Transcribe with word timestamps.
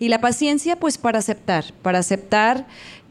Y 0.00 0.08
la 0.08 0.22
paciencia, 0.22 0.76
pues 0.76 0.96
para 0.96 1.18
aceptar, 1.18 1.66
para 1.82 1.98
aceptar 1.98 2.66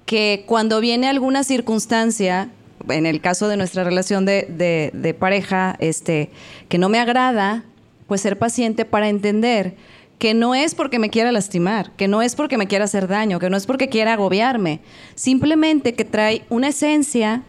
que 0.07 0.43
cuando 0.47 0.81
viene 0.81 1.07
alguna 1.07 1.43
circunstancia, 1.43 2.49
en 2.89 3.05
el 3.05 3.21
caso 3.21 3.47
de 3.47 3.57
nuestra 3.57 3.83
relación 3.83 4.25
de, 4.25 5.15
pareja, 5.19 5.75
este, 5.79 6.31
que 6.67 6.79
no 6.79 6.89
me 6.89 6.99
agrada, 6.99 7.63
pues 8.07 8.21
ser 8.21 8.39
paciente 8.39 8.85
para 8.85 9.07
entender 9.07 9.75
que 10.17 10.33
no 10.33 10.55
es 10.55 10.73
porque 10.73 10.97
me 10.97 11.11
quiera 11.11 11.31
lastimar, 11.31 11.91
que 11.91 12.07
no 12.07 12.23
es 12.23 12.35
porque 12.35 12.57
me 12.57 12.65
quiera 12.65 12.85
hacer 12.85 13.07
daño, 13.07 13.39
que 13.39 13.51
no 13.51 13.55
es 13.55 13.67
porque 13.67 13.87
quiera 13.87 14.13
agobiarme, 14.13 14.79
simplemente 15.13 15.93
que 15.93 16.05
trae 16.05 16.43
una 16.49 16.69
esencia 16.69 17.43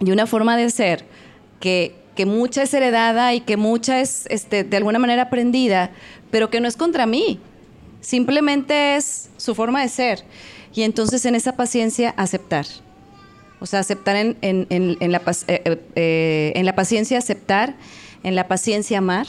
y 0.00 0.12
una 0.12 0.26
forma 0.26 0.56
de 0.56 0.70
ser 0.70 1.04
que, 1.60 1.94
que 2.16 2.24
mucha 2.24 2.62
es 2.62 2.72
heredada 2.72 3.34
y 3.34 3.40
que 3.42 3.58
mucha 3.58 4.00
es 4.00 4.24
este, 4.30 4.64
de 4.64 4.76
alguna 4.78 4.98
manera 4.98 5.24
aprendida, 5.24 5.90
pero 6.30 6.48
que 6.48 6.60
no 6.60 6.68
es 6.68 6.78
contra 6.78 7.04
mí, 7.04 7.38
simplemente 8.02 8.96
es 8.96 9.30
su 9.38 9.54
forma 9.54 9.80
de 9.80 9.88
ser. 9.88 10.24
Y 10.74 10.82
entonces 10.82 11.24
en 11.24 11.34
esa 11.34 11.56
paciencia 11.56 12.12
aceptar. 12.18 12.66
O 13.60 13.66
sea, 13.66 13.80
aceptar 13.80 14.16
en, 14.16 14.36
en, 14.42 14.66
en, 14.68 15.12
la, 15.12 15.22
eh, 15.46 15.80
eh, 15.94 16.52
en 16.54 16.66
la 16.66 16.74
paciencia 16.74 17.16
aceptar, 17.16 17.76
en 18.22 18.34
la 18.34 18.48
paciencia 18.48 18.98
amar, 18.98 19.26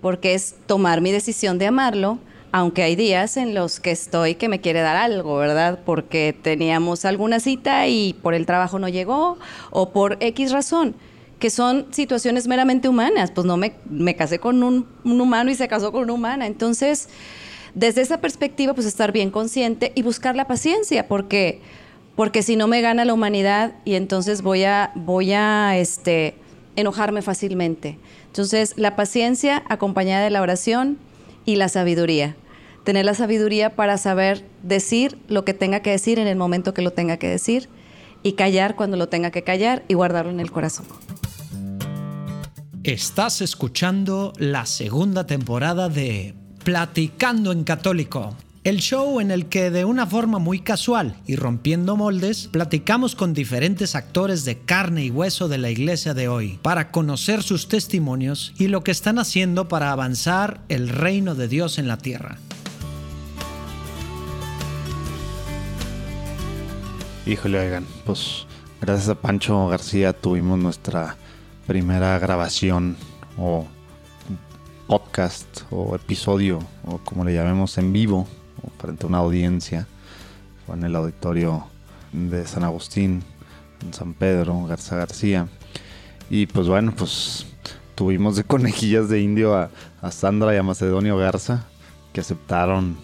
porque 0.00 0.34
es 0.34 0.54
tomar 0.66 1.02
mi 1.02 1.12
decisión 1.12 1.58
de 1.58 1.66
amarlo, 1.66 2.18
aunque 2.52 2.82
hay 2.82 2.96
días 2.96 3.36
en 3.36 3.54
los 3.54 3.80
que 3.80 3.90
estoy 3.90 4.36
que 4.36 4.48
me 4.48 4.60
quiere 4.60 4.80
dar 4.80 4.96
algo, 4.96 5.36
¿verdad? 5.36 5.80
Porque 5.84 6.34
teníamos 6.40 7.04
alguna 7.04 7.40
cita 7.40 7.86
y 7.86 8.14
por 8.14 8.34
el 8.34 8.46
trabajo 8.46 8.78
no 8.78 8.88
llegó 8.88 9.38
o 9.70 9.90
por 9.90 10.16
X 10.20 10.52
razón 10.52 10.94
que 11.40 11.50
son 11.50 11.86
situaciones 11.90 12.46
meramente 12.46 12.88
humanas. 12.88 13.32
Pues 13.32 13.46
no 13.46 13.56
me, 13.56 13.72
me 13.88 14.14
casé 14.14 14.38
con 14.38 14.62
un, 14.62 14.86
humano 15.02 15.50
y 15.50 15.56
se 15.56 15.66
casó 15.66 15.90
con 15.90 16.04
una 16.04 16.12
humana. 16.12 16.46
Entonces, 16.46 17.08
desde 17.74 18.02
esa 18.02 18.20
perspectiva, 18.20 18.74
pues 18.74 18.86
estar 18.86 19.12
bien 19.12 19.30
consciente 19.30 19.92
y 19.94 20.02
buscar 20.02 20.36
la 20.36 20.46
paciencia, 20.46 21.08
porque, 21.08 21.60
porque 22.16 22.42
si 22.42 22.56
no 22.56 22.66
me 22.66 22.80
gana 22.80 23.04
la 23.04 23.14
humanidad 23.14 23.74
y 23.84 23.94
entonces 23.94 24.42
voy 24.42 24.64
a, 24.64 24.92
voy 24.94 25.32
a 25.32 25.76
este, 25.76 26.34
enojarme 26.76 27.22
fácilmente. 27.22 27.98
Entonces, 28.26 28.74
la 28.76 28.96
paciencia 28.96 29.62
acompañada 29.68 30.24
de 30.24 30.30
la 30.30 30.42
oración 30.42 30.98
y 31.44 31.56
la 31.56 31.68
sabiduría. 31.68 32.36
Tener 32.84 33.04
la 33.04 33.14
sabiduría 33.14 33.76
para 33.76 33.98
saber 33.98 34.44
decir 34.62 35.18
lo 35.28 35.44
que 35.44 35.54
tenga 35.54 35.80
que 35.80 35.90
decir 35.90 36.18
en 36.18 36.26
el 36.26 36.36
momento 36.36 36.72
que 36.74 36.82
lo 36.82 36.92
tenga 36.92 37.18
que 37.18 37.28
decir 37.28 37.68
y 38.22 38.32
callar 38.32 38.76
cuando 38.76 38.96
lo 38.96 39.08
tenga 39.08 39.30
que 39.30 39.42
callar 39.42 39.82
y 39.88 39.94
guardarlo 39.94 40.30
en 40.30 40.40
el 40.40 40.50
corazón. 40.50 40.86
Estás 42.82 43.42
escuchando 43.42 44.32
la 44.38 44.64
segunda 44.64 45.26
temporada 45.26 45.90
de 45.90 46.34
Platicando 46.64 47.52
en 47.52 47.64
Católico, 47.64 48.36
el 48.64 48.80
show 48.80 49.18
en 49.20 49.30
el 49.30 49.46
que 49.46 49.70
de 49.70 49.86
una 49.86 50.06
forma 50.06 50.38
muy 50.38 50.60
casual 50.60 51.16
y 51.26 51.36
rompiendo 51.36 51.96
moldes, 51.96 52.50
platicamos 52.52 53.14
con 53.14 53.32
diferentes 53.32 53.94
actores 53.94 54.44
de 54.44 54.58
carne 54.58 55.06
y 55.06 55.10
hueso 55.10 55.48
de 55.48 55.56
la 55.56 55.70
iglesia 55.70 56.12
de 56.12 56.28
hoy 56.28 56.58
para 56.60 56.90
conocer 56.90 57.42
sus 57.42 57.66
testimonios 57.66 58.52
y 58.58 58.68
lo 58.68 58.84
que 58.84 58.90
están 58.90 59.18
haciendo 59.18 59.68
para 59.68 59.90
avanzar 59.90 60.60
el 60.68 60.90
reino 60.90 61.34
de 61.34 61.48
Dios 61.48 61.78
en 61.78 61.88
la 61.88 61.96
tierra. 61.96 62.36
Híjole, 67.24 67.58
oigan, 67.58 67.86
pues 68.04 68.44
gracias 68.82 69.08
a 69.08 69.14
Pancho 69.14 69.66
García 69.68 70.12
tuvimos 70.12 70.58
nuestra 70.58 71.16
primera 71.66 72.18
grabación 72.18 72.98
o 73.38 73.66
podcast 74.90 75.46
o 75.70 75.94
episodio 75.94 76.58
o 76.84 76.98
como 76.98 77.24
le 77.24 77.32
llamemos 77.32 77.78
en 77.78 77.92
vivo 77.92 78.26
o 78.60 78.70
frente 78.76 79.04
a 79.04 79.08
una 79.08 79.18
audiencia 79.18 79.86
fue 80.66 80.74
en 80.74 80.82
el 80.82 80.96
auditorio 80.96 81.64
de 82.12 82.44
San 82.44 82.64
Agustín 82.64 83.22
en 83.82 83.94
San 83.94 84.14
Pedro 84.14 84.64
Garza 84.64 84.96
García. 84.96 85.46
Y 86.28 86.46
pues 86.46 86.66
bueno 86.66 86.92
pues 86.96 87.46
tuvimos 87.94 88.34
de 88.34 88.42
conejillas 88.42 89.08
de 89.08 89.20
indio 89.20 89.54
a, 89.54 89.70
Sandra 90.10 90.56
y 90.56 90.56
a 90.56 90.64
Macedonio 90.64 91.16
Garza 91.16 91.66
que 92.12 92.20
aceptaron 92.22 92.96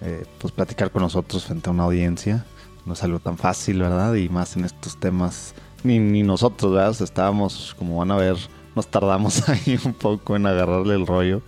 eh, 0.00 0.24
pues 0.38 0.54
platicar 0.54 0.90
con 0.90 1.02
nosotros 1.02 1.44
frente 1.44 1.68
a 1.68 1.74
una 1.74 1.84
audiencia. 1.84 2.46
No 2.86 2.94
es 2.94 3.02
algo 3.02 3.18
tan 3.18 3.36
fácil 3.36 3.80
verdad 3.80 4.14
y 4.14 4.30
más 4.30 4.56
en 4.56 4.64
estos 4.64 4.98
temas 4.98 5.54
ni, 5.84 5.98
ni 5.98 6.22
nosotros, 6.22 6.72
¿verdad? 6.72 6.96
estábamos, 7.02 7.76
como 7.78 7.98
van 7.98 8.12
a 8.12 8.16
ver, 8.16 8.38
nos 8.78 8.86
tardamos 8.86 9.48
ahí 9.48 9.76
un 9.84 9.92
poco 9.92 10.36
en 10.36 10.46
agarrarle 10.46 10.94
el 10.94 11.04
rollo. 11.04 11.42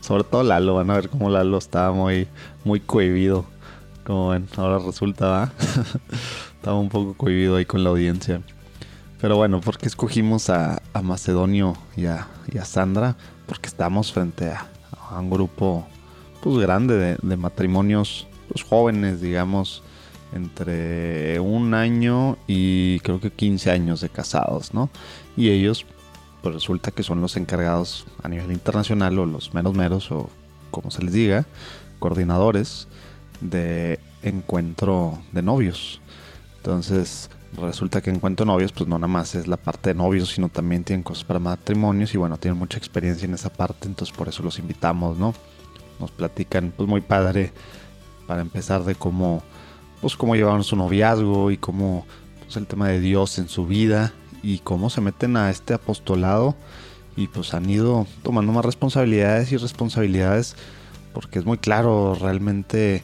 Sobre 0.00 0.24
todo 0.24 0.42
Lalo, 0.42 0.74
van 0.74 0.90
a 0.90 0.94
ver 0.94 1.08
cómo 1.08 1.30
Lalo 1.30 1.56
estaba 1.56 1.92
muy, 1.92 2.26
muy 2.64 2.80
cohibido. 2.80 3.44
Como 4.02 4.30
ven, 4.30 4.48
ahora 4.56 4.80
resulta, 4.84 5.28
¿va? 5.28 5.52
estaba 6.56 6.76
un 6.76 6.88
poco 6.88 7.14
cohibido 7.14 7.54
ahí 7.54 7.64
con 7.64 7.84
la 7.84 7.90
audiencia. 7.90 8.42
Pero 9.20 9.36
bueno, 9.36 9.60
¿por 9.60 9.78
qué 9.78 9.86
escogimos 9.86 10.50
a, 10.50 10.82
Macedonio 11.00 11.74
y 11.96 12.06
a, 12.06 12.26
Sandra? 12.64 13.16
Porque 13.46 13.68
estamos 13.68 14.12
frente 14.12 14.50
a, 14.50 14.66
un 15.16 15.30
grupo 15.30 15.86
pues 16.42 16.58
grande 16.58 16.96
de, 16.96 17.18
de 17.22 17.36
matrimonios 17.36 18.26
pues, 18.48 18.64
jóvenes, 18.64 19.20
digamos, 19.20 19.84
entre 20.34 21.38
un 21.38 21.72
año 21.72 22.36
y 22.48 22.98
creo 23.00 23.20
que 23.20 23.30
15 23.30 23.70
años 23.70 24.00
de 24.00 24.08
casados, 24.08 24.74
¿no? 24.74 24.90
Y 25.36 25.50
ellos, 25.50 25.86
pues 26.44 26.56
resulta 26.56 26.90
que 26.90 27.02
son 27.02 27.22
los 27.22 27.38
encargados 27.38 28.04
a 28.22 28.28
nivel 28.28 28.52
internacional 28.52 29.18
o 29.18 29.24
los 29.24 29.54
menos 29.54 29.72
meros 29.72 30.12
o 30.12 30.28
como 30.70 30.90
se 30.90 31.02
les 31.02 31.14
diga, 31.14 31.46
coordinadores 31.98 32.86
de 33.40 33.98
encuentro 34.22 35.18
de 35.32 35.40
novios. 35.40 36.02
Entonces, 36.58 37.30
resulta 37.58 38.02
que 38.02 38.10
encuentro 38.10 38.44
novios, 38.44 38.72
pues 38.72 38.86
no 38.86 38.98
nada 38.98 39.08
más 39.08 39.34
es 39.34 39.46
la 39.46 39.56
parte 39.56 39.88
de 39.88 39.94
novios, 39.94 40.32
sino 40.34 40.50
también 40.50 40.84
tienen 40.84 41.02
cosas 41.02 41.24
para 41.24 41.38
matrimonios 41.38 42.12
y 42.12 42.18
bueno, 42.18 42.36
tienen 42.36 42.58
mucha 42.58 42.76
experiencia 42.76 43.24
en 43.24 43.32
esa 43.32 43.50
parte, 43.50 43.88
entonces 43.88 44.14
por 44.14 44.28
eso 44.28 44.42
los 44.42 44.58
invitamos, 44.58 45.16
¿no? 45.16 45.32
Nos 45.98 46.10
platican, 46.10 46.74
pues 46.76 46.86
muy 46.86 47.00
padre, 47.00 47.54
para 48.26 48.42
empezar 48.42 48.84
de 48.84 48.94
cómo 48.96 49.42
pues 50.02 50.14
cómo 50.14 50.36
llevaron 50.36 50.62
su 50.62 50.76
noviazgo 50.76 51.50
y 51.50 51.56
cómo 51.56 52.04
pues, 52.42 52.58
el 52.58 52.66
tema 52.66 52.88
de 52.88 53.00
Dios 53.00 53.38
en 53.38 53.48
su 53.48 53.66
vida 53.66 54.12
y 54.44 54.58
cómo 54.58 54.90
se 54.90 55.00
meten 55.00 55.36
a 55.36 55.50
este 55.50 55.74
apostolado 55.74 56.54
y 57.16 57.28
pues 57.28 57.54
han 57.54 57.68
ido 57.68 58.06
tomando 58.22 58.52
más 58.52 58.64
responsabilidades 58.64 59.50
y 59.52 59.56
responsabilidades 59.56 60.54
porque 61.14 61.38
es 61.38 61.46
muy 61.46 61.58
claro 61.58 62.14
realmente 62.14 63.02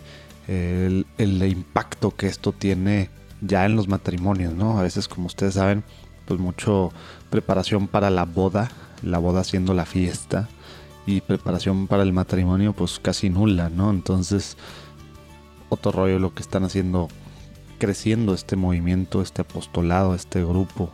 el, 0.48 1.06
el, 1.16 1.42
impacto 1.44 2.14
que 2.14 2.26
esto 2.26 2.52
tiene 2.52 3.08
ya 3.40 3.64
en 3.64 3.76
los 3.76 3.88
matrimonios, 3.88 4.52
¿no? 4.52 4.78
A 4.78 4.82
veces 4.82 5.08
como 5.08 5.26
ustedes 5.26 5.54
saben, 5.54 5.84
pues 6.26 6.40
mucho 6.40 6.92
preparación 7.30 7.86
para 7.86 8.10
la 8.10 8.24
boda, 8.24 8.70
la 9.02 9.18
boda 9.18 9.44
siendo 9.44 9.74
la 9.74 9.86
fiesta 9.86 10.48
y 11.06 11.20
preparación 11.22 11.86
para 11.86 12.02
el 12.02 12.12
matrimonio 12.12 12.72
pues 12.72 12.98
casi 12.98 13.30
nula, 13.30 13.70
¿no? 13.70 13.90
Entonces 13.90 14.56
otro 15.70 15.92
rollo 15.92 16.18
lo 16.18 16.34
que 16.34 16.42
están 16.42 16.64
haciendo, 16.64 17.08
creciendo 17.78 18.34
este 18.34 18.56
movimiento, 18.56 19.22
este 19.22 19.42
apostolado, 19.42 20.14
este 20.14 20.44
grupo, 20.44 20.92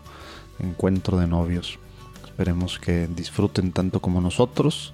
encuentro 0.59 1.19
de 1.19 1.27
novios. 1.27 1.79
Esperemos 2.25 2.79
que 2.79 3.07
disfruten 3.07 3.73
tanto 3.73 4.01
como 4.01 4.21
nosotros 4.21 4.93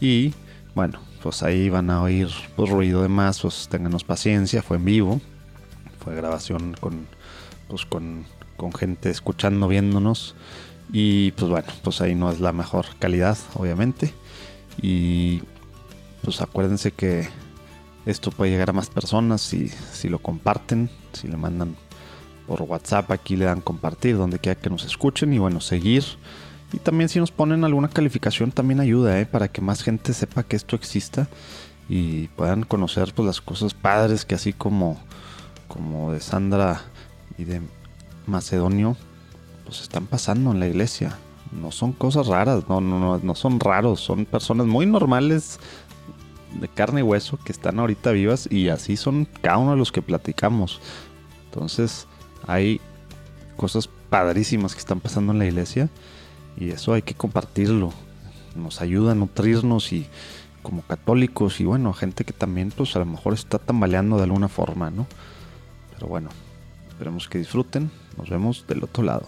y 0.00 0.34
bueno, 0.74 1.00
pues 1.22 1.42
ahí 1.42 1.68
van 1.68 1.90
a 1.90 2.02
oír 2.02 2.28
pues, 2.56 2.70
ruido 2.70 3.02
de 3.02 3.08
más, 3.08 3.40
pues 3.40 3.68
ténganos 3.70 4.04
paciencia, 4.04 4.62
fue 4.62 4.76
en 4.76 4.84
vivo, 4.84 5.20
fue 6.02 6.14
grabación 6.14 6.74
con, 6.80 7.06
pues, 7.68 7.86
con, 7.86 8.24
con 8.56 8.72
gente 8.72 9.10
escuchando, 9.10 9.68
viéndonos 9.68 10.34
y 10.92 11.32
pues 11.32 11.50
bueno, 11.50 11.68
pues 11.82 12.00
ahí 12.02 12.14
no 12.14 12.30
es 12.30 12.40
la 12.40 12.52
mejor 12.52 12.86
calidad, 12.98 13.38
obviamente. 13.54 14.12
Y 14.80 15.42
pues 16.22 16.40
acuérdense 16.40 16.92
que 16.92 17.28
esto 18.04 18.30
puede 18.30 18.50
llegar 18.50 18.70
a 18.70 18.74
más 18.74 18.90
personas 18.90 19.40
si, 19.40 19.68
si 19.68 20.08
lo 20.08 20.18
comparten, 20.18 20.90
si 21.12 21.28
le 21.28 21.36
mandan 21.36 21.76
por 22.46 22.62
WhatsApp, 22.62 23.10
aquí 23.10 23.36
le 23.36 23.44
dan 23.46 23.60
compartir, 23.60 24.16
donde 24.16 24.38
quiera 24.38 24.60
que 24.60 24.70
nos 24.70 24.84
escuchen 24.84 25.32
y 25.32 25.38
bueno, 25.38 25.60
seguir. 25.60 26.04
Y 26.72 26.78
también 26.78 27.08
si 27.08 27.18
nos 27.18 27.30
ponen 27.30 27.64
alguna 27.64 27.88
calificación 27.88 28.50
también 28.50 28.80
ayuda, 28.80 29.20
¿eh? 29.20 29.26
para 29.26 29.48
que 29.48 29.60
más 29.60 29.82
gente 29.82 30.12
sepa 30.14 30.42
que 30.42 30.56
esto 30.56 30.74
exista 30.74 31.28
y 31.88 32.28
puedan 32.28 32.62
conocer 32.62 33.12
pues, 33.14 33.26
las 33.26 33.40
cosas 33.40 33.74
padres 33.74 34.24
que 34.24 34.34
así 34.34 34.52
como, 34.52 34.98
como 35.68 36.12
de 36.12 36.20
Sandra 36.20 36.80
y 37.36 37.44
de 37.44 37.60
Macedonio, 38.26 38.96
pues 39.64 39.82
están 39.82 40.06
pasando 40.06 40.52
en 40.52 40.60
la 40.60 40.66
iglesia. 40.66 41.18
No 41.50 41.70
son 41.70 41.92
cosas 41.92 42.28
raras, 42.28 42.64
no, 42.68 42.80
no, 42.80 42.98
no, 42.98 43.18
no 43.18 43.34
son 43.34 43.60
raros, 43.60 44.00
son 44.00 44.24
personas 44.24 44.66
muy 44.66 44.86
normales 44.86 45.60
de 46.58 46.68
carne 46.68 47.00
y 47.00 47.02
hueso 47.02 47.38
que 47.38 47.52
están 47.52 47.78
ahorita 47.78 48.12
vivas 48.12 48.48
y 48.50 48.68
así 48.70 48.96
son 48.96 49.26
cada 49.42 49.58
uno 49.58 49.72
de 49.72 49.76
los 49.76 49.92
que 49.92 50.00
platicamos. 50.00 50.80
Entonces 51.46 52.06
hay 52.46 52.80
cosas 53.56 53.88
padrísimas 54.10 54.74
que 54.74 54.80
están 54.80 55.00
pasando 55.00 55.32
en 55.32 55.38
la 55.38 55.46
iglesia 55.46 55.88
y 56.56 56.70
eso 56.70 56.92
hay 56.92 57.02
que 57.02 57.14
compartirlo. 57.14 57.92
Nos 58.54 58.80
ayuda 58.80 59.12
a 59.12 59.14
nutrirnos 59.14 59.92
y 59.92 60.06
como 60.62 60.82
católicos 60.82 61.60
y 61.60 61.64
bueno, 61.64 61.92
gente 61.92 62.24
que 62.24 62.32
también 62.32 62.72
pues 62.76 62.94
a 62.96 63.00
lo 63.00 63.06
mejor 63.06 63.34
está 63.34 63.58
tambaleando 63.58 64.16
de 64.16 64.24
alguna 64.24 64.48
forma, 64.48 64.90
¿no? 64.90 65.06
Pero 65.94 66.06
bueno, 66.06 66.28
esperemos 66.88 67.28
que 67.28 67.38
disfruten. 67.38 67.90
Nos 68.16 68.28
vemos 68.28 68.64
del 68.68 68.84
otro 68.84 69.02
lado. 69.02 69.26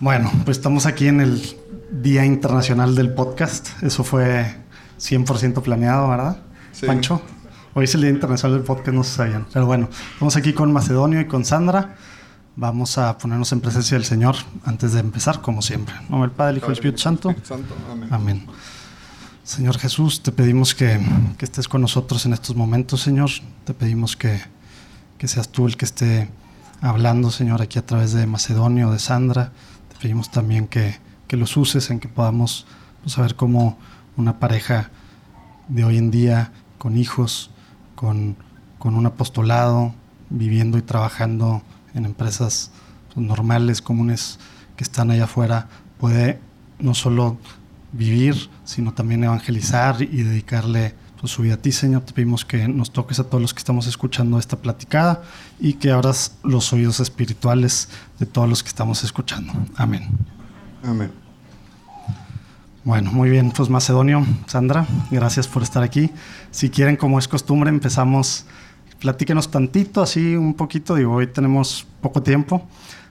Bueno, 0.00 0.30
pues 0.46 0.56
estamos 0.56 0.86
aquí 0.86 1.08
en 1.08 1.20
el 1.20 1.42
Día 1.90 2.24
Internacional 2.24 2.94
del 2.94 3.12
Podcast. 3.12 3.82
Eso 3.82 4.02
fue 4.02 4.56
100% 5.00 5.62
planeado, 5.62 6.08
¿verdad? 6.08 6.42
Sí. 6.72 6.86
Pancho. 6.86 7.22
Hoy 7.72 7.84
es 7.84 7.94
el 7.94 8.02
Día 8.02 8.10
Internacional 8.10 8.58
del 8.58 8.66
Podcast, 8.66 8.94
no 8.94 9.04
se 9.04 9.14
sabían. 9.14 9.46
Pero 9.52 9.64
bueno, 9.64 9.88
estamos 10.12 10.36
aquí 10.36 10.52
con 10.52 10.72
Macedonio 10.72 11.20
y 11.20 11.26
con 11.26 11.44
Sandra. 11.44 11.96
Vamos 12.56 12.98
a 12.98 13.16
ponernos 13.16 13.52
en 13.52 13.60
presencia 13.60 13.96
del 13.96 14.04
Señor 14.04 14.34
antes 14.64 14.92
de 14.92 15.00
empezar, 15.00 15.40
como 15.40 15.62
siempre. 15.62 15.94
Nombre 16.08 16.28
del 16.28 16.36
Padre, 16.36 16.50
el 16.52 16.56
Hijo 16.58 16.66
y 16.66 16.70
el 16.70 16.72
Espíritu 16.74 16.98
Santo. 16.98 17.34
Santo, 17.42 17.74
amén. 17.90 18.08
Amén. 18.10 18.46
Señor 19.44 19.78
Jesús, 19.78 20.22
te 20.22 20.32
pedimos 20.32 20.74
que, 20.74 21.00
que 21.38 21.44
estés 21.44 21.68
con 21.68 21.80
nosotros 21.80 22.26
en 22.26 22.34
estos 22.34 22.54
momentos, 22.54 23.00
Señor. 23.00 23.30
Te 23.64 23.72
pedimos 23.72 24.16
que, 24.16 24.40
que 25.16 25.28
seas 25.28 25.48
tú 25.48 25.66
el 25.66 25.76
que 25.76 25.84
esté 25.86 26.28
hablando, 26.80 27.30
Señor, 27.30 27.62
aquí 27.62 27.78
a 27.78 27.86
través 27.86 28.12
de 28.12 28.26
Macedonio, 28.26 28.90
de 28.90 28.98
Sandra. 28.98 29.52
Te 29.88 29.96
pedimos 30.00 30.30
también 30.30 30.66
que, 30.66 30.98
que 31.26 31.36
los 31.36 31.56
uses 31.56 31.90
en 31.90 32.00
que 32.00 32.08
podamos 32.08 32.66
pues, 33.02 33.14
saber 33.14 33.36
cómo 33.36 33.78
una 34.20 34.38
pareja 34.38 34.90
de 35.68 35.84
hoy 35.84 35.98
en 35.98 36.10
día, 36.10 36.52
con 36.78 36.96
hijos, 36.96 37.50
con, 37.94 38.36
con 38.78 38.94
un 38.94 39.06
apostolado, 39.06 39.94
viviendo 40.28 40.78
y 40.78 40.82
trabajando 40.82 41.62
en 41.94 42.04
empresas 42.04 42.70
pues, 43.12 43.26
normales, 43.26 43.82
comunes, 43.82 44.38
que 44.76 44.84
están 44.84 45.10
allá 45.10 45.24
afuera, 45.24 45.68
puede 45.98 46.40
no 46.78 46.94
solo 46.94 47.38
vivir, 47.92 48.48
sino 48.64 48.94
también 48.94 49.24
evangelizar 49.24 50.00
y 50.00 50.22
dedicarle 50.22 50.94
pues, 51.20 51.32
su 51.32 51.42
vida 51.42 51.54
a 51.54 51.56
ti, 51.58 51.72
Señor. 51.72 52.02
Te 52.02 52.12
pedimos 52.12 52.44
que 52.44 52.68
nos 52.68 52.92
toques 52.92 53.18
a 53.20 53.24
todos 53.24 53.42
los 53.42 53.52
que 53.52 53.58
estamos 53.58 53.86
escuchando 53.86 54.38
esta 54.38 54.56
platicada 54.56 55.22
y 55.58 55.74
que 55.74 55.90
abras 55.90 56.36
los 56.42 56.72
oídos 56.72 57.00
espirituales 57.00 57.88
de 58.18 58.26
todos 58.26 58.48
los 58.48 58.62
que 58.62 58.68
estamos 58.68 59.04
escuchando. 59.04 59.52
Amén. 59.76 60.08
Amén. 60.82 61.19
Bueno, 62.82 63.12
muy 63.12 63.28
bien, 63.28 63.50
pues 63.50 63.68
Macedonio, 63.68 64.24
Sandra, 64.46 64.86
gracias 65.10 65.46
por 65.46 65.62
estar 65.62 65.82
aquí. 65.82 66.10
Si 66.50 66.70
quieren, 66.70 66.96
como 66.96 67.18
es 67.18 67.28
costumbre, 67.28 67.68
empezamos, 67.68 68.46
platíquenos 69.00 69.50
tantito, 69.50 70.00
así 70.00 70.34
un 70.34 70.54
poquito, 70.54 70.94
digo, 70.94 71.12
hoy 71.12 71.26
tenemos 71.26 71.86
poco 72.00 72.22
tiempo, 72.22 72.66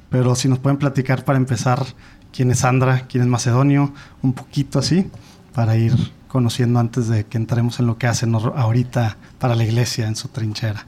pero 0.10 0.34
si 0.34 0.48
nos 0.48 0.58
pueden 0.58 0.80
platicar 0.80 1.24
para 1.24 1.38
empezar 1.38 1.86
quién 2.34 2.50
es 2.50 2.60
Sandra, 2.60 3.06
quién 3.08 3.22
es 3.22 3.30
Macedonio, 3.30 3.94
un 4.24 4.34
poquito 4.34 4.80
así, 4.80 5.06
para 5.54 5.78
ir 5.78 5.94
conociendo 6.28 6.80
antes 6.80 7.08
de 7.08 7.26
que 7.26 7.38
entremos 7.38 7.80
en 7.80 7.86
lo 7.86 8.00
que 8.00 8.08
hacen 8.08 8.34
ahorita 8.34 9.18
para 9.38 9.54
la 9.54 9.66
iglesia 9.66 10.08
en 10.08 10.16
su 10.16 10.30
trinchera. 10.30 10.88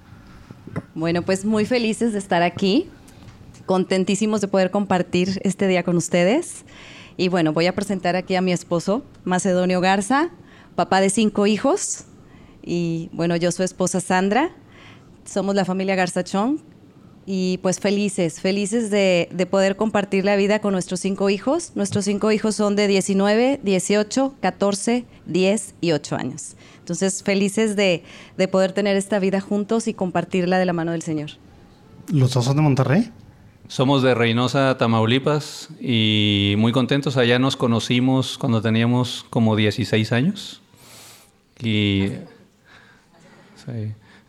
Bueno, 0.96 1.22
pues 1.22 1.46
muy 1.46 1.66
felices 1.66 2.14
de 2.14 2.20
estar 2.20 2.42
aquí, 2.42 2.90
contentísimos 3.68 4.42
de 4.42 4.48
poder 4.48 4.72
compartir 4.72 5.40
este 5.44 5.68
día 5.68 5.84
con 5.84 5.98
ustedes. 5.98 6.66
Y 7.18 7.28
bueno, 7.28 7.54
voy 7.54 7.68
a 7.68 7.76
presentar 7.76 8.16
aquí 8.16 8.36
a 8.36 8.42
mi 8.42 8.52
esposo, 8.52 9.04
Macedonio 9.24 9.82
Garza, 9.82 10.30
papá 10.76 11.02
de 11.02 11.10
cinco 11.10 11.48
hijos. 11.48 12.06
Y 12.64 13.10
bueno, 13.14 13.36
yo 13.36 13.52
su 13.52 13.64
esposa 13.64 14.00
Sandra. 14.00 14.52
Somos 15.26 15.56
la 15.56 15.66
familia 15.66 15.96
Garzachón. 15.96 16.62
Y 17.28 17.60
pues 17.62 17.80
felices, 17.80 18.42
felices 18.42 18.90
de, 18.90 19.30
de, 19.32 19.46
poder 19.46 19.76
compartir 19.76 20.26
la 20.26 20.36
vida 20.36 20.60
con 20.60 20.74
nuestros 20.74 21.00
cinco 21.02 21.30
hijos. 21.30 21.74
Nuestros 21.76 22.06
cinco 22.06 22.32
hijos 22.32 22.56
son 22.56 22.76
de 22.76 22.88
19, 22.88 23.60
18, 23.62 24.36
14, 24.42 25.06
10 25.28 25.76
y 25.82 25.92
8 25.92 26.16
años. 26.16 26.56
Entonces, 26.80 27.22
felices 27.22 27.76
de, 27.76 28.04
de 28.38 28.48
poder 28.48 28.72
tener 28.74 28.98
esta 28.98 29.20
vida 29.20 29.40
juntos 29.40 29.88
y 29.88 29.94
compartirla 29.94 30.58
de 30.58 30.66
la 30.66 30.74
mano 30.74 30.94
del 30.94 31.04
Señor. 31.04 31.30
¿Los 32.12 32.34
dos 32.34 32.54
de 32.54 32.62
Monterrey? 32.62 33.12
Somos 33.68 34.04
de 34.04 34.14
Reynosa, 34.14 34.78
Tamaulipas 34.78 35.70
y 35.80 36.56
muy 36.58 36.72
contentos. 36.72 37.18
Allá 37.18 37.40
nos 37.40 37.56
conocimos 37.56 38.38
cuando 38.38 38.62
teníamos 38.62 39.26
como 39.30 39.56
16 39.56 40.12
años. 40.12 40.62
Y 41.62 42.10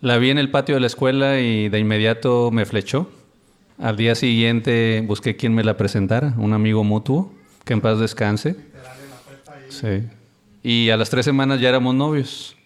la 0.01 0.19
vi 0.19 0.31
en 0.31 0.39
el 0.39 0.51
patio 0.51 0.75
de 0.75 0.81
la 0.81 0.87
escuela 0.87 1.41
y 1.41 1.69
de 1.69 1.79
inmediato 1.79 2.51
me 2.53 2.67
flechó. 2.67 3.11
Al 3.79 3.97
día 3.97 4.15
siguiente 4.15 5.03
busqué 5.07 5.37
quien 5.37 5.55
me 5.55 5.65
la 5.65 5.77
presentara, 5.77 6.35
un 6.37 6.53
amigo 6.53 6.85
mutuo, 6.85 7.33
que 7.65 7.73
en 7.73 7.81
paz 7.81 7.99
descanse. 7.99 8.57
Sí. 9.69 10.03
Y 10.63 10.91
a 10.91 10.97
las 10.97 11.11
tres 11.11 11.25
semanas 11.25 11.61
ya 11.61 11.69
éramos 11.69 11.95
novios. 11.95 12.57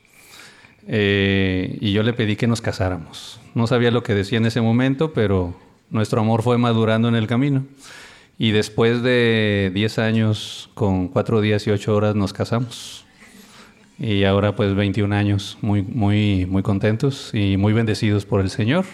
Eh, 0.88 1.78
y 1.80 1.92
yo 1.92 2.02
le 2.02 2.12
pedí 2.12 2.36
que 2.36 2.46
nos 2.46 2.60
casáramos. 2.60 3.40
No 3.54 3.66
sabía 3.66 3.90
lo 3.90 4.02
que 4.02 4.14
decía 4.14 4.38
en 4.38 4.46
ese 4.46 4.60
momento, 4.60 5.12
pero 5.12 5.56
nuestro 5.90 6.20
amor 6.20 6.42
fue 6.42 6.58
madurando 6.58 7.08
en 7.08 7.14
el 7.14 7.26
camino. 7.26 7.64
Y 8.38 8.50
después 8.50 9.02
de 9.02 9.70
10 9.74 9.98
años, 9.98 10.70
con 10.74 11.08
4 11.08 11.40
días 11.40 11.66
y 11.66 11.70
8 11.70 11.94
horas, 11.94 12.14
nos 12.14 12.32
casamos. 12.32 13.06
Y 13.98 14.24
ahora 14.24 14.54
pues 14.54 14.74
21 14.74 15.14
años, 15.14 15.56
muy, 15.62 15.82
muy, 15.82 16.44
muy 16.44 16.62
contentos 16.62 17.30
y 17.32 17.56
muy 17.56 17.72
bendecidos 17.72 18.26
por 18.26 18.40
el 18.40 18.50
Señor. 18.50 18.84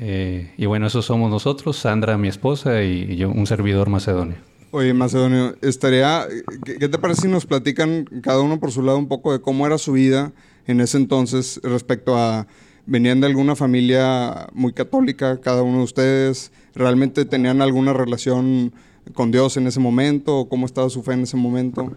Eh, 0.00 0.52
y 0.56 0.66
bueno, 0.66 0.88
esos 0.88 1.06
somos 1.06 1.30
nosotros, 1.30 1.76
Sandra, 1.76 2.18
mi 2.18 2.28
esposa, 2.28 2.82
y, 2.82 3.16
yo, 3.16 3.30
un 3.30 3.46
servidor 3.46 3.88
macedonio. 3.88 4.36
Oye, 4.72 4.92
Macedonio, 4.92 5.54
estaría, 5.62 6.26
¿qué, 6.64 6.76
¿qué 6.76 6.88
te 6.88 6.98
parece 6.98 7.22
si 7.22 7.28
nos 7.28 7.46
platican 7.46 8.04
cada 8.22 8.40
uno 8.40 8.58
por 8.58 8.72
su 8.72 8.82
lado 8.82 8.98
un 8.98 9.08
poco 9.08 9.32
de 9.32 9.40
cómo 9.40 9.64
era 9.64 9.78
su 9.78 9.92
vida 9.92 10.32
en 10.66 10.80
ese 10.80 10.98
entonces 10.98 11.60
respecto 11.62 12.18
a 12.18 12.46
venían 12.86 13.20
de 13.20 13.26
alguna 13.26 13.56
familia 13.56 14.48
muy 14.52 14.72
católica, 14.72 15.40
cada 15.40 15.62
uno 15.62 15.78
de 15.78 15.84
ustedes, 15.84 16.52
realmente 16.74 17.24
tenían 17.24 17.60
alguna 17.60 17.92
relación 17.92 18.72
con 19.12 19.30
Dios 19.30 19.56
en 19.56 19.66
ese 19.66 19.80
momento, 19.80 20.38
o 20.38 20.48
cómo 20.48 20.66
estaba 20.66 20.88
su 20.88 21.02
fe 21.02 21.12
en 21.12 21.22
ese 21.22 21.36
momento? 21.36 21.92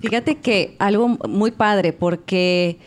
Fíjate 0.00 0.36
que 0.36 0.76
algo 0.78 1.08
muy 1.08 1.50
padre, 1.50 1.92
porque, 1.92 2.78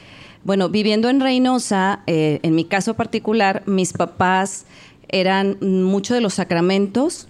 bueno, 0.44 0.69
viviendo 0.69 1.10
en 1.10 1.19
Reynosa, 1.19 2.01
eh, 2.07 2.39
en 2.44 2.56
mi 2.56 2.66
caso 2.66 2.95
particular, 2.95 3.63
mis 3.66 3.94
papás 3.94 4.66
eran 5.07 5.57
mucho 5.62 6.13
de 6.13 6.22
los 6.22 6.36
sacramentos. 6.36 7.28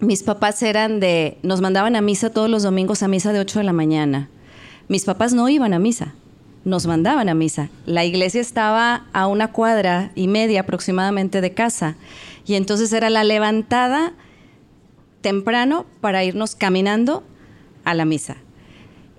Mis 0.00 0.22
papás 0.22 0.62
eran 0.62 1.00
de, 1.00 1.38
nos 1.42 1.60
mandaban 1.60 1.96
a 1.96 2.00
misa 2.00 2.30
todos 2.30 2.48
los 2.48 2.62
domingos 2.62 3.02
a 3.02 3.08
misa 3.08 3.32
de 3.32 3.40
8 3.40 3.60
de 3.60 3.64
la 3.64 3.72
mañana. 3.72 4.28
Mis 4.88 5.04
papás 5.04 5.32
no 5.32 5.48
iban 5.48 5.74
a 5.74 5.78
misa 5.78 6.14
nos 6.68 6.86
mandaban 6.86 7.28
a 7.28 7.34
misa. 7.34 7.70
La 7.86 8.04
iglesia 8.04 8.40
estaba 8.40 9.06
a 9.12 9.26
una 9.26 9.52
cuadra 9.52 10.12
y 10.14 10.28
media 10.28 10.60
aproximadamente 10.60 11.40
de 11.40 11.54
casa 11.54 11.96
y 12.46 12.54
entonces 12.54 12.92
era 12.92 13.10
la 13.10 13.24
levantada 13.24 14.12
temprano 15.20 15.86
para 16.00 16.24
irnos 16.24 16.54
caminando 16.54 17.24
a 17.84 17.94
la 17.94 18.04
misa. 18.04 18.36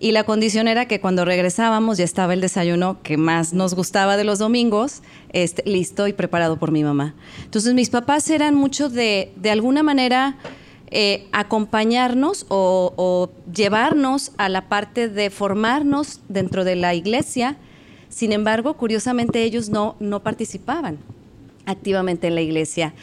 Y 0.01 0.13
la 0.13 0.23
condición 0.23 0.69
era 0.69 0.87
que 0.87 1.01
cuando 1.01 1.25
regresábamos 1.25 1.97
ya 1.97 2.05
estaba 2.05 2.33
el 2.33 2.39
desayuno 2.39 3.01
que 3.03 3.17
más 3.17 3.51
nos 3.51 3.73
gustaba 3.73 4.15
de 4.15 4.23
los 4.23 4.39
domingos, 4.39 5.01
este, 5.33 5.61
listo 5.69 6.07
y 6.07 6.13
preparado 6.13 6.57
por 6.57 6.71
mi 6.71 6.83
mamá. 6.83 7.15
Entonces 7.43 7.73
mis 7.73 7.89
papás 7.89 8.29
eran 8.29 8.55
mucho 8.55 8.89
de, 8.89 9.33
de 9.35 9.51
alguna 9.51 9.83
manera, 9.83 10.37
eh, 10.91 11.27
acompañarnos 11.31 12.45
o, 12.49 12.93
o, 12.95 13.29
llevarnos 13.53 14.31
a 14.37 14.49
la 14.49 14.69
parte 14.69 15.07
de 15.07 15.29
formarnos 15.29 16.19
dentro 16.29 16.63
de 16.63 16.75
la 16.75 16.95
iglesia. 16.95 17.57
Sin 18.09 18.31
embargo, 18.31 18.73
curiosamente 18.75 19.43
ellos 19.43 19.69
no, 19.69 19.95
no 19.99 20.21
participaban 20.21 20.97
activamente 21.65 22.27
en 22.27 22.35
la 22.35 22.41
iglesia. 22.41 22.93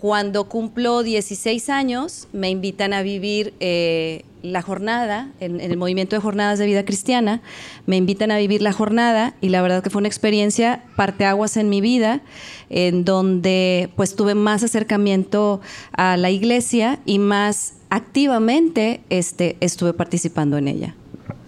Cuando 0.00 0.44
cumplo 0.44 1.02
16 1.02 1.68
años, 1.68 2.26
me 2.32 2.48
invitan 2.48 2.94
a 2.94 3.02
vivir 3.02 3.52
eh, 3.60 4.24
la 4.40 4.62
jornada, 4.62 5.28
en, 5.40 5.60
el 5.60 5.76
movimiento 5.76 6.16
de 6.16 6.22
jornadas 6.22 6.58
de 6.58 6.64
vida 6.64 6.86
cristiana, 6.86 7.42
me 7.84 7.98
invitan 7.98 8.30
a 8.30 8.38
vivir 8.38 8.62
la 8.62 8.72
jornada 8.72 9.34
y 9.42 9.50
la 9.50 9.60
verdad 9.60 9.82
que 9.82 9.90
fue 9.90 9.98
una 9.98 10.08
experiencia 10.08 10.82
parteaguas 10.96 11.58
en 11.58 11.68
mi 11.68 11.82
vida, 11.82 12.22
en 12.70 13.04
donde 13.04 13.90
pues 13.94 14.16
tuve 14.16 14.34
más 14.34 14.62
acercamiento 14.62 15.60
a 15.92 16.16
la 16.16 16.30
iglesia 16.30 16.98
y 17.04 17.18
más 17.18 17.74
activamente 17.90 19.02
este, 19.10 19.58
estuve 19.60 19.92
participando 19.92 20.56
en 20.56 20.68
ella. 20.68 20.94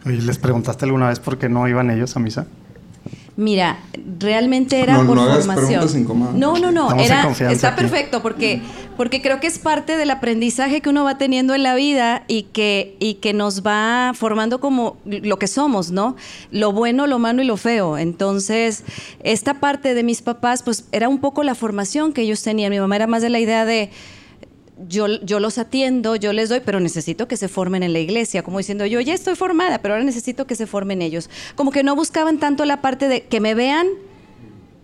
Oye, 0.04 0.20
¿les 0.20 0.36
preguntaste 0.36 0.84
alguna 0.84 1.08
vez 1.08 1.20
por 1.20 1.38
qué 1.38 1.48
no 1.48 1.66
iban 1.68 1.90
ellos 1.90 2.18
a 2.18 2.20
misa? 2.20 2.46
Mira, 3.34 3.78
realmente 4.18 4.80
era 4.80 4.98
no, 4.98 5.06
por 5.06 5.16
no 5.16 5.24
formación. 5.24 6.06
No, 6.38 6.58
no, 6.58 6.70
no, 6.70 6.94
era, 7.00 7.30
está 7.50 7.68
aquí. 7.68 7.76
perfecto 7.76 8.20
porque, 8.20 8.60
porque 8.98 9.22
creo 9.22 9.40
que 9.40 9.46
es 9.46 9.58
parte 9.58 9.96
del 9.96 10.10
aprendizaje 10.10 10.82
que 10.82 10.90
uno 10.90 11.02
va 11.04 11.16
teniendo 11.16 11.54
en 11.54 11.62
la 11.62 11.74
vida 11.74 12.24
y 12.28 12.42
que, 12.42 12.94
y 13.00 13.14
que 13.14 13.32
nos 13.32 13.62
va 13.66 14.12
formando 14.14 14.60
como 14.60 14.98
lo 15.06 15.38
que 15.38 15.46
somos, 15.46 15.90
¿no? 15.90 16.14
Lo 16.50 16.72
bueno, 16.72 17.06
lo 17.06 17.18
malo 17.18 17.42
y 17.42 17.46
lo 17.46 17.56
feo. 17.56 17.96
Entonces, 17.96 18.84
esta 19.22 19.60
parte 19.60 19.94
de 19.94 20.02
mis 20.02 20.20
papás, 20.20 20.62
pues 20.62 20.84
era 20.92 21.08
un 21.08 21.18
poco 21.18 21.42
la 21.42 21.54
formación 21.54 22.12
que 22.12 22.20
ellos 22.20 22.42
tenían. 22.42 22.70
Mi 22.70 22.80
mamá 22.80 22.96
era 22.96 23.06
más 23.06 23.22
de 23.22 23.30
la 23.30 23.40
idea 23.40 23.64
de 23.64 23.90
yo, 24.88 25.06
yo 25.22 25.40
los 25.40 25.58
atiendo, 25.58 26.16
yo 26.16 26.32
les 26.32 26.48
doy, 26.48 26.60
pero 26.64 26.80
necesito 26.80 27.28
que 27.28 27.36
se 27.36 27.48
formen 27.48 27.82
en 27.82 27.92
la 27.92 27.98
iglesia, 27.98 28.42
como 28.42 28.58
diciendo, 28.58 28.86
yo 28.86 29.00
ya 29.00 29.14
estoy 29.14 29.34
formada, 29.34 29.80
pero 29.80 29.94
ahora 29.94 30.04
necesito 30.04 30.46
que 30.46 30.54
se 30.54 30.66
formen 30.66 31.02
ellos. 31.02 31.30
Como 31.54 31.70
que 31.70 31.82
no 31.82 31.96
buscaban 31.96 32.38
tanto 32.38 32.64
la 32.64 32.80
parte 32.80 33.08
de 33.08 33.22
que 33.24 33.40
me 33.40 33.54
vean 33.54 33.88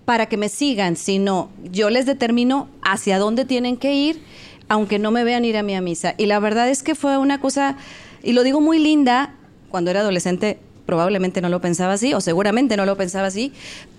para 0.04 0.26
que 0.26 0.36
me 0.36 0.48
sigan, 0.48 0.96
sino 0.96 1.50
yo 1.70 1.90
les 1.90 2.06
determino 2.06 2.68
hacia 2.82 3.18
dónde 3.18 3.44
tienen 3.44 3.76
que 3.76 3.94
ir, 3.94 4.22
aunque 4.68 4.98
no 4.98 5.10
me 5.10 5.24
vean 5.24 5.44
ir 5.44 5.56
a 5.56 5.62
mi 5.62 5.78
misa. 5.80 6.14
Y 6.16 6.26
la 6.26 6.38
verdad 6.38 6.68
es 6.68 6.82
que 6.82 6.94
fue 6.94 7.18
una 7.18 7.40
cosa, 7.40 7.76
y 8.22 8.32
lo 8.32 8.42
digo 8.42 8.60
muy 8.60 8.78
linda, 8.78 9.34
cuando 9.70 9.90
era 9.90 10.00
adolescente 10.00 10.60
probablemente 10.88 11.42
no 11.42 11.50
lo 11.50 11.60
pensaba 11.60 11.92
así, 11.92 12.14
o 12.14 12.20
seguramente 12.22 12.74
no 12.78 12.86
lo 12.86 12.96
pensaba 12.96 13.26
así, 13.26 13.52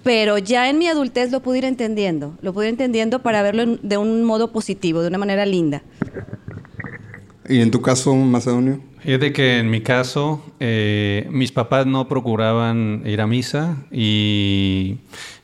pero 0.04 0.40
ya 0.40 0.72
en 0.72 0.80
mi 0.80 0.88
adultez 0.88 1.32
lo 1.32 1.40
pude 1.40 1.60
ir 1.60 1.66
entendiendo, 1.66 2.34
lo 2.42 2.52
pude 2.52 2.66
ir 2.66 2.72
entendiendo 2.72 3.20
para 3.20 3.44
verlo 3.44 3.78
de 3.84 3.98
un 3.98 4.24
modo 4.24 4.52
positivo, 4.52 5.04
de 5.04 5.10
una 5.10 5.20
manera 5.20 5.46
linda. 5.46 5.84
¿Y 7.48 7.62
en 7.62 7.70
tu 7.70 7.80
caso, 7.84 8.16
Macedonio? 8.16 8.80
Fíjate 9.02 9.32
que 9.34 9.60
en 9.60 9.70
mi 9.70 9.82
caso, 9.82 10.44
eh, 10.60 11.28
mis 11.30 11.52
papás 11.52 11.86
no 11.86 12.08
procuraban 12.08 13.04
ir 13.06 13.22
a 13.22 13.28
misa 13.28 13.78
y 13.92 14.98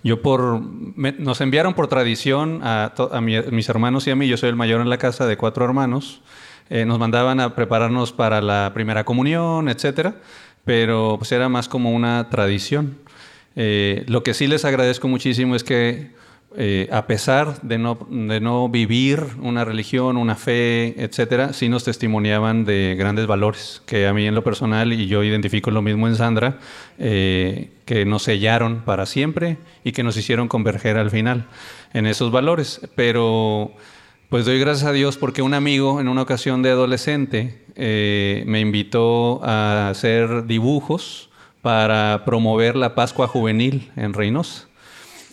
yo 0.04 0.24
por... 0.24 0.60
nos 0.98 1.42
enviaron 1.42 1.76
por 1.76 1.88
tradición 1.88 2.62
a, 2.64 2.92
mis 3.22 3.70
hermanos 3.70 4.08
y 4.08 4.10
a 4.10 4.16
mí, 4.16 4.28
yo 4.28 4.38
soy 4.38 4.50
el 4.50 4.56
mayor 4.56 4.82
en 4.82 4.90
la 4.90 4.98
casa 4.98 5.28
de 5.28 5.38
cuatro 5.38 5.64
hermanos, 5.64 6.24
eh, 6.72 6.86
nos 6.86 6.98
mandaban 6.98 7.40
a 7.40 7.54
prepararnos 7.54 8.12
para 8.12 8.42
la 8.42 8.72
primera 8.74 9.04
comunión, 9.04 9.70
etcétera 9.70 10.16
pero 10.66 11.16
pues 11.18 11.32
era 11.32 11.48
más 11.48 11.70
como 11.70 11.92
una 11.92 12.30
tradición. 12.30 12.98
Eh, 13.56 14.04
lo 14.08 14.24
que 14.24 14.34
sí 14.34 14.48
les 14.48 14.66
agradezco 14.66 15.08
muchísimo 15.08 15.56
es 15.56 15.64
que 15.64 16.14
eh, 16.58 16.88
a 16.90 17.06
pesar 17.06 17.62
de 17.64 17.78
no, 17.78 18.00
de 18.10 18.40
no, 18.40 18.70
vivir 18.70 19.22
una 19.42 19.66
religión, 19.66 20.16
una 20.16 20.36
fe, 20.36 20.96
etcétera, 20.98 21.52
sí 21.52 21.68
nos 21.68 21.84
testimoniaban 21.84 22.64
de 22.64 22.96
grandes 22.98 23.28
valores, 23.28 23.82
que 23.86 24.08
a 24.08 24.14
mí 24.14 24.26
en 24.26 24.36
lo 24.36 24.44
personal, 24.44 24.94
y 24.94 25.08
yo 25.08 25.22
identifico 25.24 25.70
lo 25.70 25.82
mismo 25.82 26.08
en 26.08 26.16
Sandra, 26.16 26.60
eh, 26.98 27.72
que 27.84 28.06
nos 28.06 28.24
sellaron 28.24 28.84
para 28.86 29.06
siempre 29.06 29.58
y 29.84 29.92
que 29.92 30.04
nos 30.04 30.16
hicieron 30.16 30.48
converger 30.48 30.98
al 30.98 31.12
final 31.12 31.46
en 31.94 32.06
esos 32.06 32.32
valores. 32.32 32.80
Pero 32.96 33.74
pues 34.30 34.46
doy 34.46 34.58
gracias 34.58 34.88
a 34.88 34.94
Dios 34.94 35.18
porque 35.18 35.42
un 35.42 35.54
amigo 35.54 36.00
en 36.00 36.08
una 36.08 36.22
ocasión 36.22 36.62
de 36.62 36.70
adolescente 36.70 37.65
eh, 37.76 38.44
me 38.48 38.62
invitó 38.62 39.44
a 39.44 39.90
hacer 39.90 40.46
dibujos 40.46 41.30
para 41.62 42.24
promover 42.26 42.76
la 42.76 42.96
Pascua 42.96 43.28
Juvenil 43.28 43.92
en 43.96 44.14
Reynosa. 44.14 44.68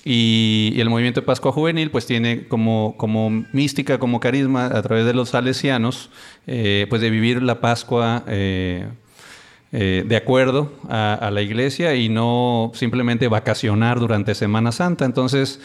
Y, 0.04 0.74
el 0.78 0.90
movimiento 0.90 1.20
de 1.20 1.26
Pascua 1.26 1.52
Juvenil 1.52 1.90
pues 1.90 2.06
tiene 2.06 2.48
como, 2.48 2.94
como 2.96 3.30
mística, 3.52 3.98
como 3.98 4.18
carisma 4.18 4.66
a 4.66 4.82
través 4.82 5.06
de 5.06 5.14
los 5.14 5.28
salesianos, 5.28 6.10
eh, 6.48 6.86
pues 6.88 7.00
de 7.00 7.10
vivir 7.10 7.40
la 7.42 7.60
Pascua 7.60 8.24
eh, 8.26 8.88
de 9.70 10.16
acuerdo 10.16 10.72
a, 10.88 11.30
la 11.32 11.40
iglesia 11.40 11.94
y 11.94 12.10
no 12.10 12.72
simplemente 12.74 13.28
vacacionar 13.28 14.00
durante 14.00 14.34
Semana 14.34 14.72
Santa. 14.72 15.06
Entonces 15.06 15.60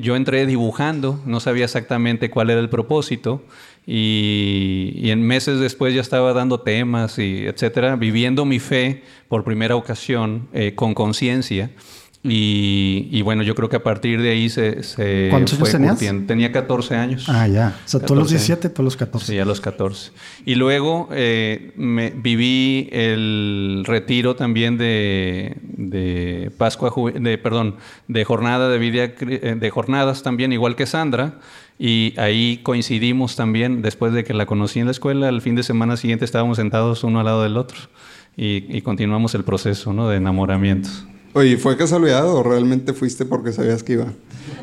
yo 0.00 0.16
entré 0.16 0.46
dibujando, 0.46 1.20
no 1.26 1.40
sabía 1.40 1.64
exactamente 1.64 2.30
cuál 2.30 2.48
era 2.48 2.60
el 2.60 2.70
propósito 2.70 3.42
y, 3.90 5.10
en 5.10 5.22
meses 5.22 5.60
después 5.60 5.94
ya 5.94 6.02
estaba 6.02 6.34
dando 6.34 6.60
temas 6.60 7.18
y 7.18 7.46
etcétera, 7.46 7.96
viviendo 7.96 8.44
mi 8.44 8.58
fe 8.58 9.02
por 9.28 9.44
primera 9.44 9.76
ocasión 9.76 10.46
eh, 10.52 10.74
con 10.74 10.92
conciencia. 10.92 11.70
Y, 12.30 13.22
bueno, 13.22 13.42
yo 13.42 13.54
creo 13.54 13.68
que 13.68 13.76
a 13.76 13.82
partir 13.82 14.20
de 14.20 14.30
ahí 14.30 14.48
se, 14.48 14.82
se 14.82 15.28
¿Cuántos 15.30 15.54
años 15.74 15.98
tenías? 15.98 16.26
Tenía 16.26 16.52
14 16.52 16.96
años. 16.96 17.28
Ah, 17.28 17.46
ya. 17.48 17.76
O 17.84 17.88
sea, 17.88 18.00
los 18.00 18.28
17, 18.28 18.68
tú 18.68 18.82
a 18.82 18.84
los 18.84 18.96
14. 18.96 19.26
Sí, 19.26 19.38
a 19.38 19.44
los 19.44 19.60
14. 19.60 20.12
Y 20.44 20.56
luego 20.56 21.08
eh, 21.12 21.72
me, 21.76 22.10
viví 22.10 22.88
el 22.92 23.84
retiro 23.86 24.36
también 24.36 24.76
de, 24.76 25.56
de 25.62 26.50
Pascua, 26.58 26.92
de, 27.14 27.38
perdón, 27.38 27.76
de 28.08 28.24
jornada 28.24 28.68
de 28.68 28.78
vida, 28.78 29.04
eh, 29.04 29.56
de 29.58 29.70
jornadas 29.70 30.22
también, 30.22 30.52
igual 30.52 30.76
que 30.76 30.86
Sandra. 30.86 31.38
Y 31.78 32.14
ahí 32.18 32.60
coincidimos 32.62 33.36
también, 33.36 33.82
después 33.82 34.12
de 34.12 34.24
que 34.24 34.34
la 34.34 34.46
conocí 34.46 34.80
en 34.80 34.86
la 34.86 34.90
escuela, 34.90 35.28
el 35.28 35.40
fin 35.40 35.54
de 35.54 35.62
semana 35.62 35.96
siguiente 35.96 36.24
estábamos 36.24 36.56
sentados 36.56 37.04
uno 37.04 37.20
al 37.20 37.26
lado 37.26 37.42
del 37.42 37.56
otro. 37.56 37.78
Y, 38.36 38.64
y 38.76 38.82
continuamos 38.82 39.34
el 39.34 39.44
proceso 39.44 39.92
¿no? 39.92 40.08
de 40.08 40.16
enamoramiento. 40.16 40.88
Oye, 41.34 41.56
¿fue 41.56 41.76
casualidad 41.76 42.28
o 42.28 42.42
realmente 42.42 42.92
fuiste 42.92 43.24
porque 43.24 43.52
sabías 43.52 43.82
que 43.82 43.94
iba? 43.94 44.06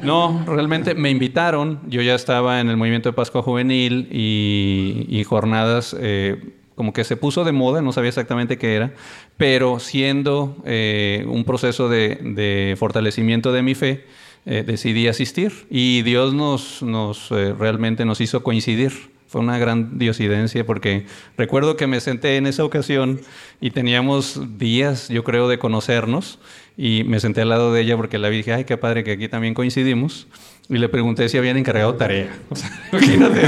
No, 0.04 0.44
realmente 0.48 0.96
me 0.96 1.10
invitaron. 1.10 1.80
Yo 1.88 2.02
ya 2.02 2.16
estaba 2.16 2.60
en 2.60 2.70
el 2.70 2.78
movimiento 2.78 3.10
de 3.10 3.14
Pascua 3.14 3.42
Juvenil 3.42 4.08
y, 4.12 5.24
jornadas 5.26 5.96
eh, 6.00 6.54
como 6.76 6.92
que 6.92 7.04
se 7.04 7.16
puso 7.16 7.44
de 7.44 7.52
moda, 7.52 7.82
no 7.82 7.94
sabía 7.94 8.10
exactamente 8.10 8.58
qué 8.58 8.76
era, 8.76 8.94
pero 9.38 9.80
siendo 9.80 10.58
eh, 10.66 11.26
un 11.28 11.46
proceso 11.46 11.88
de, 11.88 12.76
fortalecimiento 12.78 13.54
de 13.54 13.62
mi 13.62 13.76
fe, 13.76 14.06
eh, 14.46 14.64
decidí 14.66 15.08
asistir 15.08 15.68
y 15.70 16.02
Dios 16.02 16.34
nos, 16.34 16.84
nos 16.84 17.30
realmente 17.30 18.06
nos 18.06 18.22
hizo 18.22 18.44
coincidir. 18.44 19.15
Fue 19.36 19.42
una 19.42 19.58
gran 19.58 20.00
diosidencia 20.00 20.66
porque 20.66 21.08
recuerdo 21.38 21.76
que 21.76 21.88
me 21.88 22.00
senté 22.00 22.38
en 22.38 22.48
esa 22.48 22.64
ocasión 22.64 23.20
y 23.60 23.72
teníamos 23.72 24.40
días, 24.58 25.10
yo 25.10 25.26
creo, 25.26 25.50
de 25.50 25.60
conocernos 25.60 26.40
y 26.78 27.04
me 27.04 27.20
senté 27.20 27.42
al 27.42 27.50
lado 27.50 27.74
de 27.74 27.82
ella 27.82 27.98
porque 27.98 28.18
la 28.18 28.30
vi 28.30 28.36
y 28.36 28.38
dije, 28.38 28.54
ay, 28.54 28.64
qué 28.64 28.78
padre 28.78 29.04
que 29.04 29.12
aquí 29.12 29.28
también 29.28 29.54
coincidimos. 29.54 30.28
Y 30.70 30.78
le 30.78 30.88
pregunté 30.88 31.28
si 31.28 31.38
habían 31.38 31.58
encargado 31.58 31.96
tarea. 31.96 32.30
imagínate. 32.94 33.42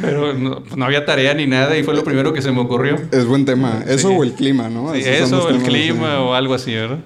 Pero 0.00 0.32
no, 0.32 0.64
había 0.82 1.04
tarea 1.04 1.34
ni 1.34 1.46
nada 1.46 1.76
y 1.76 1.82
fue 1.82 1.94
lo 1.94 2.04
primero 2.04 2.32
que 2.32 2.40
se 2.40 2.50
me 2.50 2.60
ocurrió. 2.60 2.96
Es 3.10 3.26
buen 3.26 3.44
tema. 3.44 3.84
Eso 3.86 4.14
o 4.14 4.22
el 4.22 4.32
clima, 4.32 4.70
¿no? 4.70 4.94
Sí, 4.94 5.02
eso, 5.04 5.50
el 5.50 5.58
clima 5.58 6.20
o 6.20 6.32
algo 6.32 6.54
así, 6.54 6.72
¿verdad? 6.72 7.00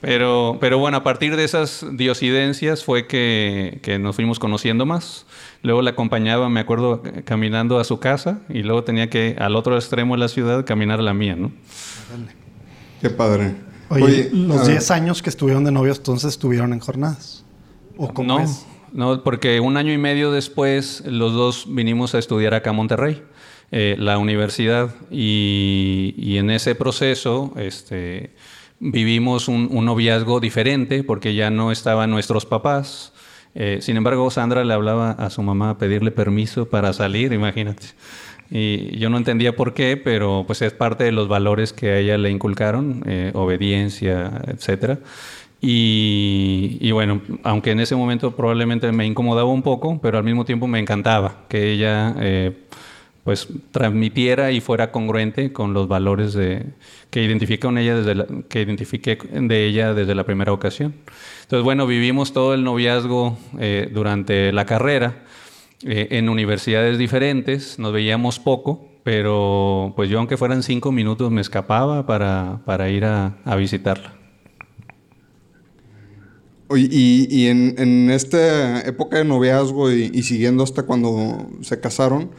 Pero, 0.00 0.58
pero 0.60 0.78
bueno, 0.78 0.98
a 0.98 1.02
partir 1.02 1.36
de 1.36 1.44
esas 1.44 1.84
diosidencias 1.92 2.84
fue 2.84 3.06
que, 3.06 3.80
que 3.82 3.98
nos 3.98 4.14
fuimos 4.16 4.38
conociendo 4.38 4.86
más. 4.86 5.26
Luego 5.62 5.82
la 5.82 5.90
acompañaba, 5.90 6.48
me 6.48 6.60
acuerdo, 6.60 7.02
caminando 7.24 7.78
a 7.78 7.84
su 7.84 7.98
casa 7.98 8.40
y 8.48 8.62
luego 8.62 8.84
tenía 8.84 9.10
que 9.10 9.36
al 9.38 9.56
otro 9.56 9.74
extremo 9.76 10.14
de 10.14 10.20
la 10.20 10.28
ciudad 10.28 10.64
caminar 10.64 11.00
a 11.00 11.02
la 11.02 11.14
mía, 11.14 11.34
¿no? 11.34 11.50
Qué 13.00 13.10
padre. 13.10 13.54
Oye, 13.88 14.30
los 14.32 14.66
10 14.66 14.90
años 14.90 15.22
que 15.22 15.30
estuvieron 15.30 15.64
de 15.64 15.72
novios 15.72 15.98
entonces 15.98 16.30
estuvieron 16.30 16.72
en 16.72 16.80
jornadas. 16.80 17.44
¿O 17.96 18.12
cómo 18.12 18.38
no, 18.38 18.46
no, 18.92 19.22
porque 19.22 19.60
un 19.60 19.76
año 19.76 19.92
y 19.92 19.98
medio 19.98 20.30
después 20.30 21.02
los 21.06 21.32
dos 21.32 21.66
vinimos 21.68 22.14
a 22.14 22.18
estudiar 22.18 22.54
acá 22.54 22.70
a 22.70 22.72
Monterrey, 22.72 23.22
eh, 23.72 23.96
la 23.98 24.18
universidad, 24.18 24.94
y, 25.10 26.14
y, 26.16 26.38
en 26.38 26.50
ese 26.50 26.74
proceso 26.74 27.52
este, 27.56 28.34
vivimos 28.80 29.48
un, 29.48 29.68
noviazgo 29.84 30.40
diferente 30.40 31.02
porque 31.04 31.34
ya 31.34 31.50
no 31.50 31.72
estaban 31.72 32.10
nuestros 32.10 32.46
papás. 32.46 33.12
Eh, 33.54 33.78
sin 33.80 33.96
embargo, 33.96 34.30
Sandra 34.30 34.64
le 34.64 34.74
hablaba 34.74 35.12
a 35.12 35.30
su 35.30 35.42
mamá 35.42 35.70
a 35.70 35.78
pedirle 35.78 36.10
permiso 36.10 36.68
para 36.68 36.92
salir, 36.92 37.32
imagínate. 37.32 37.86
Y 38.50 38.96
yo 38.98 39.10
no 39.10 39.16
entendía 39.16 39.56
por 39.56 39.74
qué, 39.74 39.96
pero 39.96 40.44
pues 40.46 40.62
es 40.62 40.72
parte 40.72 41.04
de 41.04 41.12
los 41.12 41.26
valores 41.28 41.72
que 41.72 41.90
a 41.90 41.98
ella 41.98 42.18
le 42.18 42.30
inculcaron, 42.30 43.02
eh, 43.06 43.32
obediencia, 43.34 44.42
etcétera. 44.46 44.98
Y, 45.60 46.76
y, 46.80 46.90
bueno, 46.92 47.22
aunque 47.42 47.70
en 47.70 47.80
ese 47.80 47.96
momento 47.96 48.36
probablemente 48.36 48.92
me 48.92 49.06
incomodaba 49.06 49.48
un 49.48 49.62
poco, 49.62 49.98
pero 50.00 50.18
al 50.18 50.24
mismo 50.24 50.44
tiempo 50.44 50.66
me 50.66 50.78
encantaba 50.78 51.44
que 51.48 51.72
ella 51.72 52.14
eh, 52.20 52.52
pues 53.26 53.48
transmitiera 53.72 54.52
y 54.52 54.60
fuera 54.60 54.92
congruente 54.92 55.52
con 55.52 55.74
los 55.74 55.88
valores 55.88 56.32
de, 56.32 56.64
que 57.10 57.24
identifiqué 57.24 57.66
ella 57.66 57.96
desde 57.96 58.44
que 58.48 58.62
identifiqué 58.62 59.16
de 59.16 59.66
ella 59.66 59.94
desde 59.94 60.14
la 60.14 60.22
primera 60.22 60.52
ocasión. 60.52 60.94
Entonces, 61.42 61.64
bueno, 61.64 61.88
vivimos 61.88 62.32
todo 62.32 62.54
el 62.54 62.62
noviazgo 62.62 63.36
eh, 63.58 63.90
durante 63.92 64.52
la 64.52 64.64
carrera 64.64 65.24
eh, 65.82 66.06
en 66.12 66.28
universidades 66.28 66.98
diferentes, 66.98 67.80
nos 67.80 67.92
veíamos 67.92 68.38
poco, 68.38 68.88
pero 69.02 69.92
pues 69.96 70.08
yo 70.08 70.20
aunque 70.20 70.36
fueran 70.36 70.62
cinco 70.62 70.92
minutos 70.92 71.32
me 71.32 71.40
escapaba 71.40 72.06
para, 72.06 72.60
para 72.64 72.90
ir 72.90 73.06
a, 73.06 73.34
visitarla. 73.56 74.12
Y, 76.76 77.26
y 77.28 77.48
en, 77.48 77.74
en, 77.76 78.08
esta 78.08 78.82
época 78.82 79.18
de 79.18 79.24
noviazgo 79.24 79.90
y, 79.90 80.22
siguiendo 80.22 80.62
hasta 80.62 80.84
cuando 80.84 81.44
se 81.62 81.80
casaron, 81.80 82.30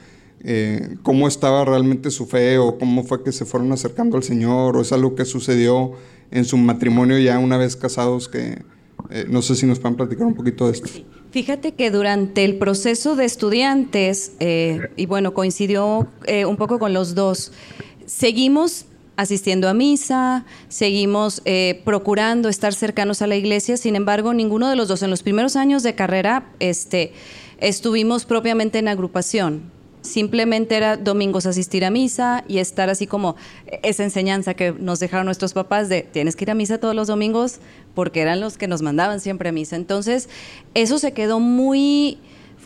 eh, 0.43 0.97
¿cómo 1.03 1.27
estaba 1.27 1.65
realmente 1.65 2.11
su 2.11 2.25
fe 2.25 2.57
o 2.57 2.77
cómo 2.77 3.03
fue 3.03 3.23
que 3.23 3.31
se 3.31 3.45
fueron 3.45 3.71
acercando 3.71 4.17
al 4.17 4.23
Señor 4.23 4.77
o 4.77 4.81
es 4.81 4.91
algo 4.91 5.15
que 5.15 5.25
sucedió 5.25 5.93
en 6.31 6.45
su 6.45 6.57
matrimonio 6.57 7.17
ya 7.19 7.39
una 7.39 7.57
vez 7.57 7.75
casados 7.75 8.27
que, 8.27 8.61
eh, 9.09 9.25
no 9.29 9.41
sé 9.41 9.55
si 9.55 9.65
nos 9.65 9.79
pueden 9.79 9.95
platicar 9.95 10.27
un 10.27 10.35
poquito 10.35 10.67
de 10.67 10.73
esto. 10.73 10.89
Fíjate 11.31 11.73
que 11.73 11.91
durante 11.91 12.43
el 12.43 12.57
proceso 12.57 13.15
de 13.15 13.25
estudiantes, 13.25 14.33
eh, 14.39 14.89
y 14.95 15.05
bueno, 15.05 15.33
coincidió 15.33 16.07
eh, 16.25 16.45
un 16.45 16.57
poco 16.57 16.79
con 16.79 16.93
los 16.93 17.15
dos, 17.15 17.51
seguimos 18.05 18.85
asistiendo 19.15 19.67
a 19.67 19.73
misa, 19.73 20.45
seguimos 20.67 21.41
procurando 21.83 22.49
estar 22.49 22.71
cercanos 22.75 23.23
a 23.23 23.27
la 23.27 23.35
iglesia, 23.35 23.75
sin 23.75 23.95
embargo, 23.95 24.31
ninguno 24.35 24.69
de 24.69 24.75
los 24.75 24.87
dos 24.87 25.01
en 25.01 25.09
los 25.09 25.23
primeros 25.23 25.55
años 25.55 25.81
de 25.81 25.95
carrera 25.95 26.51
este, 26.59 27.13
estuvimos 27.57 28.25
propiamente 28.25 28.77
en 28.77 28.87
agrupación. 28.87 29.71
Simplemente 30.01 30.75
era 30.75 30.97
domingos 30.97 31.45
asistir 31.45 31.83
a 31.85 31.89
misa 31.89 32.43
y 32.47 32.59
estar 32.59 32.89
así 32.89 33.07
como 33.07 33.35
esa 33.83 34.03
enseñanza 34.03 34.53
que 34.53 34.71
nos 34.71 34.99
dejaron 34.99 35.25
nuestros 35.25 35.53
papás 35.53 35.89
de 35.89 36.01
tienes 36.03 36.35
que 36.35 36.45
ir 36.45 36.51
a 36.51 36.55
misa 36.55 36.79
todos 36.79 36.95
los 36.95 37.07
domingos 37.07 37.59
porque 37.93 38.21
eran 38.21 38.39
los 38.39 38.57
que 38.57 38.67
nos 38.67 38.81
mandaban 38.81 39.19
siempre 39.19 39.49
a 39.49 39.51
misa. 39.51 39.75
Entonces, 39.75 40.29
eso 40.73 40.99
se 40.99 41.13
quedó 41.13 41.39
muy 41.39 42.19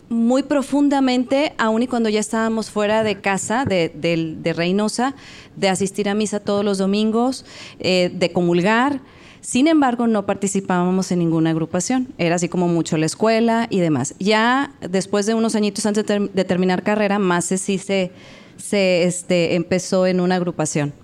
muy 0.08 0.42
profundamente, 0.42 1.54
aun 1.56 1.82
y 1.82 1.86
cuando 1.86 2.10
ya 2.10 2.20
estábamos 2.20 2.70
fuera 2.70 3.02
de 3.02 3.20
casa, 3.20 3.64
de, 3.64 3.88
de 3.88 4.52
Reynosa, 4.52 5.14
de 5.56 5.70
asistir 5.70 6.08
a 6.08 6.14
misa 6.14 6.38
todos 6.38 6.64
los 6.64 6.76
domingos, 6.78 7.46
eh, 7.78 8.10
de 8.12 8.30
comulgar. 8.30 9.00
Sin 9.42 9.66
embargo, 9.66 10.06
no 10.06 10.24
participábamos 10.24 11.10
en 11.10 11.18
ninguna 11.18 11.50
agrupación. 11.50 12.08
Era 12.16 12.36
así 12.36 12.48
como 12.48 12.68
mucho 12.68 12.96
la 12.96 13.06
escuela 13.06 13.66
y 13.70 13.80
demás. 13.80 14.14
Ya 14.20 14.72
después 14.80 15.26
de 15.26 15.34
unos 15.34 15.56
añitos 15.56 15.84
antes 15.84 16.06
de, 16.06 16.44
terminar 16.44 16.84
carrera, 16.84 17.18
más 17.18 17.46
sí 17.46 17.76
se, 17.76 18.12
se 18.56 19.02
este, 19.02 19.56
empezó 19.56 20.06
en 20.06 20.20
una 20.20 20.36
agrupación. 20.36 20.94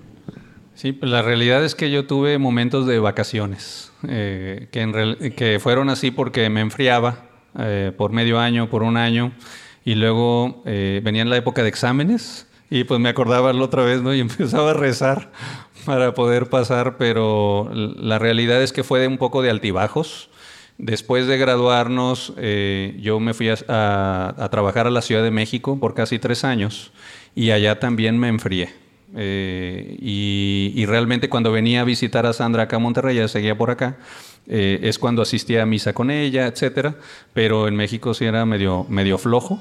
Sí, 0.75 0.92
pues 0.92 1.11
la 1.11 1.23
realidad 1.23 1.64
es 1.64 1.75
que 1.75 1.90
yo 1.90 2.07
tuve 2.07 2.38
momentos 2.38 2.87
de 2.87 3.00
vacaciones, 3.00 3.90
eh, 4.07 4.68
que, 4.71 5.35
que 5.37 5.59
fueron 5.59 5.90
así 5.90 6.12
porque 6.12 6.49
me 6.49 6.61
enfriaba 6.61 7.25
eh, 7.59 7.90
por 7.97 8.12
medio 8.12 8.38
año, 8.38 8.71
por 8.71 8.85
un 8.85 8.97
año, 8.97 9.33
y 9.85 9.97
luego 9.97 10.62
eh, 10.64 11.00
venía 11.02 11.23
en 11.23 11.30
la 11.30 11.37
época 11.37 11.64
de 11.64 11.68
exámenes 11.71 12.47
y 12.71 12.85
pues 12.85 13.00
me 13.00 13.09
acordaba 13.09 13.52
la 13.52 13.64
otra 13.64 13.83
vez, 13.83 14.02
¿no? 14.02 14.14
Y 14.14 14.21
empezaba 14.21 14.71
a 14.71 14.75
rezar 14.75 15.33
para 15.88 16.12
poder 16.12 16.50
pasar, 16.50 16.99
pero 16.99 17.71
la 17.73 18.18
realidad 18.18 18.62
es 18.62 18.75
que 18.75 18.85
fue 18.85 19.00
de 19.00 19.07
un 19.07 19.16
poco 19.16 19.40
de 19.40 19.49
altibajos. 19.49 20.28
Después 20.76 21.26
de 21.26 21.38
graduarnos, 21.38 22.35
eh, 22.37 22.95
yo 23.00 23.18
me 23.21 23.33
fui 23.33 23.49
a, 23.49 24.49
trabajar 24.50 24.87
a 24.87 24.90
la 24.90 25.00
Ciudad 25.00 25.23
de 25.23 25.30
México 25.30 25.80
por 25.80 25.95
casi 25.95 26.18
tres 26.18 26.45
años 26.45 26.92
y 27.35 27.52
allá 27.52 27.80
también 27.80 28.18
me 28.18 28.28
enfrié. 28.28 28.68
y, 29.16 30.73
y, 30.76 30.85
realmente 30.85 31.30
cuando 31.30 31.52
venía 31.52 31.80
a 31.80 31.85
visitar 31.85 32.26
a 32.26 32.35
Sandra 32.35 32.64
acá 32.64 32.76
a 32.76 32.80
Monterrey, 32.80 33.16
ya 33.16 33.26
seguía 33.26 33.57
por 33.57 33.71
acá, 33.71 33.97
eh, 34.47 34.80
es 34.83 34.99
cuando 34.99 35.23
asistía 35.23 35.62
a 35.62 35.66
misa 35.66 35.95
con 35.95 36.11
ella, 36.11 36.49
etcétera, 36.49 36.97
pero 37.33 37.66
en 37.66 37.76
México 37.76 38.12
sí 38.12 38.26
era 38.26 38.45
medio, 38.45 38.85
medio 38.90 39.16
flojo 39.16 39.59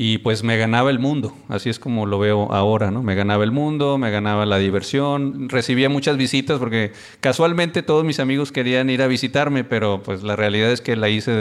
y 0.00 0.18
pues 0.18 0.44
me 0.44 0.56
ganaba 0.56 0.90
el 0.90 1.00
mundo, 1.00 1.34
así 1.48 1.70
es 1.70 1.80
como 1.80 2.06
lo 2.06 2.20
veo 2.20 2.52
ahora, 2.52 2.92
¿no? 2.92 3.02
Me 3.02 3.16
ganaba 3.16 3.42
el 3.42 3.50
mundo, 3.50 3.98
me 3.98 4.12
ganaba 4.12 4.46
la 4.46 4.58
diversión, 4.58 5.48
recibía 5.48 5.88
muchas 5.88 6.16
visitas 6.16 6.60
porque 6.60 6.92
casualmente 7.18 7.82
todos 7.82 8.04
mis 8.04 8.20
amigos 8.20 8.52
querían 8.52 8.90
ir 8.90 9.02
a 9.02 9.08
visitarme, 9.08 9.64
pero 9.64 10.00
pues 10.04 10.22
la 10.22 10.36
realidad 10.36 10.70
es 10.70 10.80
que 10.80 10.94
la 10.94 11.08
hice 11.08 11.32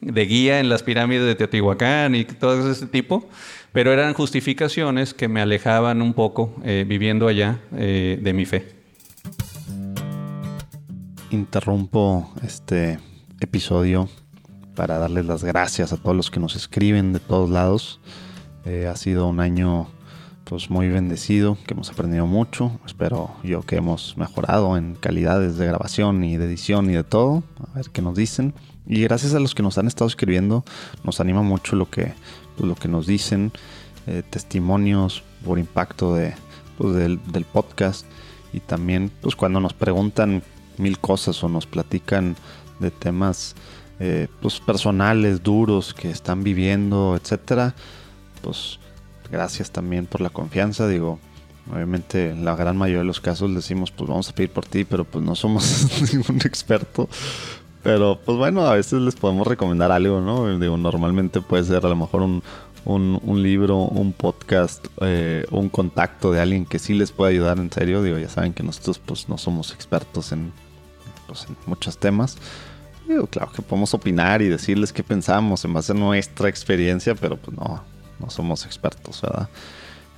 de, 0.00 0.26
guía 0.26 0.60
en 0.60 0.68
las 0.68 0.84
pirámides 0.84 1.24
de 1.24 1.34
Teotihuacán 1.34 2.14
y 2.14 2.24
todo 2.24 2.70
ese 2.70 2.86
tipo, 2.86 3.28
pero 3.72 3.92
eran 3.92 4.14
justificaciones 4.14 5.12
que 5.12 5.26
me 5.26 5.40
alejaban 5.40 6.00
un 6.00 6.14
poco 6.14 6.54
eh, 6.62 6.84
viviendo 6.86 7.26
allá 7.26 7.58
eh, 7.76 8.16
de 8.22 8.32
mi 8.32 8.46
fe 8.46 8.78
interrumpo 11.30 12.32
este 12.42 13.00
episodio 13.40 14.08
para 14.78 14.98
darles 14.98 15.26
las 15.26 15.42
gracias 15.42 15.92
a 15.92 15.96
todos 15.96 16.14
los 16.14 16.30
que 16.30 16.38
nos 16.38 16.54
escriben 16.54 17.12
de 17.12 17.18
todos 17.18 17.50
lados. 17.50 17.98
Eh, 18.64 18.86
ha 18.86 18.94
sido 18.94 19.26
un 19.26 19.40
año 19.40 19.88
pues 20.44 20.70
muy 20.70 20.88
bendecido, 20.88 21.58
que 21.66 21.74
hemos 21.74 21.90
aprendido 21.90 22.28
mucho. 22.28 22.78
Espero 22.86 23.32
yo 23.42 23.62
que 23.62 23.74
hemos 23.74 24.16
mejorado 24.16 24.76
en 24.76 24.94
calidades 24.94 25.56
de 25.56 25.66
grabación 25.66 26.22
y 26.22 26.36
de 26.36 26.44
edición 26.44 26.88
y 26.90 26.92
de 26.92 27.02
todo. 27.02 27.42
A 27.72 27.74
ver 27.74 27.90
qué 27.90 28.02
nos 28.02 28.14
dicen. 28.14 28.54
Y 28.86 29.02
gracias 29.02 29.34
a 29.34 29.40
los 29.40 29.56
que 29.56 29.64
nos 29.64 29.78
han 29.78 29.88
estado 29.88 30.06
escribiendo, 30.06 30.64
nos 31.02 31.18
anima 31.18 31.42
mucho 31.42 31.74
lo 31.74 31.90
que, 31.90 32.14
pues, 32.56 32.68
lo 32.68 32.76
que 32.76 32.86
nos 32.86 33.08
dicen, 33.08 33.50
eh, 34.06 34.22
testimonios 34.30 35.24
por 35.44 35.58
impacto 35.58 36.14
de, 36.14 36.34
pues, 36.78 36.94
del, 36.94 37.20
del 37.32 37.44
podcast. 37.44 38.06
Y 38.52 38.60
también 38.60 39.10
pues 39.22 39.34
cuando 39.34 39.58
nos 39.58 39.72
preguntan 39.72 40.44
mil 40.76 41.00
cosas 41.00 41.42
o 41.42 41.48
nos 41.48 41.66
platican 41.66 42.36
de 42.78 42.92
temas 42.92 43.56
eh, 44.00 44.28
pues 44.40 44.60
personales, 44.60 45.42
duros 45.42 45.94
que 45.94 46.10
están 46.10 46.44
viviendo, 46.44 47.16
etcétera, 47.16 47.74
pues 48.42 48.78
gracias 49.30 49.70
también 49.70 50.06
por 50.06 50.20
la 50.20 50.30
confianza. 50.30 50.86
Digo, 50.86 51.18
obviamente 51.72 52.30
en 52.30 52.44
la 52.44 52.56
gran 52.56 52.76
mayoría 52.76 53.00
de 53.00 53.06
los 53.06 53.20
casos 53.20 53.54
decimos, 53.54 53.90
pues 53.90 54.08
vamos 54.08 54.28
a 54.28 54.34
pedir 54.34 54.50
por 54.50 54.64
ti, 54.64 54.84
pero 54.84 55.04
pues 55.04 55.24
no 55.24 55.34
somos 55.34 55.88
ningún 56.12 56.36
experto. 56.44 57.08
Pero 57.82 58.18
pues 58.24 58.36
bueno, 58.36 58.66
a 58.66 58.74
veces 58.74 59.00
les 59.00 59.14
podemos 59.14 59.46
recomendar 59.46 59.92
algo, 59.92 60.20
¿no? 60.20 60.58
Digo, 60.58 60.76
normalmente 60.76 61.40
puede 61.40 61.64
ser 61.64 61.86
a 61.86 61.88
lo 61.88 61.96
mejor 61.96 62.22
un, 62.22 62.42
un, 62.84 63.42
libro, 63.42 63.78
un 63.78 64.12
podcast, 64.12 64.86
eh, 65.00 65.44
un 65.50 65.68
contacto 65.68 66.32
de 66.32 66.40
alguien 66.40 66.66
que 66.66 66.78
sí 66.78 66.94
les 66.94 67.12
puede 67.12 67.32
ayudar 67.32 67.58
en 67.58 67.70
serio. 67.70 68.02
Digo, 68.02 68.18
ya 68.18 68.28
saben 68.28 68.52
que 68.52 68.62
nosotros 68.62 68.98
pues 68.98 69.28
no 69.28 69.38
somos 69.38 69.72
expertos 69.72 70.32
en, 70.32 70.52
pues, 71.26 71.46
en 71.48 71.56
muchos 71.66 71.98
temas. 71.98 72.36
Claro 73.26 73.50
que 73.52 73.62
podemos 73.62 73.94
opinar 73.94 74.42
y 74.42 74.48
decirles 74.48 74.92
qué 74.92 75.02
pensamos 75.02 75.64
en 75.64 75.72
base 75.72 75.92
a 75.92 75.94
nuestra 75.94 76.48
experiencia, 76.48 77.14
pero 77.14 77.36
pues 77.36 77.56
no, 77.56 77.82
no 78.18 78.30
somos 78.30 78.66
expertos, 78.66 79.22
¿verdad? 79.22 79.48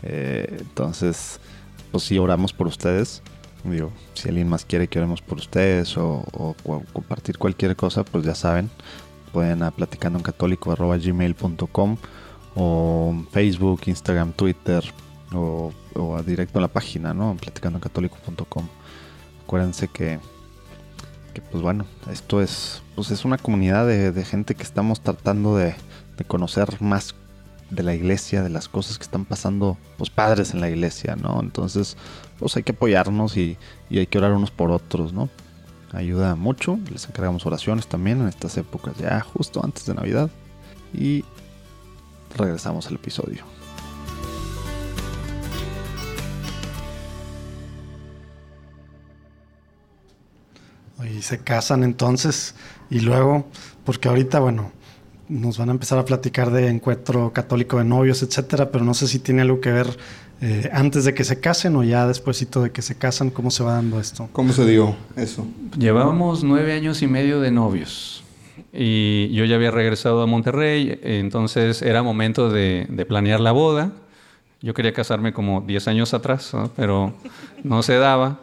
Eh, 0.03 0.57
entonces, 0.59 1.41
pues 1.93 2.05
si 2.05 2.19
oramos 2.19 2.53
por 2.53 2.67
ustedes. 2.67 3.23
Digo, 3.65 3.93
si 4.15 4.29
alguien 4.29 4.49
más 4.49 4.65
quiere 4.65 4.89
que 4.89 4.99
oremos 4.99 5.21
por 5.21 5.39
ustedes 5.39 5.97
o, 5.99 6.25
compartir 6.93 7.37
cualquier 7.37 7.77
cosa, 7.77 8.05
pues 8.05 8.25
ya 8.25 8.35
saben, 8.35 8.71
pueden 9.33 9.63
a 9.63 9.71
gmail.com 10.97 11.97
o 12.57 13.25
Facebook, 13.31 13.83
Instagram, 13.85 14.33
Twitter 14.33 14.83
o, 15.35 15.73
o, 15.95 16.23
directo 16.23 16.59
en 16.59 16.63
la 16.63 16.69
página, 16.69 17.13
¿no? 17.13 17.37
Platicando 17.39 17.77
en 17.77 17.83
católico.com. 17.83 18.67
Acuérdense 19.45 19.89
que 19.89 20.19
que 21.31 21.41
pues 21.41 21.63
bueno, 21.63 21.87
esto 22.11 22.41
es, 22.41 22.83
pues 22.95 23.11
es 23.11 23.25
una 23.25 23.39
comunidad 23.39 23.87
de, 23.87 24.25
gente 24.25 24.55
que 24.55 24.63
estamos 24.63 25.01
tratando 25.01 25.57
de, 25.57 25.75
conocer 26.27 26.83
más 26.83 27.15
de 27.71 27.83
la 27.83 27.95
iglesia, 27.95 28.43
de 28.43 28.51
las 28.51 28.69
cosas 28.69 28.99
que 28.99 29.05
están 29.05 29.25
pasando 29.25 29.79
pues 29.97 30.11
padres 30.11 30.53
en 30.53 30.61
la 30.61 30.69
iglesia, 30.69 31.17
¿no? 31.17 31.41
Entonces, 31.41 31.97
pues 32.39 32.57
hay 32.57 32.63
que 32.63 32.73
apoyarnos 32.73 33.39
y, 33.39 33.57
y 33.89 33.99
hay 33.99 34.07
que 34.07 34.19
orar 34.19 34.33
unos 34.33 34.51
por 34.51 34.71
otros, 34.71 35.15
¿no? 35.15 35.31
Ayuda 35.93 36.37
mucho, 36.37 36.79
les 36.93 37.09
encargamos 37.09 37.47
oraciones 37.47 37.87
también 37.87 38.21
en 38.21 38.29
estas 38.29 38.57
épocas, 38.59 38.97
ya 38.99 39.21
justo 39.21 39.65
antes 39.65 39.87
de 39.87 39.95
Navidad. 39.95 40.31
Y 40.93 41.25
regresamos 42.37 42.87
al 42.87 42.95
episodio. 42.95 43.50
Y 51.05 51.23
se 51.23 51.39
casan 51.39 51.83
entonces 51.83 52.55
y 52.91 53.01
luego, 53.01 53.47
porque 53.85 54.09
ahorita, 54.09 54.41
bueno, 54.41 54.73
nos 55.29 55.59
van 55.59 55.69
a 55.69 55.73
empezar 55.73 55.99
a 55.99 56.05
platicar 56.05 56.51
de 56.51 56.69
encuentro 56.69 57.33
católico 57.33 57.79
de 57.79 57.85
novios, 57.85 58.23
etcétera, 58.23 58.71
pero 58.71 58.85
no 58.85 58.95
sé 58.95 59.07
si 59.07 59.19
tiene 59.19 59.43
algo 59.43 59.61
que 59.61 59.71
ver 59.71 59.97
eh, 60.41 60.69
antes 60.73 61.05
de 61.05 61.15
que 61.15 61.25
se 61.25 61.39
casen 61.39 61.77
o 61.77 61.85
ya 61.85 62.07
despuesito 62.07 62.63
de 62.63 62.71
que 62.71 62.83
se 62.83 62.97
casan, 62.97 63.31
¿cómo 63.31 63.51
se 63.51 63.63
va 63.63 63.75
dando 63.75 64.01
esto? 64.01 64.29
¿Cómo 64.33 64.53
se 64.53 64.67
dio 64.67 64.97
eso? 65.17 65.47
Llevábamos 65.79 66.43
nueve 66.43 66.73
años 66.73 67.03
y 67.03 67.07
medio 67.07 67.41
de 67.41 67.51
novios 67.51 68.25
y 68.73 69.33
yo 69.33 69.45
ya 69.45 69.57
había 69.57 69.71
regresado 69.71 70.23
a 70.23 70.27
Monterrey, 70.27 70.99
entonces 71.03 71.83
era 71.83 72.03
momento 72.03 72.51
de, 72.51 72.87
planear 73.09 73.41
la 73.41 73.53
boda. 73.53 73.93
Yo 74.63 74.75
quería 74.75 74.93
casarme 74.93 75.33
como 75.33 75.63
diez 75.63 75.89
años 75.89 76.15
atrás, 76.15 76.53
pero 76.77 77.15
no 77.65 77.83
se 77.83 77.95
daba. 77.97 78.41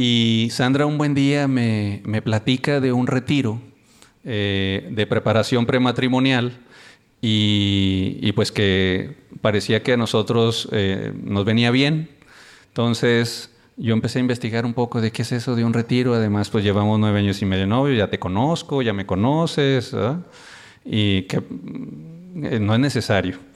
Y 0.00 0.46
Sandra 0.52 0.86
un 0.86 0.96
buen 0.96 1.12
día 1.12 1.48
me, 1.48 2.22
platica 2.22 2.78
de 2.78 2.92
un 2.92 3.08
retiro 3.08 3.60
eh, 4.22 4.88
de 4.92 5.06
preparación 5.08 5.66
prematrimonial 5.66 6.56
y, 7.20 8.30
pues 8.30 8.52
que 8.52 9.16
parecía 9.40 9.82
que 9.82 9.94
a 9.94 9.96
nosotros 9.96 10.68
eh, 10.70 11.12
nos 11.24 11.44
venía 11.44 11.72
bien. 11.72 12.10
Entonces 12.68 13.52
yo 13.76 13.92
empecé 13.92 14.20
a 14.20 14.22
investigar 14.22 14.64
un 14.64 14.72
poco 14.72 15.00
de 15.00 15.10
qué 15.10 15.22
es 15.22 15.32
eso 15.32 15.56
de 15.56 15.64
un 15.64 15.74
retiro. 15.74 16.14
Además, 16.14 16.48
pues 16.48 16.62
llevamos 16.62 17.00
nueve 17.00 17.18
años 17.18 17.42
y 17.42 17.44
medio 17.44 17.66
novio, 17.66 17.92
ya 17.96 18.08
te 18.08 18.20
conozco, 18.20 18.82
ya 18.82 18.92
me 18.92 19.04
conoces, 19.04 19.96
y 20.84 21.22
que 21.22 21.38
eh, 21.38 22.60
no 22.60 22.72
es 22.72 22.78
necesario. 22.78 23.47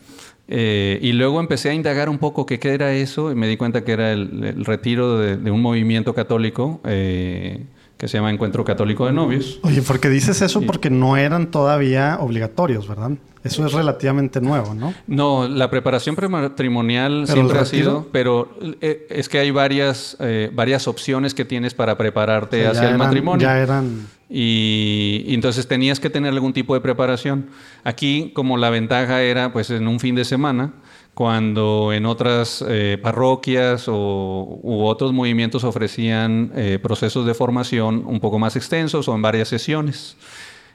Eh, 0.48 0.98
y 1.00 1.12
luego 1.12 1.40
empecé 1.40 1.70
a 1.70 1.74
indagar 1.74 2.08
un 2.08 2.18
poco 2.18 2.46
qué, 2.46 2.58
era 2.62 2.92
eso 2.92 3.30
y 3.30 3.34
me 3.34 3.46
di 3.46 3.56
cuenta 3.56 3.84
que 3.84 3.92
era 3.92 4.12
el, 4.12 4.64
retiro 4.64 5.18
de, 5.18 5.50
un 5.50 5.62
movimiento 5.62 6.14
católico 6.14 6.80
eh, 6.84 7.64
que 7.96 8.08
se 8.08 8.18
llama 8.18 8.30
Encuentro 8.30 8.64
Católico 8.64 9.06
de 9.06 9.12
Novios. 9.12 9.60
Oye, 9.62 9.82
¿por 9.82 10.00
qué 10.00 10.08
dices 10.08 10.42
eso? 10.42 10.60
Porque 10.62 10.90
no 10.90 11.16
eran 11.16 11.50
todavía 11.50 12.18
obligatorios, 12.20 12.88
¿verdad? 12.88 13.12
Eso 13.44 13.66
es 13.66 13.72
relativamente 13.72 14.40
nuevo, 14.40 14.74
¿no? 14.74 14.94
No, 15.06 15.48
la 15.48 15.70
preparación 15.70 16.16
prematrimonial 16.16 17.26
siempre 17.26 17.58
ha 17.58 17.64
sido, 17.64 18.08
pero 18.12 18.56
eh, 18.80 19.06
es 19.10 19.28
que 19.28 19.38
hay 19.38 19.50
varias, 19.50 20.16
varias 20.52 20.86
opciones 20.86 21.34
que 21.34 21.44
tienes 21.44 21.74
para 21.74 21.96
prepararte 21.96 22.66
hacia 22.66 22.90
el 22.90 22.98
matrimonio. 22.98 23.46
Ya 23.46 23.58
eran 23.58 24.06
y, 24.34 25.34
entonces 25.34 25.68
tenías 25.68 26.00
que 26.00 26.08
tener 26.08 26.32
algún 26.32 26.54
tipo 26.54 26.72
de 26.72 26.80
preparación. 26.80 27.50
Aquí, 27.84 28.32
como 28.34 28.56
la 28.56 28.70
ventaja 28.70 29.20
era, 29.20 29.52
pues 29.52 29.68
en 29.68 29.86
un 29.86 30.00
fin 30.00 30.14
de 30.14 30.24
semana, 30.24 30.72
cuando 31.12 31.92
en 31.92 32.06
otras 32.06 32.64
eh, 32.66 32.98
parroquias 33.02 33.88
o, 33.88 34.58
u 34.62 34.84
otros 34.84 35.12
movimientos 35.12 35.64
ofrecían 35.64 36.50
eh, 36.56 36.78
procesos 36.82 37.26
de 37.26 37.34
formación 37.34 38.04
un 38.06 38.20
poco 38.20 38.38
más 38.38 38.56
extensos 38.56 39.06
o 39.06 39.14
en 39.14 39.20
varias 39.20 39.48
sesiones. 39.48 40.16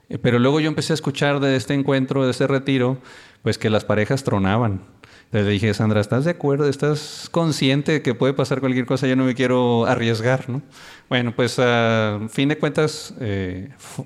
Eh, 0.09 0.19
pero 0.19 0.37
luego 0.37 0.59
yo 0.59 0.67
empecé 0.67 0.93
a 0.93 0.95
escuchar 0.95 1.39
de 1.39 1.55
este 1.55 1.73
encuentro, 1.73 2.25
de 2.25 2.31
este 2.31 2.45
retiro, 2.45 2.99
pues 3.41 3.57
que 3.57 3.71
las 3.71 3.85
parejas 3.85 4.23
tronaban. 4.23 4.81
Entonces 5.27 5.45
le 5.47 5.51
dije, 5.51 5.73
Sandra, 5.73 5.99
¿estás 5.99 6.23
de 6.23 6.31
acuerdo? 6.31 6.69
¿Estás 6.69 7.27
consciente 7.31 7.91
de 7.91 8.01
que 8.01 8.15
puede 8.15 8.33
pasar 8.33 8.61
cualquier 8.61 8.85
cosa? 8.85 9.07
Yo 9.07 9.15
no 9.17 9.25
me 9.25 9.35
quiero 9.35 9.85
arriesgar, 9.85 10.49
¿no? 10.49 10.61
Bueno, 11.09 11.33
pues 11.35 11.59
a 11.59 12.19
fin 12.29 12.47
de 12.49 12.57
cuentas 12.57 13.13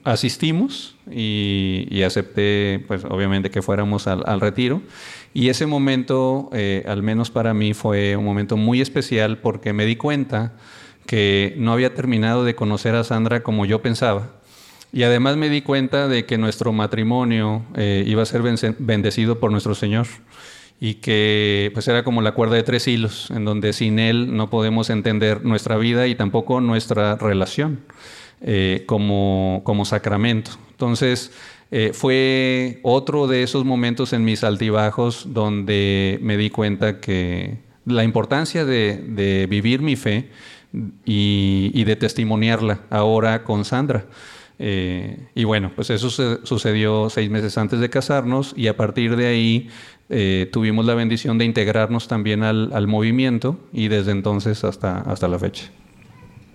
asistimos 0.03 0.95
y, 1.11 2.01
acepté, 2.03 2.83
pues 2.87 3.05
obviamente 3.05 3.51
que 3.51 3.61
fuéramos 3.61 4.07
al 4.07 4.41
retiro. 4.41 4.81
Y 5.33 5.49
ese 5.49 5.65
momento, 5.65 6.49
eh, 6.51 6.83
al 6.87 7.03
menos 7.03 7.31
para 7.31 7.53
mí, 7.53 7.73
fue 7.73 8.15
un 8.17 8.25
momento 8.25 8.57
muy 8.57 8.81
especial 8.81 9.37
porque 9.37 9.71
me 9.73 9.85
di 9.85 9.95
cuenta 9.95 10.53
que 11.05 11.55
no 11.57 11.71
había 11.71 11.93
terminado 11.93 12.43
de 12.43 12.55
conocer 12.55 12.95
a 12.95 13.03
Sandra 13.03 13.41
como 13.41 13.65
yo 13.65 13.81
pensaba. 13.81 14.29
Y 14.93 15.03
además 15.03 15.37
me 15.37 15.49
di 15.49 15.61
cuenta 15.61 16.09
de 16.09 16.25
que 16.25 16.37
nuestro 16.37 16.73
matrimonio 16.73 17.63
eh, 17.75 18.03
iba 18.05 18.23
a 18.23 18.25
ser 18.25 18.41
bendecido 18.79 19.39
por 19.39 19.51
nuestro 19.51 19.73
Señor 19.73 20.07
y 20.83 20.95
que 20.95 21.69
pues 21.75 21.87
era 21.87 22.03
como 22.03 22.23
la 22.23 22.33
cuerda 22.33 22.55
de 22.55 22.63
tres 22.63 22.87
hilos, 22.87 23.29
en 23.29 23.45
donde 23.45 23.71
sin 23.71 23.99
Él 23.99 24.35
no 24.35 24.49
podemos 24.49 24.89
entender 24.89 25.45
nuestra 25.45 25.77
vida 25.77 26.07
y 26.07 26.15
tampoco 26.15 26.59
nuestra 26.59 27.15
relación 27.17 27.81
eh, 28.41 28.83
como, 28.87 29.61
como 29.63 29.85
sacramento. 29.85 30.51
Entonces, 30.71 31.31
eh, 31.69 31.91
fue 31.93 32.79
otro 32.81 33.27
de 33.27 33.43
esos 33.43 33.63
momentos 33.63 34.11
en 34.11 34.25
mis 34.25 34.43
altibajos 34.43 35.33
donde 35.33 36.17
me 36.23 36.35
di 36.35 36.49
cuenta 36.49 36.99
que 36.99 37.59
la 37.85 38.03
importancia 38.03 38.65
de, 38.65 39.45
vivir 39.47 39.83
mi 39.83 39.95
fe 39.95 40.31
y, 41.05 41.83
de 41.83 41.95
testimoniarla 41.95 42.81
ahora 42.89 43.43
con 43.43 43.65
Sandra. 43.65 44.05
Eh, 44.57 45.27
y 45.35 45.43
bueno, 45.43 45.71
pues 45.75 45.91
eso 45.91 46.09
sucedió 46.43 47.09
seis 47.09 47.29
meses 47.29 47.57
antes 47.57 47.79
de 47.79 47.89
casarnos 47.89 48.53
y 48.57 48.67
a 48.67 48.75
partir 48.75 49.15
de 49.15 49.27
ahí 49.27 49.69
eh, 50.13 50.49
tuvimos 50.51 50.85
la 50.85 50.93
bendición 50.93 51.37
de 51.37 51.45
integrarnos 51.45 52.09
también 52.09 52.43
al, 52.43 52.71
al, 52.73 52.85
movimiento 52.85 53.57
y 53.71 53.87
desde 53.87 54.11
entonces 54.11 54.65
hasta, 54.65 54.97
hasta 54.99 55.29
la 55.29 55.39
fecha. 55.39 55.71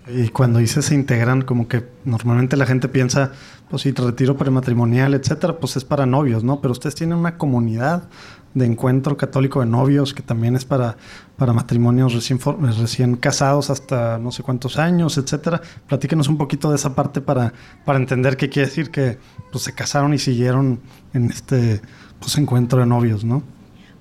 Y 0.07 0.29
cuando 0.29 0.59
dices 0.59 0.85
se 0.85 0.95
integran, 0.95 1.41
como 1.41 1.67
que 1.67 1.83
normalmente 2.05 2.55
la 2.55 2.65
gente 2.67 2.87
piensa, 2.87 3.31
pues 3.69 3.81
si 3.81 3.91
retiro 3.91 4.37
prematrimonial, 4.37 5.15
etcétera, 5.15 5.57
pues 5.57 5.75
es 5.75 5.83
para 5.83 6.05
novios, 6.05 6.43
¿no? 6.43 6.61
Pero 6.61 6.71
ustedes 6.71 6.95
tienen 6.95 7.17
una 7.17 7.37
comunidad 7.37 8.07
de 8.53 8.65
encuentro 8.65 9.17
católico 9.17 9.59
de 9.59 9.65
novios 9.65 10.13
que 10.13 10.21
también 10.21 10.55
es 10.55 10.63
para, 10.63 10.97
para 11.35 11.51
matrimonios 11.51 12.13
recién, 12.13 12.39
recién 12.79 13.15
casados 13.17 13.69
hasta 13.69 14.17
no 14.17 14.31
sé 14.31 14.43
cuántos 14.43 14.77
años, 14.77 15.17
etcétera. 15.17 15.61
Platíquenos 15.87 16.27
un 16.27 16.37
poquito 16.37 16.69
de 16.69 16.75
esa 16.75 16.95
parte 16.95 17.21
para, 17.21 17.53
para 17.85 17.97
entender 17.99 18.37
qué 18.37 18.49
quiere 18.49 18.69
decir 18.69 18.91
que 18.91 19.17
pues, 19.51 19.63
se 19.63 19.73
casaron 19.73 20.13
y 20.13 20.19
siguieron 20.19 20.79
en 21.13 21.31
este 21.31 21.81
pues, 22.19 22.37
encuentro 22.37 22.79
de 22.79 22.85
novios, 22.85 23.23
¿no? 23.23 23.43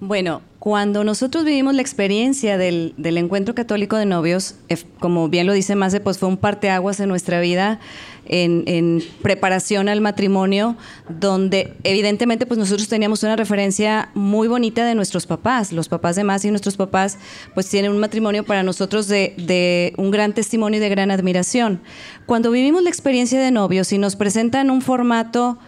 Bueno, 0.00 0.42
cuando 0.58 1.04
nosotros 1.04 1.44
vivimos 1.44 1.74
la 1.74 1.80
experiencia 1.80 2.58
del, 2.58 2.94
encuentro 2.98 3.54
católico 3.54 3.96
de 3.96 4.04
novios, 4.04 4.56
como 4.98 5.28
bien 5.28 5.46
lo 5.46 5.52
dice 5.52 5.74
Mase, 5.74 6.00
pues 6.00 6.18
fue 6.18 6.28
un 6.28 6.36
parteaguas 6.36 7.00
en 7.00 7.08
nuestra 7.08 7.40
vida 7.40 7.78
en, 8.26 9.02
preparación 9.22 9.88
al 9.88 10.00
matrimonio, 10.00 10.76
donde 11.08 11.72
evidentemente 11.84 12.46
pues 12.46 12.58
nosotros 12.58 12.88
teníamos 12.88 13.22
una 13.22 13.36
referencia 13.36 14.10
muy 14.14 14.48
bonita 14.48 14.84
de 14.84 14.94
nuestros 14.94 15.26
papás. 15.26 15.72
Los 15.72 15.88
papás 15.88 16.16
de 16.16 16.24
Mase 16.24 16.48
y 16.48 16.50
nuestros 16.50 16.76
papás 16.76 17.16
pues 17.54 17.68
tienen 17.68 17.90
un 17.90 17.98
matrimonio 17.98 18.44
para 18.44 18.62
nosotros 18.62 19.08
de, 19.08 19.34
de 19.38 19.94
un 19.96 20.10
gran 20.10 20.34
testimonio 20.34 20.78
y 20.78 20.80
de 20.80 20.88
gran 20.88 21.10
admiración. 21.10 21.80
Cuando 22.26 22.50
vivimos 22.50 22.82
la 22.82 22.90
experiencia 22.90 23.40
de 23.40 23.50
novios 23.50 23.92
y 23.92 23.98
nos 23.98 24.16
presentan 24.16 24.70
un 24.70 24.82
formato 24.82 25.58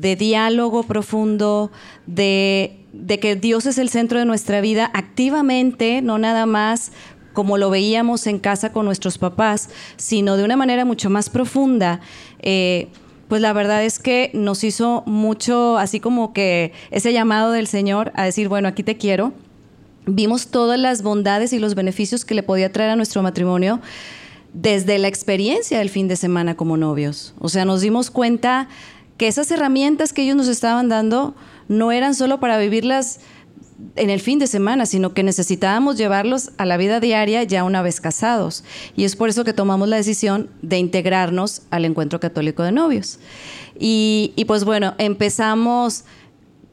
de 0.00 0.16
diálogo 0.16 0.82
profundo, 0.82 1.70
de 2.06 2.78
de 2.92 3.18
que 3.18 3.36
Dios 3.36 3.66
es 3.66 3.78
el 3.78 3.88
centro 3.88 4.18
de 4.18 4.24
nuestra 4.24 4.60
vida 4.60 4.90
activamente, 4.94 6.02
no 6.02 6.18
nada 6.18 6.46
más 6.46 6.92
como 7.32 7.58
lo 7.58 7.70
veíamos 7.70 8.26
en 8.26 8.38
casa 8.38 8.72
con 8.72 8.84
nuestros 8.84 9.18
papás, 9.18 9.68
sino 9.96 10.36
de 10.36 10.44
una 10.44 10.56
manera 10.56 10.84
mucho 10.84 11.08
más 11.08 11.30
profunda. 11.30 12.00
Eh, 12.40 12.88
pues 13.28 13.42
la 13.42 13.52
verdad 13.52 13.84
es 13.84 13.98
que 13.98 14.30
nos 14.34 14.64
hizo 14.64 15.04
mucho, 15.06 15.78
así 15.78 16.00
como 16.00 16.32
que 16.32 16.72
ese 16.90 17.12
llamado 17.12 17.52
del 17.52 17.66
Señor 17.66 18.10
a 18.14 18.24
decir, 18.24 18.48
bueno, 18.48 18.66
aquí 18.66 18.82
te 18.82 18.96
quiero. 18.96 19.32
Vimos 20.06 20.48
todas 20.48 20.80
las 20.80 21.02
bondades 21.02 21.52
y 21.52 21.58
los 21.58 21.74
beneficios 21.74 22.24
que 22.24 22.34
le 22.34 22.42
podía 22.42 22.72
traer 22.72 22.90
a 22.90 22.96
nuestro 22.96 23.22
matrimonio 23.22 23.80
desde 24.54 24.98
la 24.98 25.08
experiencia 25.08 25.78
del 25.78 25.90
fin 25.90 26.08
de 26.08 26.16
semana 26.16 26.56
como 26.56 26.78
novios. 26.78 27.34
O 27.38 27.50
sea, 27.50 27.66
nos 27.66 27.82
dimos 27.82 28.10
cuenta 28.10 28.68
que 29.18 29.28
esas 29.28 29.50
herramientas 29.50 30.12
que 30.12 30.22
ellos 30.22 30.36
nos 30.36 30.48
estaban 30.48 30.88
dando 30.88 31.34
no 31.68 31.92
eran 31.92 32.14
solo 32.14 32.40
para 32.40 32.56
vivirlas 32.56 33.20
en 33.96 34.10
el 34.10 34.20
fin 34.20 34.38
de 34.38 34.46
semana, 34.46 34.86
sino 34.86 35.14
que 35.14 35.22
necesitábamos 35.22 35.96
llevarlos 35.96 36.50
a 36.56 36.64
la 36.64 36.76
vida 36.76 37.00
diaria 37.00 37.42
ya 37.42 37.64
una 37.64 37.82
vez 37.82 38.00
casados. 38.00 38.64
Y 38.96 39.04
es 39.04 39.16
por 39.16 39.28
eso 39.28 39.44
que 39.44 39.52
tomamos 39.52 39.88
la 39.88 39.96
decisión 39.96 40.50
de 40.62 40.78
integrarnos 40.78 41.62
al 41.70 41.84
encuentro 41.84 42.18
católico 42.18 42.62
de 42.62 42.72
novios. 42.72 43.18
Y, 43.78 44.32
pues 44.46 44.64
bueno, 44.64 44.94
empezamos 44.98 46.04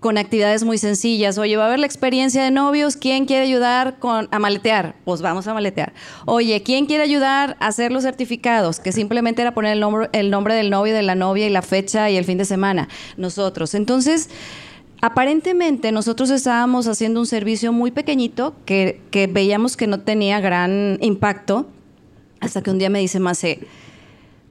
con 0.06 0.20
actividades 0.20 0.64
muy 0.64 0.78
sencillas. 0.78 1.40
Oye, 1.40 1.58
va 1.58 1.64
a 1.64 1.66
haber 1.66 1.80
la 1.80 1.88
experiencia 1.88 2.44
de 2.44 2.52
novios. 2.52 2.96
¿Quién 2.96 3.26
quiere 3.26 3.42
ayudar 3.42 3.98
con, 3.98 4.28
a 4.30 4.38
maletear? 4.38 4.94
Pues 5.04 5.24
vamos 5.24 5.48
a 5.48 5.54
maletear. 5.56 5.94
Oye, 6.28 6.62
¿quién 6.62 6.86
quiere 6.86 7.04
ayudar 7.04 7.58
a 7.60 7.66
hacer 7.66 7.92
los 7.92 8.04
certificados? 8.04 8.80
Que 8.80 8.92
simplemente 8.92 9.42
era 9.42 9.56
poner 9.56 9.74
el 9.74 9.80
nombre, 9.80 10.08
el 10.14 10.30
nombre 10.30 10.54
del 10.54 10.70
novio, 10.70 10.94
de 10.94 11.02
la 11.02 11.16
novia 11.16 11.48
y 11.48 11.50
la 11.50 11.64
fecha 11.64 12.08
y 12.12 12.18
el 12.18 12.24
fin 12.24 12.38
de 12.38 12.46
semana. 12.46 12.88
Nosotros. 13.18 13.74
Entonces, 13.74 14.30
Aparentemente 15.02 15.92
nosotros 15.92 16.30
estábamos 16.30 16.88
haciendo 16.88 17.20
un 17.20 17.28
servicio 17.28 17.72
muy 17.74 17.92
pequeñito 17.92 18.56
que, 18.66 19.02
veíamos 19.32 19.76
que 19.76 19.88
no 19.88 20.00
tenía 20.00 20.40
gran 20.40 20.98
impacto, 21.02 21.68
hasta 22.40 22.64
que 22.64 22.72
un 22.72 22.80
día 22.80 22.90
me 22.90 23.00
dice 23.00 23.20
Mase, 23.20 23.68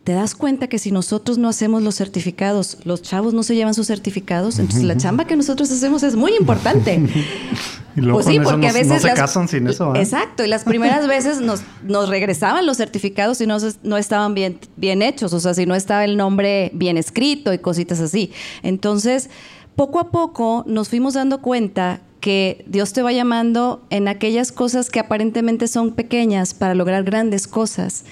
¿te 0.05 0.13
das 0.13 0.35
cuenta 0.35 0.69
que 0.69 0.79
si 0.79 0.91
nosotros 0.91 1.39
no 1.39 1.49
hacemos 1.49 1.83
los 1.83 1.97
certificados, 1.97 2.79
los 2.85 3.01
chavos 3.01 3.33
no 3.33 3.43
se 3.43 3.55
llevan 3.55 3.73
sus 3.73 3.87
certificados? 3.87 4.59
Entonces 4.59 4.85
la 4.85 4.99
chamba 4.99 5.27
que 5.27 5.35
nosotros 5.35 5.71
hacemos 5.71 6.03
es 6.03 6.15
muy 6.15 6.37
importante. 6.37 6.95
y 7.97 8.01
luego 8.01 8.19
pues 8.19 8.27
sí, 8.27 8.39
porque 8.39 8.69
a 8.69 8.73
veces 8.73 9.03
no 9.03 9.09
se 9.09 9.15
casan 9.15 9.49
sin 9.49 9.67
eso. 9.67 9.95
¿eh? 9.95 10.01
Exacto, 10.01 10.45
y 10.45 10.49
las 10.49 10.65
primeras 10.65 11.07
veces 11.09 11.41
nos, 11.41 11.63
nos 11.83 12.11
regresaban 12.11 12.67
los 12.67 12.77
certificados 12.77 13.41
y 13.41 13.47
no, 13.47 13.57
no 13.83 13.97
estaban 13.97 14.35
bien, 14.35 14.59
bien 14.77 15.01
hechos, 15.01 15.33
o 15.33 15.41
sea, 15.41 15.55
si 15.55 15.65
no 15.65 15.75
estaba 15.75 16.05
el 16.05 16.19
nombre 16.19 16.71
bien 16.75 16.99
escrito 16.99 17.55
y 17.55 17.59
cositas 17.59 17.99
así. 18.01 18.31
Entonces 18.63 19.31
poco 19.75 19.99
a 19.99 20.11
poco 20.11 20.65
nos 20.67 20.91
fuimos 20.91 21.15
dando 21.15 21.41
cuenta 21.41 22.01
que 22.25 22.65
Dios 22.67 22.95
te 22.95 23.03
va 23.03 23.13
llamando 23.13 23.85
en 23.91 24.09
aquellas 24.09 24.51
cosas 24.51 24.89
que 24.89 24.99
aparentemente 24.99 25.69
son 25.69 25.93
pequeñas 25.93 26.55
para 26.55 26.75
lograr 26.75 27.05
grandes 27.05 27.47
cosas. 27.47 28.07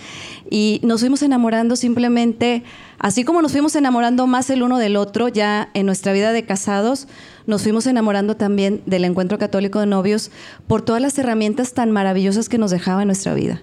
Y 0.50 0.82
nos 0.84 1.00
fuimos 1.00 1.22
enamorando 1.22 1.76
simplemente, 1.76 2.62
así 2.98 3.24
como 3.24 3.40
nos 3.40 3.52
fuimos 3.52 3.74
enamorando 3.74 4.26
más 4.26 4.50
el 4.50 4.62
uno 4.62 4.76
del 4.76 4.96
otro 4.96 5.28
ya 5.28 5.70
en 5.72 5.86
nuestra 5.86 6.12
vida 6.12 6.32
de 6.32 6.44
casados, 6.44 7.08
nos 7.46 7.62
fuimos 7.62 7.86
enamorando 7.86 8.36
también 8.36 8.82
del 8.84 9.06
encuentro 9.06 9.38
católico 9.38 9.80
de 9.80 9.86
novios 9.86 10.30
por 10.66 10.82
todas 10.82 11.00
las 11.00 11.16
herramientas 11.16 11.72
tan 11.72 11.90
maravillosas 11.90 12.50
que 12.50 12.58
nos 12.58 12.70
dejaba 12.70 13.06
nuestra 13.06 13.32
vida. 13.32 13.62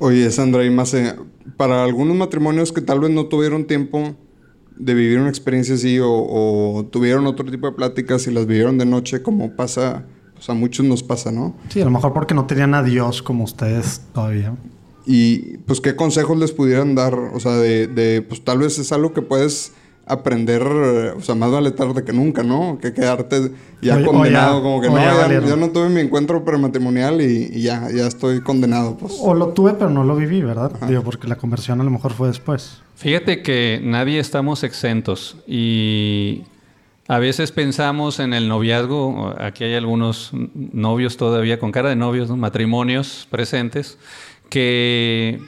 Oye, 0.00 0.28
Sandra, 0.32 0.64
y 0.64 0.70
más, 0.70 0.94
eh, 0.94 1.14
para 1.56 1.84
algunos 1.84 2.16
matrimonios 2.16 2.72
que 2.72 2.80
tal 2.80 2.98
vez 2.98 3.12
no 3.12 3.26
tuvieron 3.26 3.68
tiempo 3.68 4.16
de 4.78 4.94
vivir 4.94 5.18
una 5.18 5.28
experiencia 5.28 5.74
así 5.74 5.98
o, 6.02 6.88
tuvieron 6.90 7.26
otro 7.26 7.50
tipo 7.50 7.66
de 7.66 7.72
pláticas 7.72 8.26
y 8.26 8.30
las 8.30 8.46
vivieron 8.46 8.78
de 8.78 8.86
noche 8.86 9.22
como 9.22 9.56
pasa, 9.56 10.04
pues 10.34 10.48
a 10.48 10.54
muchos 10.54 10.86
nos 10.86 11.02
pasa, 11.02 11.32
¿no? 11.32 11.56
Sí, 11.68 11.80
a 11.80 11.84
lo 11.84 11.90
mejor 11.90 12.12
porque 12.12 12.34
no 12.34 12.46
tenían 12.46 12.74
a 12.74 12.82
Dios 12.82 13.22
como 13.22 13.44
ustedes 13.44 14.02
todavía. 14.12 14.54
Y 15.04 15.58
pues 15.58 15.80
qué 15.80 15.96
consejos 15.96 16.38
les 16.38 16.52
pudieran 16.52 16.94
dar, 16.94 17.14
o 17.14 17.40
sea, 17.40 17.52
de, 17.52 17.86
de 17.86 18.22
pues 18.22 18.44
tal 18.44 18.58
vez 18.58 18.78
es 18.78 18.92
algo 18.92 19.12
que 19.12 19.22
puedes 19.22 19.72
aprender, 20.08 20.62
o 20.62 21.20
sea, 21.20 21.34
más 21.34 21.50
vale 21.50 21.70
tarde 21.70 22.04
que 22.04 22.12
nunca, 22.12 22.42
¿no? 22.42 22.78
Que 22.80 22.92
quedarte 22.92 23.52
ya 23.80 24.02
condenado, 24.02 24.62
como 24.62 24.80
que 24.80 24.88
no, 24.88 24.96
ya, 24.96 25.56
no 25.56 25.70
tuve 25.70 25.88
mi 25.88 26.00
encuentro 26.00 26.44
prematrimonial 26.44 27.20
y, 27.20 27.50
y, 27.52 27.62
ya, 27.62 27.88
ya 27.94 28.06
estoy 28.06 28.40
condenado, 28.40 28.96
pues. 28.96 29.18
O 29.20 29.34
lo 29.34 29.48
tuve, 29.48 29.74
pero 29.74 29.90
no 29.90 30.04
lo 30.04 30.16
viví, 30.16 30.42
¿verdad? 30.42 30.72
Digo, 30.88 31.02
porque 31.02 31.28
la 31.28 31.36
conversión 31.36 31.80
a 31.80 31.84
lo 31.84 31.90
mejor 31.90 32.12
fue 32.12 32.28
después. 32.28 32.80
Fíjate 32.96 33.42
que 33.42 33.80
nadie 33.82 34.18
estamos 34.18 34.64
exentos 34.64 35.36
y 35.46 36.42
a 37.06 37.18
veces 37.18 37.52
pensamos 37.52 38.18
en 38.18 38.34
el 38.34 38.48
noviazgo, 38.48 39.34
aquí 39.38 39.64
hay 39.64 39.74
algunos 39.74 40.30
novios 40.32 41.16
todavía 41.16 41.58
con 41.58 41.72
cara 41.72 41.88
de 41.88 41.96
novios, 41.96 42.28
matrimonios 42.30 43.26
presentes, 43.30 43.98
que, 44.50 45.40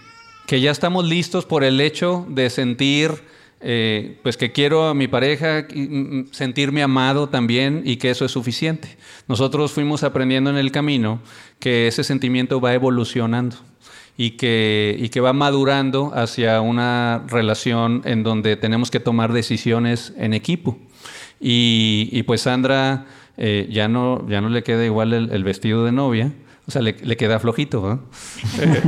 que 0.47 0.61
ya 0.61 0.71
estamos 0.71 1.05
listos 1.05 1.45
por 1.45 1.65
el 1.65 1.81
hecho 1.81 2.25
de 2.29 2.51
sentir 2.51 3.23
eh, 3.63 4.19
pues 4.23 4.39
que 4.39 4.53
quiero 4.53 4.89
a 4.89 4.95
mi 4.95 5.07
pareja, 5.07 5.67
mm, 5.75 6.33
sentirme 6.33 6.83
amado 6.83 7.29
también 7.29 7.83
y 7.85 7.97
que 7.97 8.11
eso 8.11 8.25
es 8.25 8.33
suficiente. 8.33 8.97
Nosotros 9.29 9.73
fuimos 9.73 10.03
aprendiendo 10.03 10.51
en 10.51 10.57
el 10.57 10.73
camino 10.73 11.21
que 11.59 11.87
ese 11.87 12.03
sentimiento 12.03 12.61
va 12.61 12.73
evolucionando 12.73 13.57
y 14.17 14.33
que, 14.33 14.97
y 14.99 15.11
que 15.11 15.21
va 15.21 15.33
madurando 15.33 16.13
hacia 16.15 16.61
una 16.63 17.25
relación 17.29 18.03
en 18.05 18.23
donde 18.23 18.57
tenemos 18.57 18.91
que 18.91 19.01
tomar 19.01 19.33
decisiones 19.33 20.15
en 20.17 20.33
equipo. 20.35 20.79
Y, 21.39 22.23
pues 22.25 22.43
Sandra 22.43 23.07
eh, 23.37 23.67
ya, 23.71 23.89
no, 23.89 24.27
ya 24.29 24.41
no 24.41 24.51
le 24.51 24.63
queda 24.63 24.85
igual 24.85 25.13
el 25.13 25.45
vestido 25.45 25.85
de 25.85 25.93
novia 25.93 26.33
o 26.71 26.73
sea, 26.73 26.83
le, 26.83 27.17
queda 27.17 27.41
flojito. 27.41 28.01
Eh, 28.61 28.83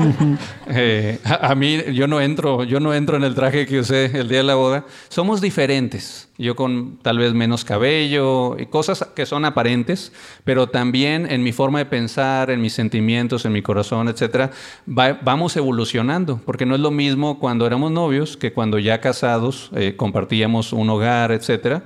eh, 0.68 1.18
a, 1.24 1.54
mí, 1.54 1.78
yo 1.92 2.06
no, 2.06 2.20
entro, 2.20 2.64
yo 2.64 2.78
no 2.78 2.94
entro 2.94 3.16
en 3.16 3.24
el 3.24 3.34
traje 3.34 3.66
que 3.66 3.80
usé 3.80 4.06
el 4.06 4.28
día 4.28 4.38
de 4.38 4.44
la 4.44 4.54
boda. 4.54 4.86
Somos 5.08 5.40
diferentes. 5.40 6.28
Yo 6.38 6.56
con 6.56 6.98
tal 7.02 7.18
vez 7.18 7.34
menos 7.34 7.64
cabello 7.64 8.56
y 8.58 8.66
cosas 8.66 9.06
que 9.14 9.26
son 9.26 9.44
aparentes, 9.44 10.12
pero 10.44 10.68
también 10.68 11.30
en 11.30 11.42
mi 11.42 11.52
forma 11.52 11.78
de 11.78 11.86
pensar, 11.86 12.50
en 12.50 12.60
mis 12.60 12.72
sentimientos, 12.72 13.44
en 13.44 13.52
mi 13.52 13.62
corazón, 13.62 14.08
etcétera, 14.08 14.50
vamos 14.86 15.56
evolucionando. 15.56 16.40
Porque 16.44 16.66
no 16.66 16.74
es 16.74 16.80
lo 16.80 16.90
mismo 16.90 17.38
cuando 17.38 17.66
éramos 17.66 17.90
novios 17.90 18.36
que 18.36 18.52
cuando 18.52 18.78
ya 18.78 19.00
casados 19.00 19.70
eh, 19.74 19.94
compartíamos 19.96 20.72
un 20.72 20.88
hogar, 20.90 21.32
etcétera. 21.32 21.84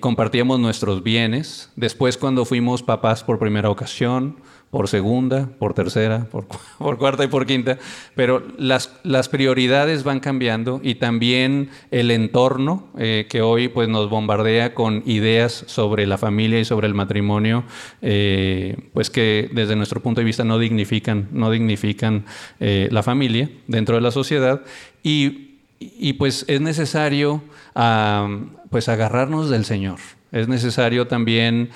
compartíamos 0.00 0.60
nuestros 0.60 1.02
bienes. 1.02 1.70
Después, 1.76 2.16
cuando 2.16 2.44
fuimos 2.44 2.82
papás 2.82 3.22
por 3.22 3.38
primera 3.38 3.70
ocasión, 3.70 4.36
por 4.74 4.88
segunda, 4.88 5.48
por 5.60 5.72
tercera, 5.72 6.26
por, 6.78 6.98
cuarta 6.98 7.22
y 7.22 7.28
por 7.28 7.46
quinta, 7.46 7.78
pero 8.16 8.42
las, 8.58 8.90
las 9.04 9.28
prioridades 9.28 10.02
van 10.02 10.18
cambiando 10.18 10.80
y 10.82 10.96
también 10.96 11.70
el 11.92 12.10
entorno 12.10 12.88
eh, 12.98 13.28
que 13.30 13.40
hoy 13.40 13.68
pues, 13.68 13.88
nos 13.88 14.10
bombardea 14.10 14.74
con 14.74 15.04
ideas 15.06 15.62
sobre 15.68 16.08
la 16.08 16.18
familia 16.18 16.58
y 16.58 16.64
sobre 16.64 16.88
el 16.88 16.94
matrimonio, 16.94 17.62
eh, 18.02 18.76
pues 18.92 19.10
que 19.10 19.48
desde 19.52 19.76
nuestro 19.76 20.02
punto 20.02 20.20
de 20.20 20.24
vista 20.24 20.42
no 20.42 20.58
dignifican, 20.58 21.28
no 21.30 21.52
dignifican 21.52 22.24
eh, 22.58 22.88
la 22.90 23.04
familia 23.04 23.48
dentro 23.68 23.94
de 23.94 24.00
la 24.00 24.10
sociedad 24.10 24.62
y, 25.04 25.60
y 25.78 26.14
pues 26.14 26.46
es 26.48 26.60
necesario 26.60 27.44
pues 28.70 28.88
agarrarnos 28.88 29.50
del 29.50 29.64
Señor. 29.64 30.00
Es 30.32 30.48
necesario 30.48 31.06
también 31.06 31.70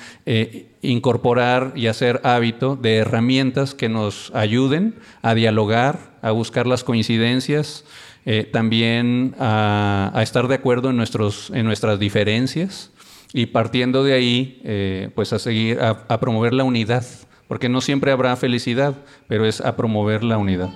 incorporar 0.83 1.73
y 1.75 1.87
hacer 1.87 2.21
hábito 2.25 2.77
de 2.77 2.97
herramientas 2.97 3.75
que 3.75 3.89
nos 3.89 4.31
ayuden 4.35 4.95
a 5.23 5.35
dialogar, 5.35 6.17
a 6.23 6.31
buscar 6.31 6.67
las 6.67 6.85
coincidencias, 6.85 7.85
eh, 8.27 8.45
también 8.45 9.35
a, 9.39 10.13
estar 10.23 10.49
de 10.49 10.55
acuerdo 10.55 10.91
en, 10.91 10.97
nuestros, 10.97 11.51
en 11.55 11.65
nuestras 11.65 11.99
diferencias 11.99 12.93
y 13.33 13.47
partiendo 13.47 14.05
de 14.05 14.15
ahí, 14.15 14.61
eh, 14.65 15.11
pues 15.15 15.33
a 15.33 15.39
seguir, 15.39 15.81
a 15.81 16.21
promover 16.21 16.55
la 16.55 16.65
unidad, 16.65 17.05
porque 17.47 17.69
no 17.69 17.81
siempre 17.81 18.13
habrá 18.13 18.37
felicidad, 18.37 18.95
pero 19.27 19.47
es 19.47 19.61
a 19.61 19.77
promover 19.77 20.25
la 20.25 20.39
unidad 20.39 20.71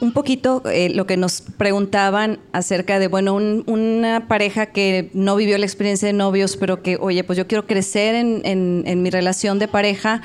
un 0.00 0.12
poquito 0.12 0.62
eh, 0.66 0.90
lo 0.90 1.06
que 1.06 1.16
nos 1.16 1.40
preguntaban 1.56 2.38
acerca 2.52 2.98
de, 2.98 3.08
bueno, 3.08 3.34
una 3.34 4.28
pareja 4.28 4.66
que 4.66 5.10
no 5.12 5.36
vivió 5.36 5.58
la 5.58 5.66
experiencia 5.66 6.06
de 6.06 6.12
novios, 6.12 6.56
pero 6.56 6.82
que, 6.82 6.96
oye, 6.96 7.24
pues 7.24 7.36
yo 7.36 7.46
quiero 7.46 7.66
crecer 7.66 8.14
en, 8.14 9.02
mi 9.02 9.10
relación 9.10 9.58
de 9.58 9.66
pareja. 9.66 10.22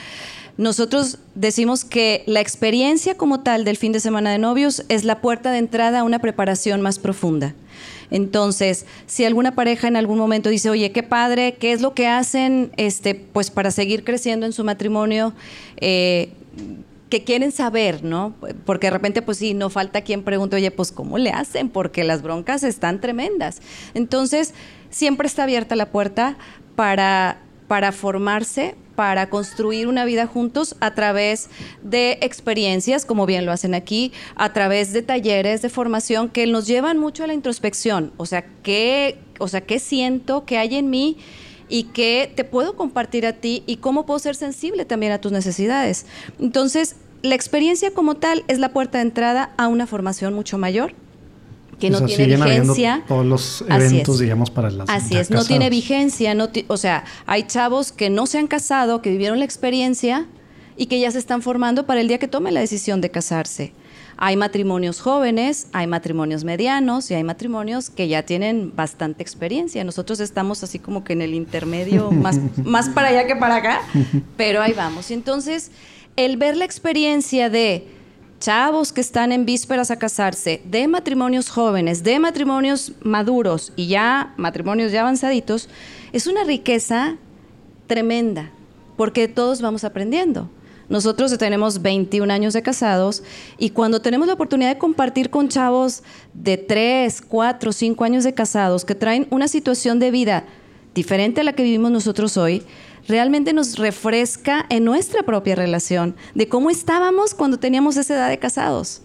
Nosotros 0.57 1.17
decimos 1.33 1.83
que 1.83 2.23
la 2.27 2.39
experiencia 2.39 3.17
como 3.17 3.39
tal 3.41 3.65
del 3.65 3.77
fin 3.77 3.91
de 3.91 3.99
semana 3.99 4.31
de 4.31 4.37
novios 4.37 4.85
es 4.89 5.03
la 5.03 5.21
puerta 5.21 5.51
de 5.51 5.57
entrada 5.57 6.01
a 6.01 6.03
una 6.03 6.19
preparación 6.19 6.81
más 6.81 6.99
profunda. 6.99 7.55
Entonces, 8.11 8.85
si 9.07 9.25
alguna 9.25 9.55
pareja 9.55 9.87
en 9.87 9.95
algún 9.95 10.19
momento 10.19 10.49
dice, 10.49 10.69
oye, 10.69 10.91
qué 10.91 11.01
padre, 11.01 11.55
¿qué 11.59 11.71
es 11.71 11.81
lo 11.81 11.95
que 11.95 12.07
hacen 12.07 12.71
este, 12.77 13.15
pues 13.15 13.49
para 13.49 13.71
seguir 13.71 14.03
creciendo 14.03 14.45
en 14.45 14.53
su 14.53 14.63
matrimonio? 14.63 15.33
Eh, 15.77 16.29
que 17.13 17.23
quieren 17.23 17.51
saber, 17.51 18.03
¿no? 18.03 18.33
Porque 18.65 18.87
de 18.87 18.91
repente, 18.91 19.21
pues 19.21 19.37
sí, 19.37 19.53
no 19.53 19.69
falta 19.69 20.01
quien 20.01 20.23
pregunte, 20.23 20.55
oye, 20.55 20.71
pues 20.71 20.91
¿cómo 20.91 21.19
le 21.19 21.29
hacen? 21.29 21.69
Porque 21.69 22.03
las 22.03 22.23
broncas 22.23 22.63
están 22.63 22.99
tremendas. 23.01 23.61
Entonces, 23.93 24.55
siempre 24.89 25.27
está 25.27 25.43
abierta 25.43 25.75
la 25.75 25.91
puerta 25.91 26.37
para, 26.75 27.37
para 27.67 27.91
formarse, 27.91 28.73
para 28.95 29.29
construir 29.29 29.87
una 29.87 30.05
vida 30.05 30.25
juntos 30.25 30.75
a 30.79 30.95
través 30.95 31.51
de 31.83 32.17
experiencias, 32.21 33.05
como 33.05 33.27
bien 33.27 33.45
lo 33.45 33.51
hacen 33.51 33.75
aquí, 33.75 34.11
a 34.35 34.51
través 34.51 34.91
de 34.91 35.03
talleres 35.03 35.61
de 35.61 35.69
formación 35.69 36.29
que 36.29 36.47
nos 36.47 36.65
llevan 36.65 36.97
mucho 36.97 37.25
a 37.25 37.27
la 37.27 37.35
introspección. 37.35 38.11
O 38.17 38.25
sea, 38.25 38.43
¿qué, 38.63 39.19
o 39.37 39.47
sea, 39.47 39.61
¿qué 39.61 39.77
siento? 39.77 40.45
¿Qué 40.45 40.57
hay 40.57 40.77
en 40.77 40.89
mí? 40.89 41.19
y 41.69 41.85
qué 41.85 42.31
te 42.35 42.43
puedo 42.43 42.75
compartir 42.75 43.25
a 43.25 43.33
ti 43.33 43.63
y 43.65 43.77
cómo 43.77 44.05
puedo 44.05 44.19
ser 44.19 44.35
sensible 44.35 44.85
también 44.85 45.11
a 45.11 45.21
tus 45.21 45.31
necesidades. 45.31 46.05
Entonces, 46.39 46.97
la 47.23 47.35
experiencia 47.35 47.91
como 47.91 48.15
tal 48.15 48.43
es 48.47 48.59
la 48.59 48.69
puerta 48.73 48.99
de 48.99 49.03
entrada 49.03 49.51
a 49.57 49.67
una 49.69 49.87
formación 49.87 50.33
mucho 50.33 50.57
mayor 50.57 50.93
que 51.79 51.89
no 51.89 52.05
tiene 52.05 52.35
vigencia. 52.35 53.03
Todos 53.07 53.25
los 53.25 53.65
eventos, 53.67 54.19
digamos, 54.19 54.51
para 54.51 54.69
las 54.69 54.89
Así 54.89 55.17
es, 55.17 55.31
no 55.31 55.43
tiene 55.43 55.69
vigencia, 55.69 56.35
no 56.35 56.49
o 56.67 56.77
sea, 56.77 57.05
hay 57.25 57.43
chavos 57.43 57.91
que 57.91 58.09
no 58.09 58.25
se 58.27 58.37
han 58.37 58.47
casado, 58.47 59.01
que 59.01 59.09
vivieron 59.09 59.39
la 59.39 59.45
experiencia 59.45 60.27
y 60.77 60.85
que 60.87 60.99
ya 60.99 61.11
se 61.11 61.19
están 61.19 61.41
formando 61.41 61.85
para 61.85 62.01
el 62.01 62.07
día 62.07 62.19
que 62.19 62.27
tomen 62.27 62.53
la 62.53 62.59
decisión 62.59 63.01
de 63.01 63.09
casarse. 63.09 63.73
Hay 64.17 64.37
matrimonios 64.37 64.99
jóvenes, 65.01 65.67
hay 65.73 65.87
matrimonios 65.87 66.43
medianos 66.43 67.09
y 67.09 67.15
hay 67.15 67.23
matrimonios 67.23 67.89
que 67.89 68.07
ya 68.07 68.23
tienen 68.23 68.73
bastante 68.75 69.23
experiencia. 69.23 69.83
Nosotros 69.83 70.19
estamos 70.19 70.63
así 70.63 70.77
como 70.77 71.03
que 71.03 71.13
en 71.13 71.21
el 71.21 71.33
intermedio, 71.33 72.11
más, 72.11 72.37
más 72.63 72.89
para 72.89 73.09
allá 73.09 73.27
que 73.27 73.35
para 73.35 73.55
acá, 73.55 73.81
pero 74.37 74.61
ahí 74.61 74.73
vamos. 74.73 75.09
Y 75.09 75.15
entonces, 75.15 75.71
el 76.15 76.37
ver 76.37 76.57
la 76.57 76.65
experiencia 76.65 77.49
de 77.49 77.87
chavos 78.39 78.91
que 78.91 79.01
están 79.01 79.31
en 79.31 79.45
vísperas 79.45 79.89
a 79.89 79.97
casarse, 79.97 80.61
de 80.65 80.87
matrimonios 80.87 81.49
jóvenes, 81.49 82.03
de 82.03 82.19
matrimonios 82.19 82.91
maduros 83.01 83.71
y 83.75 83.87
ya 83.87 84.33
matrimonios 84.37 84.91
ya 84.91 85.01
avanzaditos, 85.01 85.69
es 86.11 86.27
una 86.27 86.43
riqueza 86.43 87.15
tremenda, 87.87 88.51
porque 88.97 89.27
todos 89.27 89.61
vamos 89.61 89.83
aprendiendo. 89.83 90.49
Nosotros 90.89 91.35
tenemos 91.37 91.81
21 91.81 92.31
años 92.31 92.53
de 92.53 92.61
casados 92.61 93.23
y 93.57 93.69
cuando 93.69 94.01
tenemos 94.01 94.27
la 94.27 94.33
oportunidad 94.33 94.73
de 94.73 94.77
compartir 94.77 95.29
con 95.29 95.47
chavos 95.47 96.03
de 96.33 96.57
3, 96.57 97.21
4, 97.21 97.71
5 97.71 98.03
años 98.03 98.23
de 98.25 98.33
casados 98.33 98.83
que 98.83 98.93
traen 98.93 99.25
una 99.29 99.47
situación 99.47 99.99
de 99.99 100.11
vida 100.11 100.45
diferente 100.93 101.41
a 101.41 101.43
la 101.45 101.53
que 101.53 101.63
vivimos 101.63 101.91
nosotros 101.91 102.35
hoy, 102.37 102.63
realmente 103.07 103.53
nos 103.53 103.77
refresca 103.77 104.65
en 104.69 104.85
nuestra 104.85 105.23
propia 105.23 105.55
relación 105.55 106.15
de 106.35 106.47
cómo 106.47 106.69
estábamos 106.69 107.33
cuando 107.33 107.57
teníamos 107.57 107.97
esa 107.97 108.15
edad 108.15 108.29
de 108.29 108.39
casados. 108.39 109.01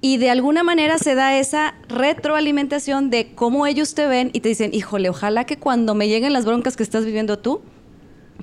Y 0.00 0.18
de 0.18 0.28
alguna 0.28 0.62
manera 0.62 0.98
se 0.98 1.14
da 1.14 1.38
esa 1.38 1.74
retroalimentación 1.88 3.08
de 3.08 3.32
cómo 3.34 3.66
ellos 3.66 3.94
te 3.94 4.06
ven 4.06 4.30
y 4.34 4.40
te 4.40 4.50
dicen, 4.50 4.74
híjole, 4.74 5.08
ojalá 5.08 5.44
que 5.44 5.56
cuando 5.56 5.94
me 5.94 6.08
lleguen 6.08 6.34
las 6.34 6.44
broncas 6.44 6.76
que 6.76 6.82
estás 6.82 7.06
viviendo 7.06 7.38
tú, 7.38 7.62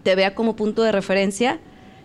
te 0.01 0.15
vea 0.15 0.34
como 0.34 0.56
punto 0.56 0.82
de 0.82 0.91
referencia 0.91 1.60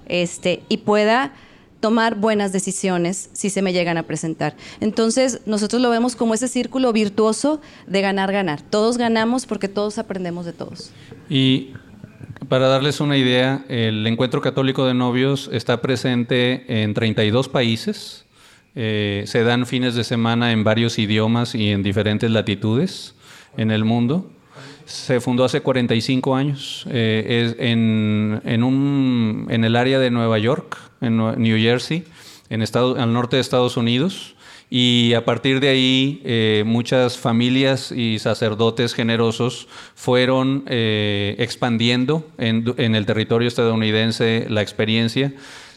este, 0.07 0.63
y 0.69 0.79
pueda 0.79 1.33
tomar 1.81 2.17
buenas 2.17 2.53
decisiones 2.53 3.31
si 3.33 3.49
se 3.49 3.63
me 3.63 3.73
llegan 3.73 3.97
a 3.97 4.03
presentar. 4.03 4.57
Entonces, 4.81 5.41
nosotros 5.47 5.81
lo 5.81 5.89
vemos 5.89 6.17
como 6.17 6.35
ese 6.35 6.49
círculo 6.49 6.93
virtuoso 6.93 7.61
de 7.87 8.01
ganar, 8.01 8.33
ganar. 8.33 8.61
Todos 8.61 8.99
ganamos 8.99 9.47
porque 9.47 9.69
todos 9.69 9.99
aprendemos 9.99 10.47
de 10.47 10.53
todos. 10.53 10.91
Y 11.31 11.73
para 12.49 12.69
darles 12.69 13.01
una 13.01 13.17
idea, 13.17 13.65
el 13.69 14.07
Encuentro 14.07 14.41
Católico 14.41 14.87
de 14.87 14.95
Novios 14.95 15.51
está 15.53 15.81
presente 15.81 16.83
en 16.83 16.95
32 16.95 17.49
países. 17.49 18.25
Eh, 18.75 19.25
se 19.27 19.43
dan 19.43 19.67
fines 19.67 19.95
de 19.95 20.05
semana 20.05 20.53
en 20.53 20.63
varios 20.63 20.99
idiomas 20.99 21.55
y 21.55 21.71
en 21.71 21.83
diferentes 21.83 22.31
latitudes 22.31 23.15
en 23.57 23.71
el 23.71 23.85
mundo. 23.85 24.31
Se 24.85 25.21
fundó 25.21 25.45
hace 25.45 25.63
45 25.63 26.37
años 26.37 26.87
eh, 26.91 27.55
en, 27.59 28.41
en, 28.45 29.65
el 29.65 29.77
área 29.77 29.99
de 29.99 30.11
Nueva 30.11 30.39
York, 30.39 30.79
en 31.01 31.17
New 31.17 31.59
Jersey, 31.59 32.05
en 32.51 32.63
estado, 32.63 32.97
al 33.01 33.13
norte 33.13 33.37
de 33.37 33.43
Estados 33.43 33.77
Unidos. 33.77 34.36
Y 34.69 35.15
a 35.15 35.25
partir 35.25 35.61
de 35.61 35.69
ahí, 35.69 36.21
eh, 36.25 36.65
muchas 36.67 37.19
familias 37.19 37.93
y 37.93 38.19
sacerdotes 38.19 38.95
generosos 38.95 39.69
fueron 39.95 40.65
eh, 40.67 41.37
expandiendo 41.39 42.27
en, 42.37 42.67
el 42.77 43.07
territorio 43.07 43.47
estadounidense 43.47 44.47
la 44.49 44.63
experiencia 44.63 45.33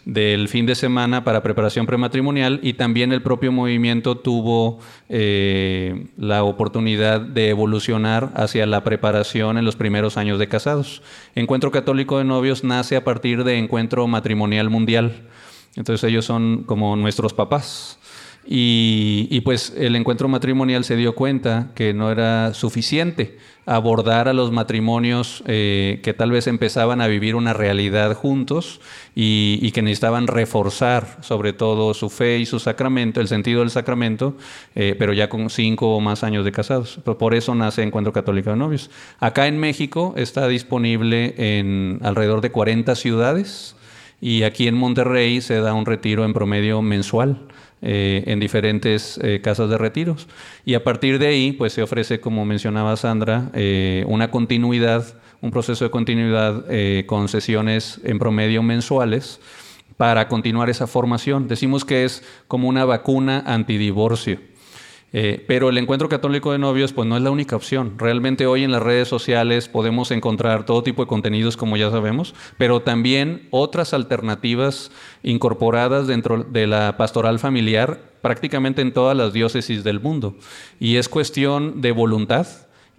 del 0.05 0.47
fin 0.47 0.65
de 0.65 0.73
semana 0.73 1.23
para 1.23 1.43
preparación 1.43 1.85
prematrimonial 1.85 2.61
y 2.63 2.73
también 2.73 3.11
el 3.11 3.21
propio 3.21 3.51
movimiento 3.51 4.17
tuvo 4.17 4.79
eh, 5.07 6.07
la 6.17 6.43
oportunidad 6.43 7.21
de 7.21 7.49
evolucionar 7.49 8.31
hacia 8.33 8.65
la 8.65 8.83
preparación 8.83 9.59
en 9.59 9.65
los 9.65 9.75
primeros 9.75 10.17
años 10.17 10.39
de 10.39 10.47
casados. 10.47 11.03
Encuentro 11.35 11.69
Católico 11.69 12.17
de 12.17 12.23
Novios 12.23 12.63
nace 12.63 12.95
a 12.95 13.03
partir 13.03 13.43
de 13.43 13.59
Encuentro 13.59 14.07
Matrimonial 14.07 14.71
Mundial. 14.71 15.27
Entonces 15.75 16.09
ellos 16.09 16.25
son 16.25 16.63
como 16.63 16.95
nuestros 16.95 17.33
papás. 17.33 17.99
Y, 18.45 19.41
pues 19.41 19.73
el 19.77 19.95
encuentro 19.95 20.27
matrimonial 20.27 20.83
se 20.83 20.95
dio 20.95 21.13
cuenta 21.13 21.71
que 21.75 21.93
no 21.93 22.11
era 22.11 22.53
suficiente 22.55 23.37
abordar 23.67 24.27
a 24.27 24.33
los 24.33 24.51
matrimonios 24.51 25.43
eh, 25.45 25.99
que 26.01 26.15
tal 26.15 26.31
vez 26.31 26.47
empezaban 26.47 27.01
a 27.01 27.07
vivir 27.07 27.35
una 27.35 27.53
realidad 27.53 28.15
juntos 28.15 28.81
y, 29.13 29.71
que 29.71 29.83
necesitaban 29.83 30.25
reforzar 30.25 31.19
sobre 31.21 31.53
todo 31.53 31.93
su 31.93 32.09
fe 32.09 32.39
y 32.39 32.47
su 32.47 32.59
sacramento, 32.59 33.21
el 33.21 33.27
sentido 33.27 33.59
del 33.59 33.69
sacramento, 33.69 34.35
eh, 34.73 34.95
pero 34.97 35.13
ya 35.13 35.29
con 35.29 35.51
cinco 35.51 35.95
o 35.95 35.99
más 35.99 36.23
años 36.23 36.43
de 36.43 36.51
casados. 36.51 36.99
Por 37.03 37.35
eso 37.35 37.53
nace 37.53 37.83
Encuentro 37.83 38.13
Católico 38.13 38.49
de 38.49 38.55
Novios. 38.55 38.89
Acá 39.19 39.45
en 39.45 39.59
México 39.59 40.15
está 40.17 40.47
disponible 40.47 41.35
en 41.37 41.99
alrededor 42.01 42.41
de 42.41 42.51
40 42.51 42.95
ciudades 42.95 43.75
y 44.21 44.43
aquí 44.43 44.67
en 44.67 44.75
Monterrey 44.75 45.41
se 45.41 45.59
da 45.59 45.73
un 45.73 45.85
retiro 45.85 46.25
en 46.25 46.33
promedio 46.33 46.81
mensual. 46.81 47.47
Eh, 47.81 48.25
en 48.27 48.41
diferentes 48.41 49.17
eh, 49.23 49.39
casas 49.41 49.69
de 49.69 49.77
retiros. 49.77 50.27
Y 50.65 50.73
a 50.73 50.83
partir 50.83 51.17
de 51.17 51.27
ahí, 51.27 51.53
pues 51.53 51.71
se 51.71 51.81
ofrece, 51.81 52.19
como 52.19 52.43
mencionaba 52.43 52.97
Sandra, 52.97 53.51
eh, 53.53 54.03
una 54.05 54.31
continuidad, 54.31 55.05
un 55.39 55.51
proceso 55.51 55.85
de 55.85 55.89
continuidad 55.89 56.65
con 57.05 57.29
sesiones 57.29 58.01
en 58.03 58.19
promedio 58.19 58.61
mensuales 58.61 59.39
para 59.95 60.27
continuar 60.27 60.69
esa 60.69 60.87
formación. 60.87 61.47
Decimos 61.47 61.85
que 61.85 62.03
es 62.03 62.21
como 62.49 62.67
una 62.67 62.83
vacuna 62.83 63.43
antidivorcio. 63.45 64.39
Eh, 65.11 65.43
pero 65.47 65.69
el 65.69 65.77
encuentro 65.77 66.07
católico 66.07 66.51
de 66.51 66.59
novios 66.59 66.93
pues 66.93 67.07
no 67.07 67.17
es 67.17 67.23
la 67.23 67.31
única 67.31 67.55
opción. 67.55 67.93
Realmente 67.97 68.45
hoy 68.45 68.63
en 68.63 68.71
las 68.71 68.83
redes 68.83 69.07
sociales 69.07 69.67
podemos 69.67 70.11
encontrar 70.11 70.65
todo 70.65 70.83
tipo 70.83 71.01
de 71.03 71.07
contenidos 71.07 71.57
como 71.57 71.77
ya 71.77 71.89
sabemos, 71.89 72.35
pero 72.57 72.81
también 72.81 73.47
otras 73.51 73.93
alternativas 73.93 74.91
incorporadas 75.23 76.07
dentro 76.07 76.43
de 76.43 76.67
la 76.67 76.97
pastoral 76.97 77.39
familiar 77.39 77.99
prácticamente 78.21 78.81
en 78.81 78.93
todas 78.93 79.15
las 79.15 79.33
diócesis 79.33 79.83
del 79.83 79.99
mundo. 79.99 80.35
Y 80.79 80.97
es 80.97 81.09
cuestión 81.09 81.81
de 81.81 81.91
voluntad 81.91 82.47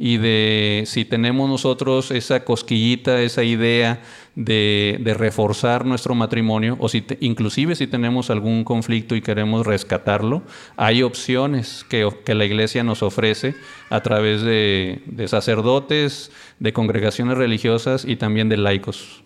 y 0.02 0.16
de 0.16 0.84
si 0.86 1.04
tenemos 1.04 1.46
nosotros 1.46 2.10
esa 2.10 2.42
cosquillita, 2.42 3.20
esa 3.20 3.44
idea 3.44 4.00
de, 4.34 4.98
reforzar 5.18 5.84
nuestro 5.84 6.14
matrimonio, 6.14 6.78
o 6.80 6.88
si 6.88 7.04
inclusive 7.20 7.76
si 7.76 7.86
tenemos 7.86 8.30
algún 8.30 8.64
conflicto 8.64 9.14
y 9.14 9.20
queremos 9.20 9.66
rescatarlo, 9.66 10.42
hay 10.78 11.02
opciones 11.02 11.84
que, 11.86 12.10
la 12.34 12.44
iglesia 12.46 12.82
nos 12.82 13.02
ofrece 13.02 13.54
a 13.90 14.00
través 14.00 14.40
de, 14.40 15.02
de 15.04 15.28
sacerdotes, 15.28 16.32
de 16.58 16.72
congregaciones 16.72 17.36
religiosas 17.36 18.06
y 18.06 18.16
también 18.16 18.48
de 18.48 18.56
laicos. 18.56 19.22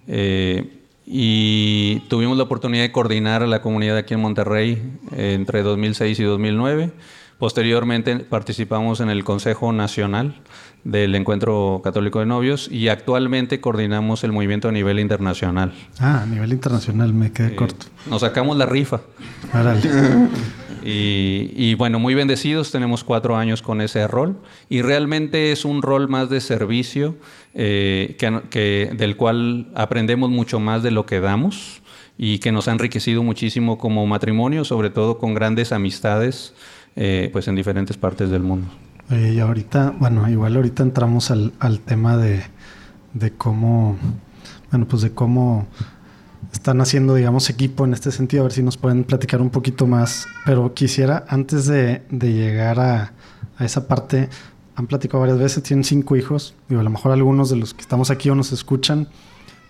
eh, 0.09 0.81
y 1.07 2.01
tuvimos 2.09 2.37
la 2.37 2.45
oportunidad 2.45 2.83
de 2.83 2.93
coordinar 2.93 3.43
a 3.43 3.47
la 3.47 3.63
comunidad 3.63 3.97
aquí 3.97 4.15
en 4.15 4.21
Monterrey 4.21 4.83
entre 5.13 5.63
2006 5.63 6.21
y 6.21 6.23
2009. 6.25 6.91
Posteriormente 7.39 8.17
participamos 8.19 9.01
en 9.01 9.11
el 9.11 9.25
Consejo 9.25 9.73
Nacional 9.73 10.37
del 10.87 11.17
Encuentro 11.17 11.81
Católico 11.83 12.21
de 12.21 12.27
Novios 12.27 12.69
y 12.71 12.89
actualmente 12.89 13.61
coordinamos 13.61 14.23
el 14.23 14.31
movimiento 14.31 14.69
a 14.69 14.73
nivel 14.73 15.01
internacional. 15.01 15.73
Ah, 15.99 16.23
a 16.23 16.27
nivel 16.27 16.53
internacional 16.53 17.13
me 17.13 17.33
quedé 17.33 17.57
corto. 17.57 17.87
Nos 18.09 18.21
sacamos 18.21 18.57
la 18.57 18.67
rifa. 18.67 19.01
Y, 20.89 21.75
bueno, 21.75 21.99
muy 21.99 22.15
bendecidos, 22.15 22.71
tenemos 22.71 23.03
cuatro 23.03 23.37
años 23.37 23.61
con 23.61 23.81
ese 23.81 24.07
rol 24.07 24.37
y 24.69 24.83
realmente 24.83 25.51
es 25.51 25.65
un 25.65 25.83
rol 25.83 26.09
más 26.09 26.31
de 26.31 26.41
servicio 26.41 27.17
eh, 27.55 28.17
que, 28.51 28.93
del 28.97 29.17
cual 29.17 29.67
aprendemos 29.75 30.31
mucho 30.31 30.61
más 30.61 30.85
de 30.85 30.93
lo 30.93 31.05
que 31.05 31.19
damos 31.19 31.83
y 32.17 32.39
que 32.39 32.53
nos 32.53 32.69
ha 32.69 32.71
enriquecido 32.71 33.25
muchísimo 33.25 33.79
como 33.79 34.07
matrimonio, 34.07 34.65
sobre 34.65 34.91
todo 34.91 35.19
con 35.19 35.35
grandes 35.35 35.73
amistades 35.73 36.55
eh, 36.95 37.31
pues 37.33 37.49
en 37.49 37.57
diferentes 37.57 37.97
partes 37.97 38.31
del 38.31 38.45
mundo. 38.45 38.69
Y 39.11 39.39
ahorita, 39.39 39.95
bueno, 39.99 40.29
igual 40.29 40.57
ahorita 40.57 40.83
entramos 40.83 41.31
al, 41.31 41.53
al 41.61 41.81
tema 41.81 42.17
de, 42.17 42.43
de 43.15 43.33
cómo, 43.33 43.97
bueno, 44.71 44.87
pues 44.87 45.03
de 45.03 45.13
cómo 45.13 45.67
están 46.53 46.81
haciendo, 46.81 47.15
digamos, 47.15 47.49
equipo 47.51 47.85
en 47.85 47.93
este 47.93 48.11
sentido, 48.11 48.43
a 48.43 48.45
ver 48.45 48.53
si 48.53 48.63
nos 48.63 48.77
pueden 48.77 49.05
platicar 49.05 49.41
un 49.41 49.51
poquito 49.51 49.87
más. 49.87 50.27
Pero 50.45 50.75
quisiera, 50.75 51.25
antes 51.29 51.67
de, 51.67 52.03
llegar 52.11 52.81
a, 52.81 53.13
esa 53.61 53.89
parte, 53.89 54.29
han 54.75 54.87
platicado 54.87 55.21
varias 55.21 55.39
veces, 55.39 55.63
tienen 55.63 55.85
cinco 55.85 56.17
hijos. 56.17 56.55
Digo, 56.69 56.81
a 56.81 56.85
lo 56.85 56.91
mejor 56.91 57.13
algunos 57.13 57.51
de 57.51 57.57
los 57.57 57.73
que 57.73 57.81
estamos 57.81 58.11
aquí 58.11 58.29
o 58.31 58.35
nos 58.35 58.53
escuchan, 58.53 59.09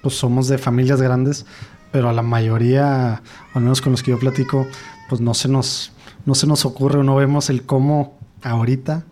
pues 0.03 0.16
somos 0.16 0.49
de 0.49 0.59
familias 0.59 1.01
grandes, 1.01 1.46
pero 1.92 2.09
a 2.09 2.12
la 2.12 2.22
mayoría, 2.22 3.22
al 3.55 3.62
menos 3.62 3.81
con 3.81 3.92
los 3.92 4.03
que 4.03 4.11
yo 4.11 4.18
platico, 4.18 4.66
pues 5.09 5.20
no 5.20 5.35
se 5.35 5.49
nos, 5.49 5.92
no 6.25 6.35
se 6.35 6.46
nos 6.46 6.64
ocurre 6.64 7.01
o 7.01 7.03
no 7.05 7.14
vemos 7.14 7.49
el 7.51 7.62
cómo 7.64 8.18
ahorita, 8.42 9.05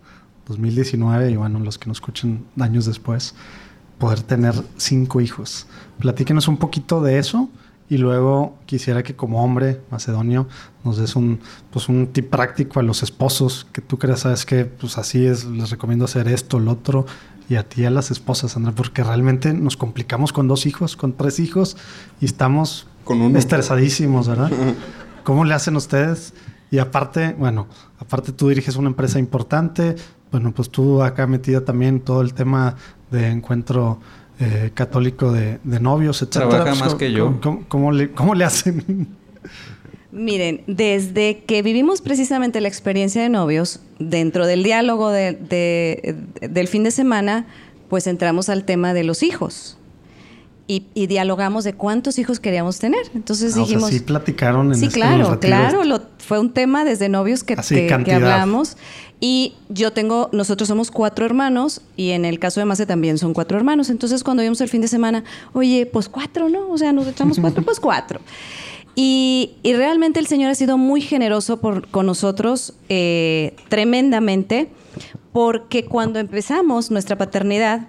2019, 0.47 1.31
y 1.31 1.37
bueno, 1.37 1.59
los 1.61 1.79
que 1.79 1.89
nos 1.89 1.99
escuchan 1.99 2.45
años 2.59 2.87
después, 2.87 3.35
poder 3.99 4.23
tener 4.23 4.55
cinco 4.77 5.21
hijos. 5.21 5.67
Platíquenos 5.99 6.49
un 6.49 6.57
poquito 6.57 7.01
de 7.01 7.19
eso 7.19 7.49
y 7.89 7.99
luego 7.99 8.57
quisiera 8.67 9.03
que 9.03 9.15
como 9.15 9.45
hombre 9.45 9.81
macedonio 9.91 10.49
nos 10.85 10.97
des 10.97 11.17
un, 11.17 11.41
pues 11.71 11.89
un 11.89 12.09
tip 12.09 12.31
práctico 12.31 12.81
a 12.81 12.83
los 12.83 13.03
esposos 13.03 13.67
que 13.73 13.81
tú 13.81 13.99
creas, 13.99 14.21
sabes 14.21 14.47
que 14.47 14.65
pues 14.65 14.99
así 14.99 15.27
es, 15.27 15.45
les 15.45 15.71
recomiendo 15.71 16.07
hacer 16.07 16.29
esto, 16.29 16.59
lo 16.59 16.73
otro, 16.73 17.07
y 17.49 17.57
a 17.57 17.69
ti 17.69 17.85
a 17.85 17.91
las 17.91 18.11
esposas, 18.11 18.57
Andrés, 18.57 18.75
porque 18.75 19.05
realmente 19.05 19.53
nos 19.53 19.77
complicamos 19.77 20.33
con 20.33 20.49
dos 20.49 20.67
hijos, 20.67 20.97
con 20.97 21.13
tres 21.13 21.39
hijos 21.39 21.77
y 22.21 22.25
estamos 22.25 22.87
con 23.05 23.37
estresadísimos, 23.37 24.29
¿verdad? 24.29 24.51
¿Cómo 25.25 25.45
le 25.45 25.55
hacen 25.55 25.77
ustedes? 25.77 26.33
Y 26.75 26.81
aparte, 26.81 27.37
bueno, 27.39 27.69
aparte 28.01 28.33
tú 28.33 28.49
diriges 28.49 28.75
una 28.75 28.89
empresa 28.89 29.21
importante, 29.21 29.95
bueno, 30.33 30.51
pues 30.53 30.71
tú 30.71 31.05
acá 31.05 31.25
metida 31.29 31.65
también 31.65 32.01
todo 32.01 32.21
el 32.21 32.35
tema 32.35 32.75
de 33.13 33.29
encuentro 33.29 34.01
eh, 34.41 34.73
católico 34.75 35.31
de, 35.31 35.61
novios, 35.63 36.21
etc. 36.21 36.31
Trabaja 36.33 36.65
pues, 36.65 36.81
más 36.81 36.95
que 36.97 37.13
yo. 37.13 37.39
¿cómo, 37.69 37.93
le, 37.93 38.11
¿Cómo 38.11 38.35
le 38.35 38.45
hacen? 38.45 39.07
Miren, 40.11 40.63
desde 40.67 41.45
que 41.45 41.63
vivimos 41.63 42.01
precisamente 42.01 42.61
la 42.61 42.67
experiencia 42.67 43.23
de 43.23 43.29
novios, 43.29 43.79
dentro 44.01 44.45
del 44.45 44.65
diálogo 44.65 45.11
de, 45.11 46.17
del 46.41 46.67
fin 46.67 46.83
de 46.83 46.91
semana, 46.91 47.47
pues 47.89 48.09
entramos 48.09 48.49
al 48.49 48.65
tema 48.65 48.95
de 48.95 49.05
los 49.05 49.23
hijos. 49.23 49.79
Y, 50.67 50.87
dialogamos 50.95 51.65
de 51.65 51.75
cuántos 51.75 52.19
hijos 52.19 52.41
queríamos 52.41 52.79
tener. 52.79 53.03
Entonces 53.15 53.55
dijimos. 53.55 53.91
sí, 53.91 54.01
platicaron 54.01 54.69
en 54.69 54.77
Sí, 54.77 54.87
este 54.87 54.99
claro, 54.99 55.39
claro. 55.39 56.03
fue 56.19 56.39
un 56.39 56.55
tema 56.55 56.85
desde 56.87 57.11
novios 57.11 57.45
que, 57.45 57.55
que, 57.57 57.87
que, 58.05 58.13
hablamos. 58.15 58.79
Y 59.21 59.55
yo 59.69 59.93
tengo, 59.93 60.31
nosotros 60.33 60.69
somos 60.69 60.91
cuatro 60.91 61.27
hermanos 61.27 61.83
y 61.97 62.11
en 62.11 62.25
el 62.25 62.39
caso 62.39 62.61
de 62.61 62.67
Mase 62.67 62.87
también 62.87 63.19
son 63.19 63.35
cuatro 63.35 63.59
hermanos. 63.59 63.91
Entonces 63.91 64.25
cuando 64.25 64.43
vimos 64.43 64.61
el 64.61 64.69
fin 64.69 64.81
de 64.81 64.89
semana, 64.89 65.25
oye, 65.53 65.87
pues 65.87 66.09
cuatro, 66.09 66.49
¿no? 66.49 66.71
O 66.71 66.79
sea, 66.79 66.93
nos 66.93 67.07
echamos 67.07 67.39
cuatro, 67.39 67.63
pues 67.63 67.79
cuatro. 67.79 68.21
Y, 68.95 69.57
realmente 69.65 70.21
el 70.21 70.27
Señor 70.27 70.51
ha 70.51 70.55
sido 70.55 70.79
muy 70.79 71.01
generoso 71.01 71.61
con 71.61 72.07
nosotros, 72.07 72.75
eh, 72.89 73.57
tremendamente, 73.69 74.69
porque 75.33 75.85
cuando 75.85 76.21
empezamos 76.21 76.91
nuestra 76.91 77.19
paternidad 77.19 77.89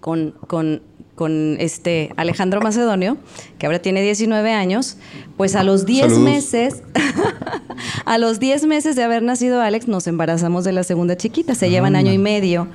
con, 0.00 0.34
con, 0.46 0.82
con, 1.20 1.58
este 1.60 2.14
Alejandro 2.16 2.62
Macedonio, 2.62 3.18
que 3.58 3.66
ahora 3.66 3.78
tiene 3.82 4.00
19 4.00 4.52
años, 4.54 4.96
pues 5.36 5.54
a 5.54 5.62
los 5.64 5.84
10 5.84 6.16
meses, 6.16 6.82
a 8.06 8.16
los 8.16 8.40
10 8.40 8.64
meses 8.64 8.96
de 8.96 9.02
haber 9.02 9.22
nacido 9.22 9.60
Alex, 9.60 9.86
nos 9.86 10.06
embarazamos 10.06 10.64
de 10.64 10.72
la 10.72 10.82
segunda 10.82 11.18
chiquita, 11.18 11.54
se 11.54 11.68
llevan 11.68 11.94
año 11.94 12.10
y 12.10 12.16
medio, 12.16 12.68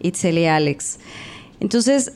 Itzel 0.00 0.38
y 0.38 0.46
Alex. 0.46 1.00
Entonces, 1.58 2.12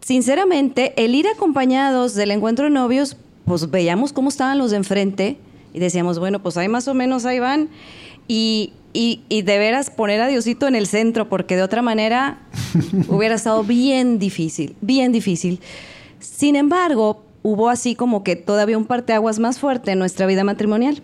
sinceramente, 0.00 0.94
el 0.96 1.14
ir 1.14 1.26
acompañados 1.28 2.14
del 2.14 2.30
encuentro 2.30 2.64
de 2.64 2.70
novios, 2.70 3.18
pues 3.44 3.70
veíamos 3.70 4.14
cómo 4.14 4.30
estaban 4.30 4.56
los 4.56 4.70
de 4.70 4.78
enfrente 4.78 5.36
y 5.74 5.80
decíamos, 5.80 6.18
bueno, 6.18 6.42
pues 6.42 6.56
ahí 6.56 6.68
más 6.68 6.88
o 6.88 6.94
menos 6.94 7.26
ahí 7.26 7.40
van. 7.40 7.68
Y, 8.26 8.72
y, 8.92 9.42
de 9.42 9.58
veras 9.58 9.90
poner 9.90 10.20
a 10.20 10.28
Diosito 10.28 10.66
en 10.66 10.74
el 10.74 10.86
centro, 10.86 11.28
porque 11.28 11.56
de 11.56 11.62
otra 11.62 11.82
manera 11.82 12.38
hubiera 13.08 13.34
estado 13.34 13.62
bien 13.64 14.18
difícil, 14.18 14.76
bien 14.80 15.12
difícil. 15.12 15.60
Sin 16.20 16.56
embargo, 16.56 17.22
hubo 17.42 17.68
así 17.68 17.94
como 17.94 18.24
que 18.24 18.36
todavía 18.36 18.78
un 18.78 18.86
parteaguas 18.86 19.38
más 19.38 19.58
fuerte 19.58 19.92
en 19.92 19.98
nuestra 19.98 20.26
vida 20.26 20.44
matrimonial. 20.44 21.02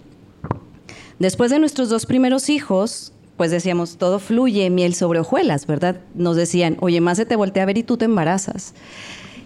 Después 1.19 1.51
de 1.51 1.59
nuestros 1.59 1.89
dos 1.89 2.07
primeros 2.07 2.49
hijos, 2.49 3.13
pues 3.37 3.51
decíamos, 3.51 3.97
todo 3.97 4.19
fluye, 4.19 4.69
miel 4.71 4.95
sobre 4.95 5.21
hojuelas, 5.21 5.67
¿verdad? 5.67 6.01
Nos 6.15 6.37
decían, 6.37 6.77
oye, 6.81 7.01
más 7.01 7.19
se 7.19 7.27
te 7.27 7.37
voltea 7.37 7.63
a 7.63 7.67
ver 7.67 7.79
y 7.79 7.83
tú 7.83 7.97
te 7.97 8.07
embarazas. 8.07 8.75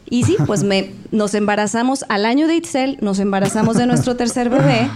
Y 0.09 0.25
sí, 0.25 0.37
pues 0.47 0.65
me, 0.65 0.93
nos 1.11 1.35
embarazamos 1.35 2.05
al 2.09 2.25
año 2.25 2.47
de 2.49 2.57
Itzel, 2.57 2.99
nos 3.03 3.19
embarazamos 3.19 3.77
de 3.77 3.87
nuestro 3.87 4.17
tercer 4.17 4.49
bebé 4.49 4.89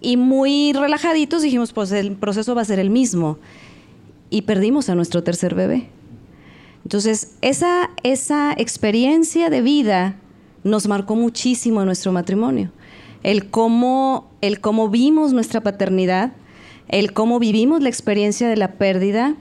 y 0.00 0.16
muy 0.16 0.72
relajaditos 0.72 1.42
dijimos, 1.42 1.72
pues 1.72 1.92
el 1.92 2.12
proceso 2.12 2.54
va 2.54 2.62
a 2.62 2.66
ser 2.66 2.78
el 2.78 2.90
mismo. 2.90 3.38
Y 4.30 4.42
perdimos 4.42 4.88
a 4.88 4.94
nuestro 4.94 5.22
tercer 5.22 5.54
bebé. 5.54 5.88
Entonces, 6.84 7.36
esa, 7.42 7.90
esa 8.02 8.52
experiencia 8.56 9.50
de 9.50 9.60
vida 9.60 10.16
nos 10.64 10.86
marcó 10.86 11.16
muchísimo 11.16 11.80
en 11.80 11.86
nuestro 11.86 12.12
matrimonio. 12.12 12.70
El 13.22 13.50
cómo, 13.50 14.30
el 14.40 14.60
cómo 14.60 14.88
vimos 14.88 15.32
nuestra 15.32 15.62
paternidad, 15.62 16.32
el 16.88 17.12
cómo 17.12 17.38
vivimos 17.38 17.82
la 17.82 17.88
experiencia 17.88 18.48
de 18.48 18.56
la 18.56 18.72
pérdida, 18.72 19.36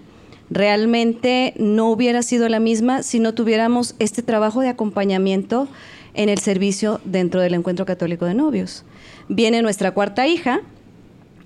realmente 0.49 1.53
no 1.57 1.89
hubiera 1.89 2.23
sido 2.23 2.49
la 2.49 2.59
misma 2.59 3.03
si 3.03 3.19
no 3.19 3.33
tuviéramos 3.33 3.95
este 3.99 4.23
trabajo 4.23 4.61
de 4.61 4.69
acompañamiento 4.69 5.67
en 6.13 6.29
el 6.29 6.39
servicio 6.39 7.01
dentro 7.03 7.41
del 7.41 7.53
encuentro 7.53 7.85
católico 7.85 8.25
de 8.25 8.33
novios. 8.35 8.85
Viene 9.27 9.61
nuestra 9.61 9.91
cuarta 9.91 10.27
hija, 10.27 10.61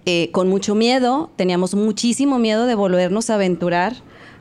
eh, 0.06 0.30
con 0.32 0.50
mucho 0.50 0.76
miedo, 0.76 1.30
teníamos 1.36 1.76
muchísimo 1.76 2.40
miedo 2.40 2.66
de 2.66 2.76
volvernos 2.76 3.30
a 3.30 3.36
aventurar 3.36 3.96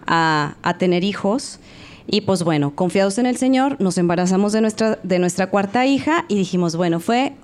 a, 0.06 0.76
tener 0.78 1.04
hijos. 1.04 1.60
Y 2.06 2.22
pues 2.22 2.42
bueno, 2.42 2.74
confiados 2.74 3.18
en 3.18 3.26
el 3.26 3.36
Señor, 3.36 3.76
nos 3.80 3.98
embarazamos 3.98 4.52
de 4.52 4.62
nuestra, 4.62 4.98
de 5.02 5.18
nuestra 5.18 5.50
cuarta 5.50 5.84
hija 5.84 6.24
y 6.28 6.36
dijimos, 6.36 6.74
bueno, 6.74 7.00
fue 7.00 7.34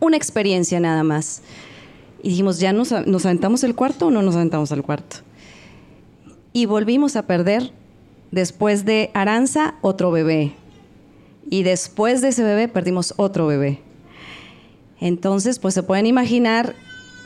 una 0.00 0.16
experiencia 0.16 0.80
nada 0.80 1.02
más. 1.02 1.42
Y 2.22 2.30
dijimos, 2.30 2.58
¿ya 2.58 2.72
nos, 2.72 2.90
nos 3.06 3.26
aventamos 3.26 3.64
el 3.64 3.74
cuarto 3.74 4.06
o 4.06 4.10
no 4.10 4.22
nos 4.22 4.34
aventamos 4.34 4.72
al 4.72 4.82
cuarto? 4.82 5.16
Y 6.54 6.66
volvimos 6.66 7.16
a 7.16 7.26
perder, 7.26 7.72
después 8.30 8.86
de 8.86 9.10
Aranza, 9.12 9.74
otro 9.82 10.10
bebé. 10.10 10.54
Y 11.50 11.64
después 11.64 12.22
de 12.22 12.28
ese 12.28 12.44
bebé 12.44 12.68
perdimos 12.68 13.12
otro 13.18 13.46
bebé. 13.46 13.80
Entonces, 15.04 15.58
pues 15.58 15.74
se 15.74 15.82
pueden 15.82 16.06
imaginar, 16.06 16.74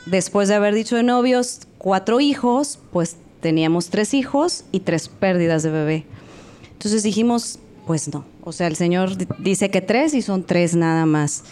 después 0.05 0.49
de 0.49 0.55
haber 0.55 0.75
dicho 0.75 0.97
de 0.97 1.03
novios 1.03 1.61
cuatro 1.77 2.19
hijos, 2.19 2.77
pues 2.91 3.15
teníamos 3.39 3.89
tres 3.89 4.13
hijos 4.13 4.65
y 4.73 4.81
tres 4.81 5.07
pérdidas 5.07 5.63
de 5.63 5.69
bebé. 5.69 6.05
Entonces 6.73 7.03
dijimos, 7.03 7.57
pues 7.87 8.13
no, 8.13 8.25
o 8.43 8.51
sea, 8.51 8.67
el 8.67 8.75
Señor 8.75 9.11
dice 9.37 9.71
que 9.71 9.79
tres 9.79 10.13
y 10.13 10.21
son 10.21 10.43
tres 10.43 10.75
nada 10.75 11.05
más. 11.05 11.45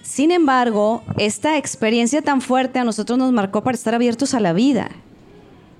Sin 0.00 0.30
embargo, 0.30 1.02
esta 1.18 1.58
experiencia 1.58 2.22
tan 2.22 2.40
fuerte 2.40 2.78
a 2.78 2.84
nosotros 2.84 3.18
nos 3.18 3.30
marcó 3.30 3.62
para 3.62 3.74
estar 3.74 3.94
abiertos 3.94 4.32
a 4.32 4.40
la 4.40 4.54
vida 4.54 4.88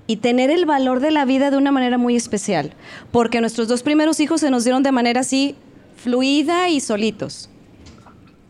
y 0.05 0.17
tener 0.17 0.51
el 0.51 0.67
valor 0.67 0.99
de 0.99 1.09
la 1.09 1.25
vida 1.25 1.49
de 1.49 1.57
una 1.57 1.71
manera 1.71 1.97
muy 1.97 2.15
especial, 2.15 2.73
porque 3.11 3.41
nuestros 3.41 3.67
dos 3.67 3.81
primeros 3.81 4.19
hijos 4.19 4.41
se 4.41 4.51
nos 4.51 4.65
dieron 4.65 4.83
de 4.83 4.91
manera 4.91 5.21
así 5.21 5.55
fluida 5.95 6.69
y 6.69 6.79
solitos. 6.79 7.49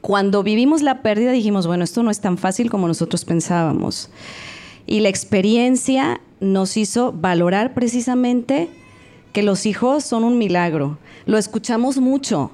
Cuando 0.06 0.44
vivimos 0.44 0.84
la 0.84 1.02
pérdida 1.02 1.32
dijimos, 1.32 1.66
bueno, 1.66 1.84
esto 1.84 2.04
no 2.04 2.12
es 2.12 2.20
tan 2.20 2.38
fácil 2.38 2.70
como 2.70 2.88
nosotros 2.88 3.26
pensábamos. 3.26 4.12
Y 4.86 5.00
la 5.00 5.10
experiencia 5.10 6.22
nos 6.40 6.78
hizo 6.78 7.12
valorar 7.12 7.74
precisamente 7.74 8.70
que 9.34 9.42
los 9.42 9.66
hijos 9.66 10.04
son 10.04 10.24
un 10.24 10.38
milagro. 10.38 11.00
Lo 11.26 11.40
escuchamos 11.40 11.98
mucho. 11.98 12.52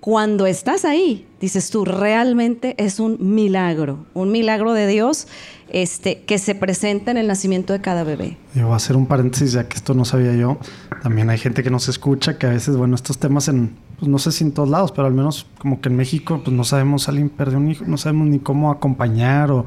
Cuando 0.00 0.46
estás 0.46 0.84
ahí, 0.84 1.26
dices 1.40 1.70
tú, 1.70 1.84
realmente 1.84 2.74
es 2.78 3.00
un 3.00 3.34
milagro, 3.34 4.06
un 4.14 4.30
milagro 4.30 4.72
de 4.72 4.86
Dios 4.86 5.26
este, 5.70 6.22
que 6.22 6.38
se 6.38 6.54
presenta 6.54 7.10
en 7.10 7.16
el 7.16 7.26
nacimiento 7.26 7.72
de 7.72 7.80
cada 7.80 8.04
bebé. 8.04 8.36
Yo 8.54 8.66
voy 8.66 8.74
a 8.74 8.76
hacer 8.76 8.96
un 8.96 9.06
paréntesis, 9.06 9.52
ya 9.52 9.68
que 9.68 9.76
esto 9.76 9.94
no 9.94 10.04
sabía 10.04 10.34
yo. 10.34 10.58
También 11.02 11.30
hay 11.30 11.38
gente 11.38 11.62
que 11.62 11.70
nos 11.70 11.88
escucha 11.88 12.38
que 12.38 12.46
a 12.46 12.50
veces, 12.50 12.76
bueno, 12.76 12.94
estos 12.94 13.18
temas 13.18 13.48
en, 13.48 13.76
pues 13.98 14.08
no 14.08 14.18
sé 14.18 14.32
si 14.32 14.44
en 14.44 14.52
todos 14.52 14.68
lados, 14.68 14.92
pero 14.92 15.08
al 15.08 15.14
menos 15.14 15.46
como 15.58 15.80
que 15.80 15.88
en 15.88 15.96
México, 15.96 16.40
pues 16.44 16.56
no 16.56 16.64
sabemos 16.64 17.08
alguien 17.08 17.28
perdió 17.28 17.58
un 17.58 17.70
hijo, 17.70 17.84
no 17.86 17.96
sabemos 17.98 18.28
ni 18.28 18.38
cómo 18.38 18.70
acompañar 18.70 19.50
o, 19.50 19.66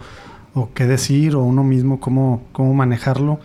o 0.54 0.70
qué 0.74 0.86
decir, 0.86 1.36
o 1.36 1.44
uno 1.44 1.64
mismo 1.64 2.00
cómo, 2.00 2.44
cómo 2.52 2.74
manejarlo, 2.74 3.40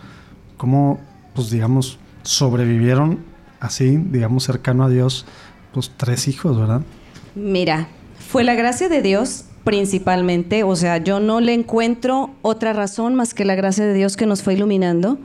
cómo, 0.55 0.99
pues 1.35 1.49
digamos, 1.49 1.99
sobrevivieron 2.23 3.19
así, 3.59 3.97
digamos, 3.97 4.43
cercano 4.43 4.83
a 4.83 4.89
Dios, 4.89 5.25
tres 5.97 6.27
hijos, 6.27 6.59
¿verdad? 6.59 6.81
Mira, 7.35 7.87
fue 8.27 8.43
la 8.43 8.55
gracia 8.55 8.89
de 8.89 9.01
Dios 9.01 9.45
principalmente, 9.63 10.63
o 10.63 10.77
sea, 10.77 10.97
yo 10.97 11.19
no 11.19 11.41
le 11.41 11.53
encuentro 11.53 12.29
otra 12.41 12.71
razón 12.71 13.15
más 13.15 13.33
que 13.33 13.43
la 13.43 13.53
gracia 13.55 13.85
de 13.85 13.93
Dios 13.93 14.15
que 14.15 14.25
nos 14.25 14.41
fue 14.41 14.53
iluminando. 14.53 15.17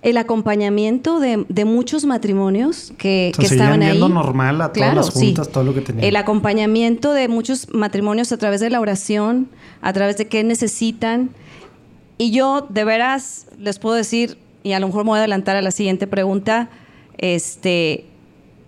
El 0.00 0.16
acompañamiento 0.16 1.20
de, 1.20 1.64
muchos 1.66 2.06
matrimonios 2.06 2.94
que, 2.96 3.32
que 3.38 3.44
estaban 3.44 3.82
ahí. 3.82 3.98
normal 3.98 4.60
a 4.62 4.72
todas 4.72 4.94
las 4.94 5.10
juntas, 5.10 5.50
todo 5.50 5.64
lo 5.64 5.74
que 5.74 5.82
tenían. 5.82 6.04
El 6.04 6.16
acompañamiento 6.16 7.12
de 7.12 7.28
muchos 7.28 7.68
matrimonios 7.74 8.32
a 8.32 8.38
través 8.38 8.60
de 8.60 8.70
la 8.70 8.80
oración, 8.80 9.48
a 9.82 9.92
través 9.92 10.16
de 10.16 10.28
qué 10.28 10.44
necesitan. 10.44 11.28
Y 12.16 12.30
yo, 12.30 12.66
de 12.70 12.84
veras, 12.84 13.46
les 13.58 13.78
puedo 13.78 13.96
decir, 13.96 14.38
y 14.62 14.72
a 14.72 14.80
lo 14.80 14.86
mejor 14.86 15.04
me 15.04 15.10
voy 15.10 15.16
a 15.16 15.20
adelantar 15.20 15.56
a 15.56 15.62
la 15.62 15.70
siguiente 15.70 16.06
pregunta, 16.06 16.70
este, 17.18 18.06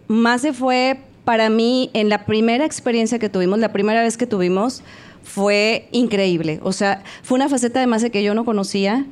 más 0.08 0.42
se 0.42 0.52
fue 0.52 1.00
para 1.26 1.50
mí 1.50 1.90
en 1.92 2.08
la 2.08 2.24
primera 2.24 2.64
experiencia 2.64 3.18
que 3.18 3.28
tuvimos, 3.28 3.58
la 3.58 3.72
primera 3.72 4.00
vez 4.00 4.16
que 4.16 4.28
tuvimos, 4.28 4.84
fue 5.24 5.88
increíble. 5.90 6.60
O 6.62 6.70
sea, 6.70 7.02
fue 7.24 7.34
una 7.34 7.48
faceta 7.48 7.80
de 7.80 7.88
Mase 7.88 8.12
que 8.12 8.22
yo 8.22 8.32
no 8.32 8.44
conocía, 8.44 9.06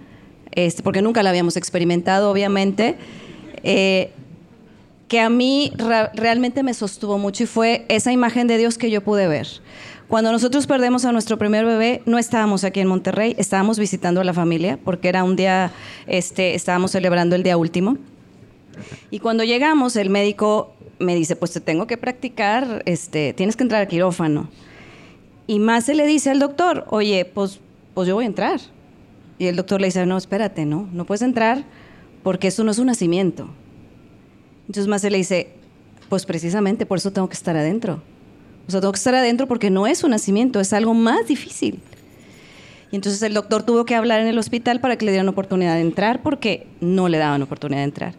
este, 0.53 0.85
porque 0.85 1.03
nunca 1.03 1.25
la 1.25 1.31
habíamos 1.31 1.57
experimentado, 1.57 2.31
obviamente, 2.31 2.95
eh, 3.65 4.13
que 5.09 5.19
a 5.19 5.29
mí 5.29 5.73
realmente 6.15 6.63
me 6.63 6.73
sostuvo 6.73 7.19
mucho 7.19 7.43
y 7.43 7.47
fue 7.47 7.85
esa 7.89 8.13
imagen 8.13 8.47
de 8.47 8.59
Dios 8.59 8.79
que 8.79 8.93
yo 8.93 9.03
pude 9.03 9.27
ver. 9.27 9.49
Cuando 10.07 10.31
nosotros 10.31 10.69
perdemos 10.69 11.05
a 11.05 11.11
nuestro 11.11 11.37
primer 11.37 11.65
bebé, 11.65 12.01
no 12.07 12.19
estábamos 12.19 12.63
aquí 12.63 12.79
en 12.79 12.87
Monterrey, 12.87 13.35
estábamos 13.39 13.77
visitando 13.77 14.21
a 14.21 14.25
la 14.25 14.33
familia, 14.33 14.79
porque 14.85 15.09
era 15.09 15.25
un 15.25 15.35
día, 15.35 15.73
este, 16.07 16.55
estábamos 16.55 16.93
celebrando 16.93 17.35
el 17.35 17.43
día 17.43 17.57
último. 17.57 17.99
Y 19.11 19.19
cuando 19.19 19.43
llegamos, 19.45 19.97
el 19.97 20.11
médico 20.11 20.74
me 21.05 21.15
dice, 21.15 21.37
pues 21.37 21.53
te 21.53 21.61
tengo 21.61 21.87
que 21.87 21.97
practicar, 21.97 22.83
este, 22.87 23.33
tienes 23.33 23.57
que 23.57 23.63
entrar 23.63 23.83
al 23.83 23.89
quirófano. 23.89 24.49
Y 25.47 25.59
más 25.59 25.85
se 25.85 25.95
le 25.95 26.07
dice 26.07 26.31
al 26.31 26.39
doctor, 26.39 26.85
oye, 26.89 27.25
pues, 27.25 27.61
pues 27.95 28.09
yo 28.09 28.15
voy 28.15 28.25
a 28.25 28.27
entrar. 28.27 28.61
Y 29.39 29.47
el 29.47 29.57
doctor 29.57 29.81
le 29.81 29.89
dice, 29.89 30.05
no, 30.07 30.17
espérate, 30.17 30.65
no, 30.65 30.89
no 30.93 31.05
puedes 31.05 31.23
entrar 31.23 31.65
porque 32.23 32.49
eso 32.49 32.65
no 32.65 32.71
es 32.71 32.79
un 32.79 32.87
nacimiento. 32.87 33.49
Entonces 34.67 34.89
más 34.89 35.03
se 35.03 35.11
le 35.11 35.19
dice, 35.19 35.53
pues 36.09 36.25
precisamente 36.25 36.87
por 36.87 36.99
eso 36.99 37.13
tengo 37.13 37.29
que 37.29 37.35
estar 37.35 37.57
adentro. 37.57 38.03
O 38.67 38.71
sea, 38.71 38.81
tengo 38.81 38.93
que 38.93 38.99
estar 38.99 39.15
adentro 39.15 39.47
porque 39.47 39.71
no 39.71 39.87
es 39.87 40.03
un 40.05 40.11
nacimiento, 40.11 40.59
es 40.59 40.73
algo 40.73 40.95
más 40.95 41.29
difícil. 41.29 41.81
Y 42.91 42.97
entonces 42.97 43.21
el 43.23 43.35
doctor 43.35 43.65
tuvo 43.65 43.85
que 43.85 43.95
hablar 43.95 44.21
en 44.21 44.29
el 44.29 44.39
hospital 44.39 44.81
para 44.81 44.97
que 44.97 45.05
le 45.05 45.13
dieran 45.13 45.29
oportunidad 45.29 45.75
de 45.75 45.81
entrar 45.81 46.23
porque 46.23 46.67
no 46.81 47.09
le 47.09 47.19
daban 47.19 47.43
oportunidad 47.43 47.81
de 47.81 47.85
entrar. 47.85 48.15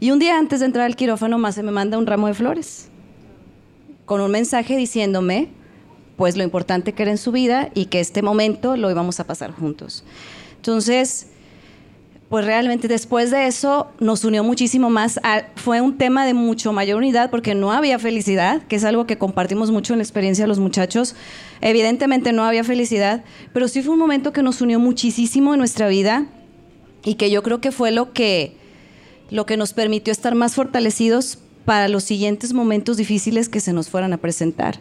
Y 0.00 0.10
un 0.10 0.18
día 0.18 0.38
antes 0.38 0.60
de 0.60 0.66
entrar 0.66 0.86
al 0.86 0.96
quirófano, 0.96 1.38
más 1.38 1.54
se 1.54 1.62
me 1.62 1.70
manda 1.70 1.98
un 1.98 2.06
ramo 2.06 2.26
de 2.26 2.34
flores 2.34 2.88
con 4.06 4.20
un 4.20 4.32
mensaje 4.32 4.76
diciéndome 4.76 5.50
pues 6.16 6.36
lo 6.36 6.42
importante 6.42 6.94
que 6.94 7.02
era 7.02 7.12
en 7.12 7.16
su 7.16 7.30
vida 7.30 7.70
y 7.74 7.86
que 7.86 8.00
este 8.00 8.22
momento 8.22 8.76
lo 8.76 8.90
íbamos 8.90 9.20
a 9.20 9.24
pasar 9.24 9.52
juntos. 9.52 10.02
Entonces, 10.56 11.28
pues 12.28 12.44
realmente 12.44 12.88
después 12.88 13.30
de 13.30 13.46
eso 13.46 13.90
nos 14.00 14.24
unió 14.24 14.42
muchísimo 14.42 14.90
más. 14.90 15.20
fue 15.54 15.80
un 15.80 15.96
tema 15.96 16.26
de 16.26 16.34
mucho 16.34 16.72
mayor 16.72 16.98
unidad 16.98 17.30
porque 17.30 17.54
no 17.54 17.72
había 17.72 17.98
felicidad, 17.98 18.62
que 18.66 18.76
es 18.76 18.84
algo 18.84 19.06
que 19.06 19.16
compartimos 19.16 19.70
mucho 19.70 19.94
en 19.94 19.98
la 19.98 20.02
experiencia 20.02 20.44
de 20.44 20.48
los 20.48 20.58
muchachos. 20.58 21.14
Evidentemente 21.60 22.32
no 22.32 22.44
había 22.44 22.64
felicidad, 22.64 23.22
pero 23.52 23.68
sí 23.68 23.80
fue 23.80 23.94
un 23.94 24.00
momento 24.00 24.32
que 24.32 24.42
nos 24.42 24.60
unió 24.60 24.78
muchísimo 24.78 25.54
en 25.54 25.58
nuestra 25.58 25.88
vida 25.88 26.26
y 27.04 27.14
que 27.14 27.30
yo 27.30 27.42
creo 27.42 27.60
que 27.60 27.70
fue 27.70 27.92
lo 27.92 28.12
que, 28.12 28.56
lo 29.30 29.46
que 29.46 29.56
nos 29.56 29.72
permitió 29.72 30.12
estar 30.12 30.34
más 30.34 30.54
fortalecidos 30.54 31.38
para 31.64 31.88
los 31.88 32.04
siguientes 32.04 32.52
momentos 32.52 32.96
difíciles 32.96 33.48
que 33.48 33.60
se 33.60 33.72
nos 33.72 33.88
fueran 33.88 34.12
a 34.12 34.18
presentar. 34.18 34.80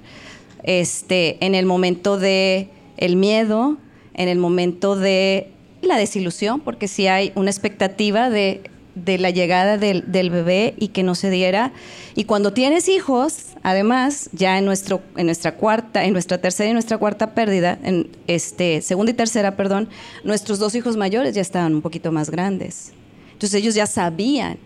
Este, 0.64 1.38
en 1.46 1.56
el 1.56 1.66
momento 1.66 2.18
de 2.18 2.70
el 2.98 3.16
miedo, 3.16 3.78
en 4.14 4.28
el 4.28 4.38
momento 4.38 4.96
de 4.96 5.52
la 5.82 5.98
desilusión, 5.98 6.60
porque 6.60 6.88
si 6.88 7.08
hay 7.08 7.32
una 7.36 7.50
expectativa 7.50 8.30
de, 8.30 8.62
la 9.06 9.30
llegada 9.30 9.78
del, 9.78 10.30
bebé 10.30 10.74
y 10.78 10.90
que 10.90 11.04
no 11.04 11.16
se 11.16 11.30
diera. 11.30 11.72
Y 12.16 12.26
cuando 12.26 12.52
tienes 12.52 12.90
hijos, 12.90 13.46
además, 13.64 14.30
ya 14.34 14.58
en, 14.58 14.66
nuestro, 14.66 15.02
en 15.16 15.28
nuestra 15.28 15.56
cuarta, 15.56 16.04
en 16.04 16.12
nuestra 16.12 16.40
tercera 16.40 16.70
y 16.70 16.74
nuestra 16.74 16.98
cuarta 16.98 17.34
pérdida, 17.34 17.80
en 17.84 18.10
este, 18.28 18.82
segunda 18.82 19.12
y 19.12 19.16
tercera, 19.16 19.56
perdón, 19.56 19.88
nuestros 20.26 20.60
dos 20.60 20.76
hijos 20.76 20.98
mayores 20.98 21.34
ya 21.34 21.42
estaban 21.42 21.76
un 21.76 21.82
poquito 21.82 22.12
más 22.12 22.30
grandes. 22.30 22.92
Entonces 23.40 23.62
ellos 23.62 23.74
ya 23.74 23.88
sabían. 23.88 24.58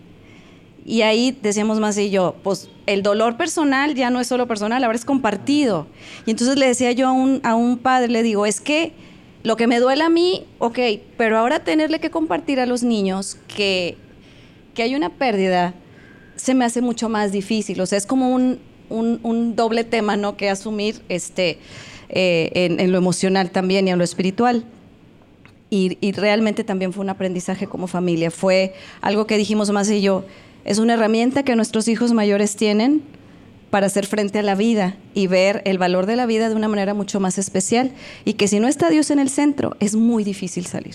Y 0.84 1.02
ahí 1.02 1.38
decíamos 1.40 1.78
más 1.78 1.96
y 1.96 2.10
yo, 2.10 2.34
pues 2.42 2.68
el 2.86 3.04
dolor 3.04 3.36
personal 3.36 3.94
ya 3.94 4.10
no 4.10 4.18
es 4.18 4.26
solo 4.26 4.48
personal, 4.48 4.82
ahora 4.82 4.96
es 4.96 5.04
compartido. 5.04 5.86
Y 6.26 6.32
entonces 6.32 6.58
le 6.58 6.66
decía 6.66 6.90
yo 6.90 7.06
a 7.06 7.12
un, 7.12 7.38
a 7.44 7.54
un 7.54 7.78
padre, 7.78 8.08
le 8.08 8.24
digo, 8.24 8.46
es 8.46 8.60
que 8.60 8.92
lo 9.44 9.56
que 9.56 9.68
me 9.68 9.78
duele 9.78 10.02
a 10.02 10.08
mí, 10.08 10.44
ok, 10.58 10.78
pero 11.16 11.38
ahora 11.38 11.60
tenerle 11.60 12.00
que 12.00 12.10
compartir 12.10 12.58
a 12.58 12.66
los 12.66 12.82
niños 12.82 13.38
que, 13.46 13.96
que 14.74 14.82
hay 14.82 14.96
una 14.96 15.10
pérdida, 15.10 15.72
se 16.34 16.54
me 16.54 16.64
hace 16.64 16.80
mucho 16.80 17.08
más 17.08 17.30
difícil. 17.30 17.80
O 17.80 17.86
sea, 17.86 17.96
es 17.96 18.06
como 18.06 18.34
un, 18.34 18.58
un, 18.90 19.54
doble 19.54 19.84
tema, 19.84 20.16
¿no? 20.16 20.36
Que 20.36 20.50
asumir 20.50 21.00
este, 21.08 21.60
eh, 22.08 22.50
en, 22.76 22.90
lo 22.90 22.98
emocional 22.98 23.52
también 23.52 23.86
y 23.86 23.92
en 23.92 23.98
lo 23.98 24.04
espiritual. 24.04 24.64
Y, 25.74 25.98
y, 26.00 26.12
realmente 26.12 26.62
también 26.62 26.92
fue 26.92 27.02
un 27.02 27.10
aprendizaje 27.10 27.66
como 27.66 27.88
familia. 27.88 28.30
Fue 28.30 28.74
algo 29.00 29.26
que 29.26 29.36
dijimos 29.36 29.72
más 29.72 29.90
y 29.90 30.00
yo, 30.02 30.24
es 30.64 30.78
una 30.78 30.94
herramienta 30.94 31.42
que 31.42 31.56
nuestros 31.56 31.88
hijos 31.88 32.12
mayores 32.12 32.54
tienen 32.54 33.02
para 33.70 33.86
hacer 33.88 34.06
frente 34.06 34.38
a 34.38 34.42
la 34.42 34.54
vida 34.54 34.94
y 35.14 35.26
ver 35.26 35.60
el 35.64 35.78
valor 35.78 36.06
de 36.06 36.14
la 36.14 36.26
vida 36.26 36.48
de 36.48 36.54
una 36.54 36.68
manera 36.68 36.94
mucho 36.94 37.18
más 37.18 37.38
especial 37.38 37.90
y 38.24 38.34
que 38.34 38.46
si 38.46 38.60
no 38.60 38.68
está 38.68 38.88
Dios 38.88 39.10
en 39.10 39.18
el 39.18 39.28
centro 39.28 39.76
es 39.80 39.96
muy 39.96 40.22
difícil 40.22 40.64
salir. 40.66 40.94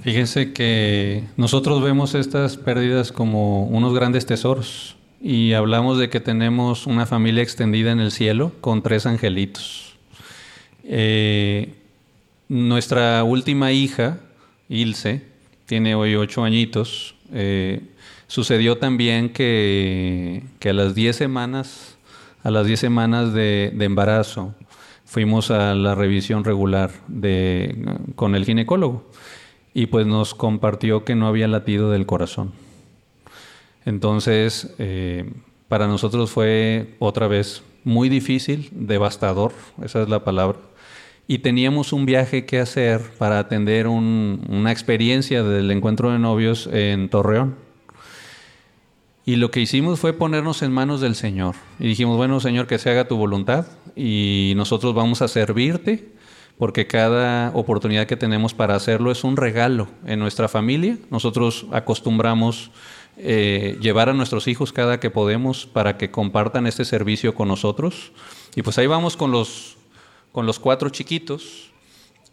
Fíjense 0.00 0.52
que 0.52 1.22
nosotros 1.36 1.84
vemos 1.84 2.16
estas 2.16 2.56
pérdidas 2.56 3.12
como 3.12 3.64
unos 3.66 3.94
grandes 3.94 4.26
tesoros 4.26 4.96
y 5.20 5.52
hablamos 5.52 5.98
de 5.98 6.10
que 6.10 6.18
tenemos 6.18 6.86
una 6.88 7.06
familia 7.06 7.44
extendida 7.44 7.92
en 7.92 8.00
el 8.00 8.10
cielo 8.10 8.50
con 8.60 8.82
tres 8.82 9.06
angelitos. 9.06 9.96
Eh, 10.82 11.74
nuestra 12.48 13.22
última 13.24 13.72
hija, 13.72 14.20
Ilse, 14.68 15.22
tiene 15.66 15.94
hoy 15.94 16.14
ocho 16.14 16.44
añitos. 16.44 17.14
Eh, 17.32 17.80
Sucedió 18.28 18.78
también 18.78 19.32
que, 19.32 20.42
a 20.64 20.72
las 20.72 20.94
10 20.94 21.14
semanas, 21.14 21.96
a 22.42 22.50
las 22.50 22.66
10 22.66 22.80
semanas 22.80 23.32
de, 23.32 23.72
embarazo, 23.78 24.54
fuimos 25.04 25.52
a 25.52 25.74
la 25.74 25.94
revisión 25.94 26.42
regular 26.42 26.90
con 28.16 28.34
el 28.34 28.44
ginecólogo 28.44 29.08
y 29.74 29.86
pues 29.86 30.06
nos 30.06 30.34
compartió 30.34 31.04
que 31.04 31.14
no 31.14 31.28
había 31.28 31.46
latido 31.46 31.90
del 31.92 32.04
corazón. 32.04 32.52
Entonces, 33.84 34.74
eh, 34.78 35.30
para 35.68 35.86
nosotros 35.86 36.30
fue 36.30 36.96
otra 36.98 37.28
vez 37.28 37.62
muy 37.84 38.08
difícil, 38.08 38.70
devastador, 38.72 39.52
esa 39.84 40.02
es 40.02 40.08
la 40.08 40.24
palabra. 40.24 40.58
Y 41.28 41.38
teníamos 41.38 41.92
un 41.92 42.06
viaje 42.06 42.46
que 42.46 42.60
hacer 42.60 43.00
para 43.18 43.38
atender 43.38 43.88
una 43.88 44.70
experiencia 44.70 45.42
del 45.42 45.70
encuentro 45.70 46.12
de 46.12 46.18
novios 46.18 46.68
en 46.72 47.08
Torreón. 47.08 47.56
Y 49.24 49.36
lo 49.36 49.50
que 49.50 49.60
hicimos 49.60 49.98
fue 49.98 50.12
ponernos 50.12 50.62
en 50.62 50.70
manos 50.70 51.00
del 51.00 51.16
Señor. 51.16 51.56
Y 51.80 51.88
dijimos, 51.88 52.16
bueno, 52.16 52.38
Señor, 52.38 52.68
que 52.68 52.78
se 52.78 52.90
haga 52.90 53.08
tu 53.08 53.16
voluntad 53.16 53.66
y 53.96 54.52
nosotros 54.56 54.94
vamos 54.94 55.20
a 55.20 55.26
servirte 55.26 56.12
porque 56.58 56.86
cada 56.86 57.50
oportunidad 57.54 58.06
que 58.06 58.16
tenemos 58.16 58.54
para 58.54 58.76
hacerlo 58.76 59.10
es 59.10 59.24
un 59.24 59.36
regalo 59.36 59.88
en 60.06 60.20
nuestra 60.20 60.48
familia. 60.48 60.96
Nosotros 61.10 61.66
acostumbramos 61.72 62.70
eh, 63.18 63.76
llevar 63.80 64.08
a 64.08 64.14
nuestros 64.14 64.46
hijos 64.48 64.72
cada 64.72 65.00
que 65.00 65.10
podemos 65.10 65.66
para 65.66 65.98
que 65.98 66.10
compartan 66.10 66.66
este 66.66 66.84
servicio 66.84 67.34
con 67.34 67.48
nosotros. 67.48 68.12
Y 68.54 68.62
pues 68.62 68.78
ahí 68.78 68.86
vamos 68.86 69.16
con 69.16 69.32
los, 69.32 69.75
con 70.36 70.44
los 70.44 70.58
cuatro 70.58 70.90
chiquitos 70.90 71.70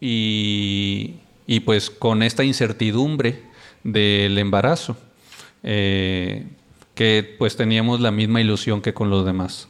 y, 0.02 1.14
y 1.48 1.62
pues 1.62 1.90
con 1.90 2.22
esta 2.22 2.44
incertidumbre 2.44 3.44
del 3.82 4.38
embarazo. 4.38 4.98
Eh, 5.64 6.46
que 6.96 7.36
pues 7.40 7.56
teníamos 7.56 8.02
la 8.02 8.12
misma 8.12 8.42
ilusión 8.42 8.82
que 8.82 8.94
con 8.94 9.10
los 9.10 9.26
demás. 9.26 9.70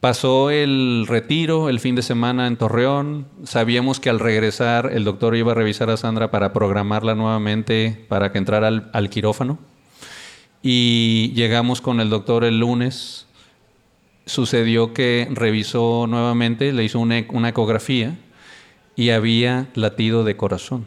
Pasó 0.00 0.50
el 0.50 1.06
retiro 1.08 1.70
el 1.70 1.80
fin 1.80 1.94
de 1.94 2.02
semana 2.02 2.46
en 2.46 2.58
Torreón. 2.58 3.26
Sabíamos 3.44 3.98
que 3.98 4.10
al 4.10 4.20
regresar 4.20 4.90
el 4.92 5.04
doctor 5.04 5.34
iba 5.34 5.52
a 5.52 5.54
revisar 5.54 5.88
a 5.88 5.96
Sandra 5.96 6.30
para 6.30 6.52
programarla 6.52 7.14
nuevamente 7.14 8.04
para 8.10 8.30
que 8.30 8.36
entrara 8.36 8.68
al, 8.68 9.08
quirófano. 9.08 9.58
Y 10.62 11.32
llegamos 11.32 11.80
con 11.80 11.98
el 11.98 12.10
doctor 12.10 12.44
el 12.44 12.58
lunes. 12.58 13.26
Sucedió 14.26 14.94
que 14.94 15.28
revisó 15.30 16.06
nuevamente, 16.06 16.72
le 16.72 16.84
hizo 16.84 16.98
una, 17.00 17.18
ecografía 17.18 18.16
y 18.96 19.10
había 19.10 19.68
latido 19.74 20.24
de 20.24 20.36
corazón. 20.36 20.86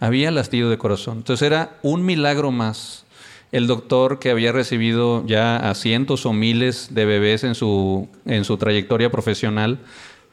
Había 0.00 0.30
latido 0.30 0.70
de 0.70 0.78
corazón. 0.78 1.18
Entonces 1.18 1.46
era 1.46 1.78
un 1.82 2.04
milagro 2.04 2.52
más 2.52 3.04
el 3.50 3.66
doctor 3.66 4.18
que 4.18 4.30
había 4.30 4.52
recibido 4.52 5.24
ya 5.26 5.56
a 5.56 5.74
cientos 5.74 6.26
o 6.26 6.32
miles 6.32 6.94
de 6.94 7.06
bebés 7.06 7.44
en 7.44 7.54
su, 7.54 8.08
en 8.26 8.44
su 8.44 8.58
trayectoria 8.58 9.10
profesional, 9.10 9.78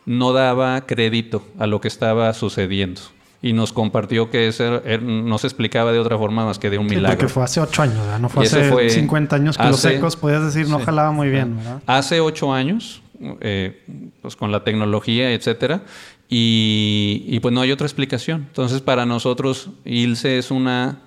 no 0.05 0.33
daba 0.33 0.85
crédito 0.85 1.43
a 1.57 1.65
lo 1.65 1.79
que 1.79 1.87
estaba 1.87 2.33
sucediendo. 2.33 3.01
Y 3.45 3.53
nos 3.53 3.73
compartió 3.73 4.31
que 4.31 4.47
eso 4.47 4.81
no 5.03 5.37
se 5.37 5.45
explicaba 5.45 5.91
de 5.91 5.99
otra 5.99 6.17
forma 6.17 6.45
más 6.45 6.57
que 6.57 6.71
de 6.71 6.79
un 6.79 6.87
milagro. 6.87 7.15
porque 7.15 7.31
fue 7.31 7.43
hace 7.43 7.61
ocho 7.61 7.83
años, 7.83 7.99
¿verdad? 7.99 8.19
No 8.19 8.27
fue 8.27 8.43
hace 8.43 8.89
50 8.89 9.35
años 9.35 9.55
que 9.55 9.65
los 9.65 9.85
ecos, 9.85 10.15
podías 10.15 10.43
decir, 10.43 10.67
no 10.67 10.79
jalaba 10.79 11.11
muy 11.11 11.29
bien, 11.29 11.57
¿verdad? 11.57 11.79
Hace 11.85 12.21
ocho 12.21 12.51
años, 12.51 13.03
eh, 13.41 13.83
pues 14.23 14.35
con 14.35 14.51
la 14.51 14.63
tecnología, 14.63 15.31
etcétera, 15.31 15.83
y, 16.27 17.23
y, 17.27 17.39
pues 17.39 17.53
no 17.53 17.61
hay 17.61 17.71
otra 17.71 17.85
explicación. 17.85 18.45
Entonces, 18.47 18.81
para 18.81 19.05
nosotros, 19.05 19.69
Ilse 19.85 20.39
es 20.39 20.49
una 20.49 20.97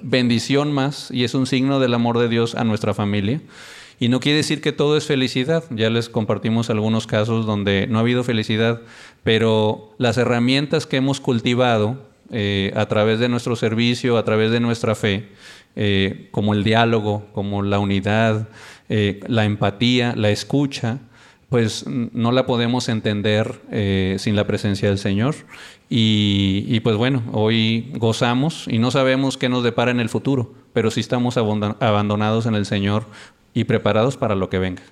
bendición 0.00 0.72
más 0.72 1.10
y 1.10 1.24
es 1.24 1.34
un 1.34 1.44
signo 1.46 1.80
del 1.80 1.92
amor 1.92 2.18
de 2.18 2.30
Dios 2.30 2.54
a 2.54 2.64
nuestra 2.64 2.94
familia. 2.94 3.42
Y 3.98 4.08
no 4.08 4.20
quiere 4.20 4.38
decir 4.38 4.60
que 4.60 4.72
todo 4.72 4.96
es 4.96 5.06
felicidad. 5.06 5.64
Ya 5.70 5.90
les 5.90 6.08
compartimos 6.08 6.70
algunos 6.70 7.06
casos 7.06 7.46
donde 7.46 7.86
no 7.88 7.98
ha 7.98 8.00
habido 8.00 8.24
felicidad, 8.24 8.82
pero 9.22 9.94
las 9.98 10.18
herramientas 10.18 10.86
que 10.86 10.96
hemos 10.96 11.20
cultivado 11.20 11.98
eh, 12.30 12.72
a 12.74 12.86
través 12.86 13.18
de 13.18 13.28
nuestro 13.28 13.54
servicio, 13.54 14.16
a 14.16 14.24
través 14.24 14.50
de 14.50 14.60
nuestra 14.60 14.94
fe, 14.94 15.28
eh, 15.76 16.28
como 16.30 16.54
el 16.54 16.64
diálogo, 16.64 17.26
como 17.32 17.62
la 17.62 17.78
unidad, 17.78 18.48
eh, 18.88 19.20
la 19.26 19.44
empatía, 19.44 20.14
la 20.16 20.30
escucha, 20.30 21.00
pues 21.48 21.84
no 21.86 22.32
la 22.32 22.46
podemos 22.46 22.88
entender 22.88 23.60
sin 24.18 24.34
la 24.34 24.44
presencia 24.44 24.88
del 24.88 24.98
Señor. 24.98 25.36
Y, 25.88 26.80
pues 26.80 26.96
bueno, 26.96 27.22
hoy 27.30 27.92
gozamos 27.94 28.66
y 28.66 28.78
no 28.78 28.90
sabemos 28.90 29.36
qué 29.38 29.48
nos 29.48 29.62
depara 29.62 29.92
en 29.92 30.00
el 30.00 30.08
futuro, 30.08 30.52
pero 30.72 30.90
sí 30.90 30.98
estamos 30.98 31.36
abandonados 31.36 32.46
en 32.46 32.56
el 32.56 32.66
Señor 32.66 33.06
y 33.54 33.64
preparados 33.64 34.16
para 34.16 34.34
lo 34.34 34.50
que 34.50 34.58
venga. 34.58 34.82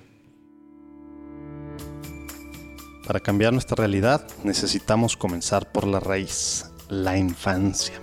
Para 3.05 3.19
cambiar 3.19 3.51
nuestra 3.51 3.75
realidad 3.75 4.25
necesitamos 4.45 5.17
comenzar 5.17 5.71
por 5.71 5.85
la 5.85 5.99
raíz, 5.99 6.71
la 6.87 7.17
infancia. 7.17 7.95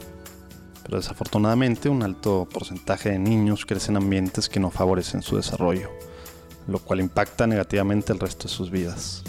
Pero 0.85 0.99
desafortunadamente 0.99 1.89
un 1.89 2.03
alto 2.03 2.47
porcentaje 2.53 3.11
de 3.11 3.19
niños 3.19 3.65
crecen 3.65 3.97
en 3.97 4.03
ambientes 4.03 4.49
que 4.49 4.61
no 4.61 4.71
favorecen 4.71 5.23
su 5.23 5.37
desarrollo, 5.37 5.91
lo 6.69 6.79
cual 6.81 7.01
impacta 7.01 7.47
negativamente 7.47 8.13
el 8.13 8.21
resto 8.21 8.45
de 8.45 8.55
sus 8.55 8.71
vidas. 8.71 9.25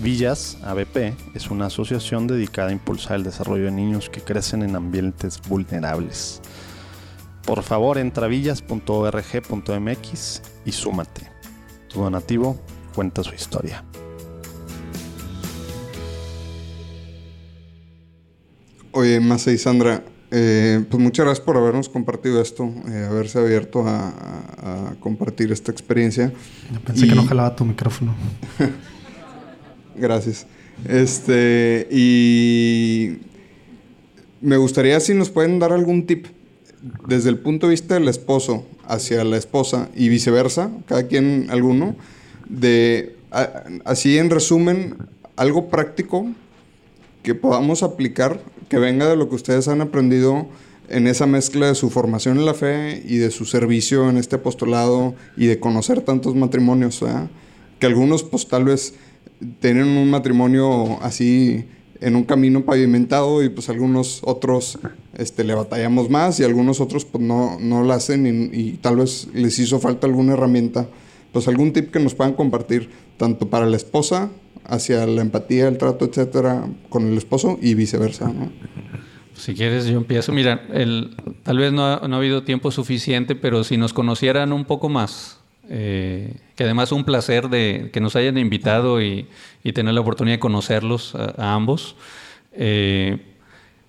Villas 0.00 0.58
ABP 0.62 1.16
es 1.34 1.50
una 1.50 1.66
asociación 1.66 2.28
dedicada 2.28 2.68
a 2.68 2.72
impulsar 2.72 3.16
el 3.16 3.24
desarrollo 3.24 3.64
de 3.64 3.72
niños 3.72 4.08
que 4.08 4.20
crecen 4.20 4.62
en 4.62 4.76
ambientes 4.76 5.40
vulnerables. 5.48 6.40
Por 7.48 7.62
favor, 7.62 7.96
entra 7.96 8.26
a 8.26 8.28
villas.org.mx 8.28 10.42
y 10.66 10.72
súmate. 10.72 11.22
Tu 11.88 11.98
donativo 11.98 12.60
cuenta 12.94 13.24
su 13.24 13.34
historia. 13.34 13.82
Oye, 18.92 19.18
Masa 19.20 19.50
y 19.52 19.58
Sandra, 19.58 20.04
Eh, 20.30 20.84
pues 20.90 21.02
muchas 21.02 21.24
gracias 21.24 21.42
por 21.42 21.56
habernos 21.56 21.88
compartido 21.88 22.42
esto, 22.42 22.70
eh, 22.86 23.06
haberse 23.08 23.38
abierto 23.38 23.88
a, 23.88 24.10
a- 24.10 24.90
a 24.90 24.94
compartir 25.00 25.50
esta 25.52 25.72
experiencia. 25.72 26.30
Yo 26.70 26.80
pensé 26.80 27.06
Y- 27.06 27.08
que 27.08 27.14
no 27.14 27.24
jalaba 27.24 27.56
tu 27.56 27.64
micrófono. 27.64 28.14
Gracias. 29.96 30.46
Este, 30.86 31.88
y 31.90 33.20
me 34.42 34.58
gustaría 34.58 35.00
si 35.00 35.14
nos 35.14 35.30
pueden 35.30 35.58
dar 35.58 35.72
algún 35.72 36.04
tip 36.04 36.26
desde 37.06 37.30
el 37.30 37.38
punto 37.38 37.66
de 37.66 37.72
vista 37.72 37.94
del 37.94 38.08
esposo 38.08 38.64
hacia 38.86 39.24
la 39.24 39.36
esposa 39.36 39.88
y 39.94 40.08
viceversa, 40.08 40.70
cada 40.86 41.06
quien 41.06 41.48
alguno, 41.50 41.96
de 42.48 43.16
así 43.84 44.18
en 44.18 44.30
resumen, 44.30 44.96
algo 45.36 45.68
práctico 45.68 46.26
que 47.22 47.34
podamos 47.34 47.82
aplicar, 47.82 48.40
que 48.68 48.78
venga 48.78 49.08
de 49.08 49.16
lo 49.16 49.28
que 49.28 49.34
ustedes 49.34 49.68
han 49.68 49.80
aprendido 49.80 50.46
en 50.88 51.06
esa 51.06 51.26
mezcla 51.26 51.66
de 51.66 51.74
su 51.74 51.90
formación 51.90 52.38
en 52.38 52.46
la 52.46 52.54
fe 52.54 53.02
y 53.04 53.18
de 53.18 53.30
su 53.30 53.44
servicio 53.44 54.08
en 54.08 54.16
este 54.16 54.36
apostolado 54.36 55.14
y 55.36 55.46
de 55.46 55.60
conocer 55.60 56.00
tantos 56.00 56.34
matrimonios, 56.34 57.04
que 57.78 57.86
algunos 57.86 58.22
pues 58.22 58.48
tal 58.48 58.64
vez 58.64 58.94
tienen 59.60 59.88
un 59.88 60.10
matrimonio 60.10 61.00
así 61.02 61.66
en 62.00 62.16
un 62.16 62.24
camino 62.24 62.64
pavimentado 62.64 63.42
y 63.42 63.48
pues 63.48 63.68
algunos 63.68 64.20
otros 64.22 64.78
este, 65.16 65.44
le 65.44 65.54
batallamos 65.54 66.10
más 66.10 66.38
y 66.40 66.44
algunos 66.44 66.80
otros 66.80 67.04
pues 67.04 67.22
no, 67.22 67.58
no 67.60 67.82
lo 67.82 67.92
hacen 67.92 68.50
y, 68.52 68.72
tal 68.74 68.96
vez 68.96 69.28
les 69.34 69.58
hizo 69.58 69.80
falta 69.80 70.06
alguna 70.06 70.34
herramienta, 70.34 70.88
pues 71.32 71.48
algún 71.48 71.72
tip 71.72 71.90
que 71.90 72.00
nos 72.00 72.14
puedan 72.14 72.34
compartir, 72.34 72.88
tanto 73.16 73.48
para 73.48 73.66
la 73.66 73.76
esposa, 73.76 74.30
hacia 74.64 75.06
la 75.06 75.22
empatía, 75.22 75.68
el 75.68 75.78
trato, 75.78 76.04
etcétera, 76.04 76.68
con 76.88 77.08
el 77.08 77.16
esposo 77.16 77.58
y 77.60 77.74
viceversa. 77.74 78.32
Si 79.34 79.54
quieres, 79.54 79.86
yo 79.86 79.98
empiezo. 79.98 80.32
Mira, 80.32 80.66
el, 80.72 81.16
tal 81.42 81.58
vez 81.58 81.72
no 81.72 81.86
ha, 81.86 82.08
no 82.08 82.16
ha 82.16 82.18
habido 82.18 82.42
tiempo 82.42 82.70
suficiente, 82.70 83.34
pero 83.34 83.64
si 83.64 83.76
nos 83.76 83.92
conocieran 83.92 84.52
un 84.52 84.64
poco 84.64 84.88
más, 84.88 85.37
eh, 85.68 86.34
que 86.56 86.64
además 86.64 86.92
un 86.92 87.04
placer 87.04 87.48
de 87.48 87.90
que 87.92 88.00
nos 88.00 88.16
hayan 88.16 88.38
invitado 88.38 89.02
y, 89.02 89.26
y 89.62 89.72
tener 89.72 89.94
la 89.94 90.00
oportunidad 90.00 90.36
de 90.36 90.40
conocerlos 90.40 91.14
a, 91.14 91.34
a 91.36 91.54
ambos. 91.54 91.94
eh, 92.52 93.18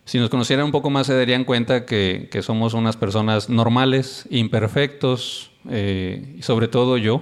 si 0.06 0.18
nos 0.18 0.32
conocieran 0.32 0.66
un 0.66 0.72
poco 0.72 0.90
más 0.90 1.06
se 1.06 1.16
darían 1.16 1.44
cuenta 1.44 1.86
que, 1.86 2.30
que 2.32 2.42
somos 2.42 2.74
unas 2.74 2.98
personas 2.98 3.48
normales, 3.48 4.26
imperfectos, 4.32 5.52
eh, 5.70 6.38
sobre 6.42 6.68
todo 6.68 6.98
yo. 6.98 7.22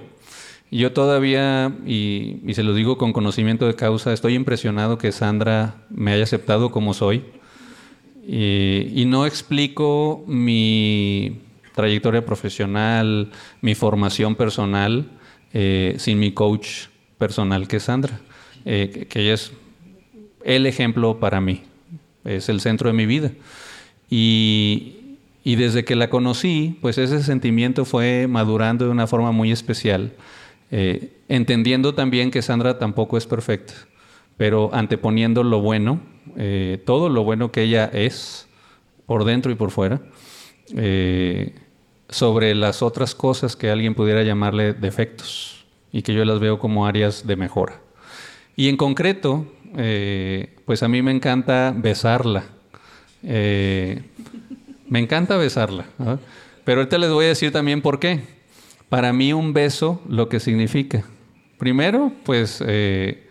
Yo 0.70 0.92
todavía, 0.92 1.70
y, 1.86 2.40
y 2.46 2.54
se 2.54 2.62
lo 2.62 2.72
digo 2.72 2.96
con 2.96 3.12
conocimiento 3.12 3.66
de 3.66 3.74
causa, 3.74 4.12
estoy 4.14 4.34
impresionado 4.34 4.96
que 4.96 5.12
Sandra 5.12 5.86
me 5.90 6.12
haya 6.12 6.24
aceptado 6.24 6.70
como 6.70 6.94
soy. 6.94 7.24
Y, 8.26 8.90
y 8.94 9.04
no 9.06 9.26
explico 9.26 10.24
mi 10.26 11.40
trayectoria 11.78 12.26
profesional, 12.26 13.30
mi 13.60 13.76
formación 13.76 14.34
personal, 14.34 15.06
eh, 15.52 15.94
sin 15.98 16.18
mi 16.18 16.32
coach 16.32 16.88
personal 17.18 17.68
que 17.68 17.76
es 17.76 17.84
Sandra, 17.84 18.18
eh, 18.64 18.90
que, 18.92 19.06
que 19.06 19.20
ella 19.20 19.34
es 19.34 19.52
el 20.42 20.66
ejemplo 20.66 21.20
para 21.20 21.40
mí, 21.40 21.62
es 22.24 22.48
el 22.48 22.60
centro 22.60 22.88
de 22.88 22.94
mi 22.94 23.06
vida. 23.06 23.30
Y, 24.10 25.16
y 25.44 25.54
desde 25.54 25.84
que 25.84 25.94
la 25.94 26.10
conocí, 26.10 26.76
pues 26.82 26.98
ese 26.98 27.22
sentimiento 27.22 27.84
fue 27.84 28.26
madurando 28.26 28.86
de 28.86 28.90
una 28.90 29.06
forma 29.06 29.30
muy 29.30 29.52
especial, 29.52 30.14
eh, 30.72 31.12
entendiendo 31.28 31.94
también 31.94 32.32
que 32.32 32.42
Sandra 32.42 32.80
tampoco 32.80 33.16
es 33.16 33.26
perfecta, 33.28 33.74
pero 34.36 34.70
anteponiendo 34.74 35.44
lo 35.44 35.60
bueno, 35.60 36.00
eh, 36.36 36.82
todo 36.84 37.08
lo 37.08 37.22
bueno 37.22 37.52
que 37.52 37.62
ella 37.62 37.88
es, 37.92 38.48
por 39.06 39.24
dentro 39.24 39.52
y 39.52 39.54
por 39.54 39.70
fuera, 39.70 40.02
eh, 40.76 41.54
sobre 42.08 42.54
las 42.54 42.82
otras 42.82 43.14
cosas 43.14 43.56
que 43.56 43.70
alguien 43.70 43.94
pudiera 43.94 44.22
llamarle 44.22 44.72
defectos 44.72 45.64
y 45.92 46.02
que 46.02 46.14
yo 46.14 46.24
las 46.24 46.40
veo 46.40 46.58
como 46.58 46.86
áreas 46.86 47.26
de 47.26 47.36
mejora. 47.36 47.80
Y 48.56 48.68
en 48.68 48.76
concreto, 48.76 49.46
eh, 49.76 50.56
pues 50.64 50.82
a 50.82 50.88
mí 50.88 51.02
me 51.02 51.12
encanta 51.12 51.72
besarla. 51.76 52.44
Eh, 53.22 54.02
me 54.88 54.98
encanta 54.98 55.36
besarla. 55.36 55.86
¿ah? 55.98 56.18
Pero 56.64 56.80
ahorita 56.80 56.98
les 56.98 57.10
voy 57.10 57.26
a 57.26 57.28
decir 57.28 57.52
también 57.52 57.82
por 57.82 58.00
qué. 58.00 58.22
Para 58.88 59.12
mí 59.12 59.32
un 59.32 59.52
beso 59.52 60.02
lo 60.08 60.28
que 60.28 60.40
significa. 60.40 61.04
Primero, 61.58 62.12
pues 62.24 62.62
eh, 62.66 63.28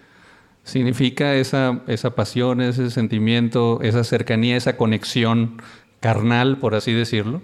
significa 0.63 1.35
esa, 1.35 1.81
esa 1.87 2.15
pasión, 2.15 2.61
ese 2.61 2.91
sentimiento, 2.91 3.79
esa 3.81 4.03
cercanía, 4.03 4.57
esa 4.57 4.77
conexión 4.77 5.61
carnal, 5.99 6.57
por 6.57 6.75
así 6.75 6.93
decirlo. 6.93 7.41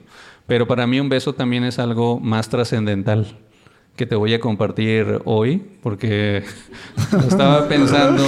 Pero 0.47 0.67
para 0.67 0.85
mí 0.87 0.99
un 0.99 1.09
beso 1.09 1.33
también 1.33 1.63
es 1.63 1.79
algo 1.79 2.19
más 2.19 2.49
trascendental 2.49 3.37
que 3.95 4.05
te 4.05 4.15
voy 4.15 4.33
a 4.33 4.39
compartir 4.39 5.21
hoy, 5.25 5.61
porque 5.81 6.43
estaba 7.27 7.67
pensando 7.69 8.23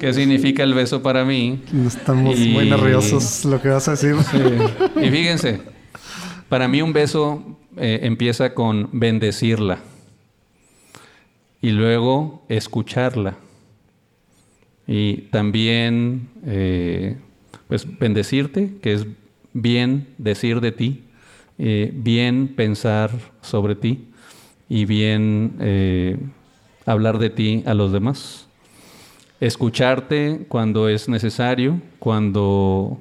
qué 0.00 0.12
significa 0.12 0.62
el 0.64 0.74
beso 0.74 1.02
para 1.02 1.24
mí. 1.24 1.62
Estamos 1.86 2.38
Y- 2.38 2.48
muy 2.48 2.68
nerviosos 2.68 3.44
lo 3.44 3.62
que 3.62 3.68
vas 3.68 3.86
a 3.88 3.92
decir. 3.92 4.16
Y 5.00 5.10
fíjense, 5.10 5.60
para 6.48 6.66
mí 6.68 6.82
un 6.82 6.92
beso 6.92 7.58
eh, 7.76 8.00
empieza 8.02 8.54
con 8.54 8.88
bendecirla 8.92 9.78
y 11.62 11.70
luego 11.70 12.44
escucharla 12.48 13.36
y 14.86 15.22
también 15.30 16.28
eh, 16.44 17.16
pues 17.68 17.86
bendecirte, 17.98 18.74
que 18.82 18.92
es 18.92 19.06
bien 19.54 20.08
decir 20.18 20.60
de 20.60 20.72
ti, 20.72 21.04
eh, 21.58 21.92
bien 21.94 22.48
pensar 22.48 23.10
sobre 23.40 23.74
ti 23.76 24.08
y 24.68 24.84
bien 24.84 25.56
eh, 25.60 26.18
hablar 26.86 27.18
de 27.18 27.30
ti 27.30 27.62
a 27.66 27.74
los 27.74 27.92
demás. 27.92 28.46
Escucharte 29.40 30.46
cuando 30.48 30.88
es 30.88 31.08
necesario, 31.08 31.80
cuando 31.98 32.98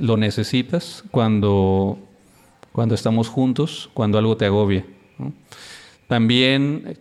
lo 0.00 0.16
necesitas, 0.16 1.04
cuando, 1.10 1.98
cuando 2.72 2.94
estamos 2.94 3.28
juntos, 3.28 3.90
cuando 3.94 4.18
algo 4.18 4.36
te 4.36 4.46
agobia. 4.46 4.84
También 6.08 6.98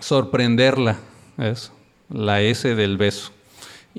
sorprenderla, 0.00 0.98
es 1.38 1.72
la 2.08 2.40
S 2.40 2.74
del 2.74 2.96
beso. 2.96 3.32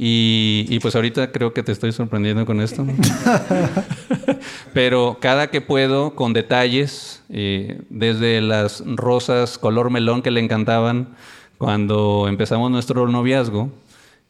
Y, 0.01 0.65
y 0.69 0.79
pues 0.79 0.95
ahorita 0.95 1.29
creo 1.33 1.51
que 1.53 1.61
te 1.61 1.73
estoy 1.73 1.91
sorprendiendo 1.91 2.45
con 2.45 2.61
esto. 2.61 2.85
Pero 4.73 5.17
cada 5.19 5.49
que 5.49 5.59
puedo, 5.61 6.15
con 6.15 6.31
detalles, 6.33 7.21
eh, 7.29 7.81
desde 7.89 8.39
las 8.41 8.81
rosas 8.85 9.57
color 9.57 9.89
melón 9.89 10.21
que 10.21 10.31
le 10.31 10.39
encantaban 10.39 11.09
cuando 11.57 12.27
empezamos 12.29 12.71
nuestro 12.71 13.07
noviazgo, 13.09 13.69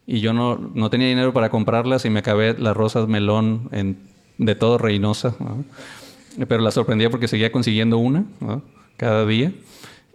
y 0.06 0.18
yo 0.20 0.32
no, 0.32 0.56
no 0.74 0.90
tenía 0.90 1.06
dinero 1.06 1.32
para 1.32 1.50
comprarlas 1.50 2.04
y 2.04 2.10
me 2.10 2.18
acabé 2.18 2.58
las 2.58 2.76
rosas 2.76 3.06
melón 3.06 3.68
en- 3.70 3.96
de 4.38 4.54
todo 4.56 4.76
Reynosa, 4.78 5.36
¿no? 5.38 5.64
pero 6.48 6.62
la 6.62 6.70
sorprendía 6.70 7.10
porque 7.10 7.28
seguía 7.28 7.52
consiguiendo 7.52 7.98
una 7.98 8.24
¿no? 8.40 8.62
cada 8.96 9.24
día. 9.26 9.52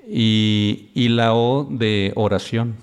Y, 0.09 0.89
y 0.93 1.07
la 1.09 1.33
O 1.33 1.65
de 1.69 2.11
oración, 2.15 2.75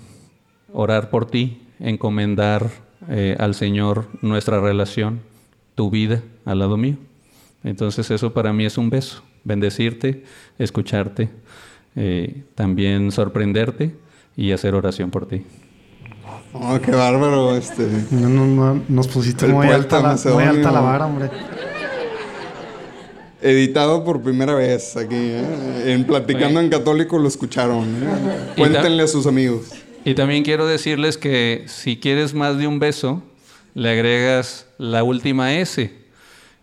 orar 0.73 1.09
por 1.09 1.25
ti, 1.29 1.59
encomendar 1.83 2.71
eh, 3.09 3.35
al 3.37 3.53
Señor 3.53 4.07
nuestra 4.21 4.59
relación, 4.59 5.19
tu 5.75 5.91
vida 5.91 6.21
al 6.45 6.59
lado 6.59 6.77
mío. 6.77 6.97
Entonces 7.63 8.09
eso 8.09 8.33
para 8.33 8.53
mí 8.53 8.65
es 8.65 8.77
un 8.77 8.89
beso, 8.89 9.21
bendecirte, 9.43 10.23
escucharte, 10.57 11.29
eh, 11.95 12.43
también 12.55 13.11
sorprenderte 13.11 13.95
y 14.35 14.51
hacer 14.51 14.73
oración 14.73 15.11
por 15.11 15.27
ti. 15.27 15.45
Oh, 16.53 16.79
qué 16.79 16.91
bárbaro, 16.91 17.55
este. 17.55 17.87
No, 18.11 18.29
no, 18.29 18.45
no, 18.45 18.81
nos 18.87 19.07
pusiste 19.07 19.47
muy 19.47 19.67
alta, 19.67 20.01
la, 20.01 20.33
muy 20.33 20.43
alta 20.43 20.71
la 20.71 20.79
vara, 20.81 21.05
hombre. 21.05 21.29
Editado 23.41 24.05
por 24.05 24.21
primera 24.21 24.53
vez 24.55 24.95
aquí, 24.95 25.15
¿eh? 25.15 25.93
En 25.93 26.05
Platicando 26.05 26.61
en 26.61 26.69
Católico 26.69 27.17
lo 27.17 27.27
escucharon. 27.27 27.83
¿eh? 27.83 28.53
Cuéntenle 28.55 29.03
a 29.03 29.07
sus 29.07 29.27
amigos. 29.27 29.82
Y 30.05 30.15
también 30.15 30.43
quiero 30.43 30.67
decirles 30.67 31.17
que 31.17 31.63
si 31.67 31.97
quieres 31.97 32.33
más 32.33 32.57
de 32.57 32.67
un 32.67 32.77
beso, 32.79 33.23
le 33.73 33.89
agregas 33.89 34.67
la 34.77 35.01
última 35.03 35.53
S. 35.55 35.93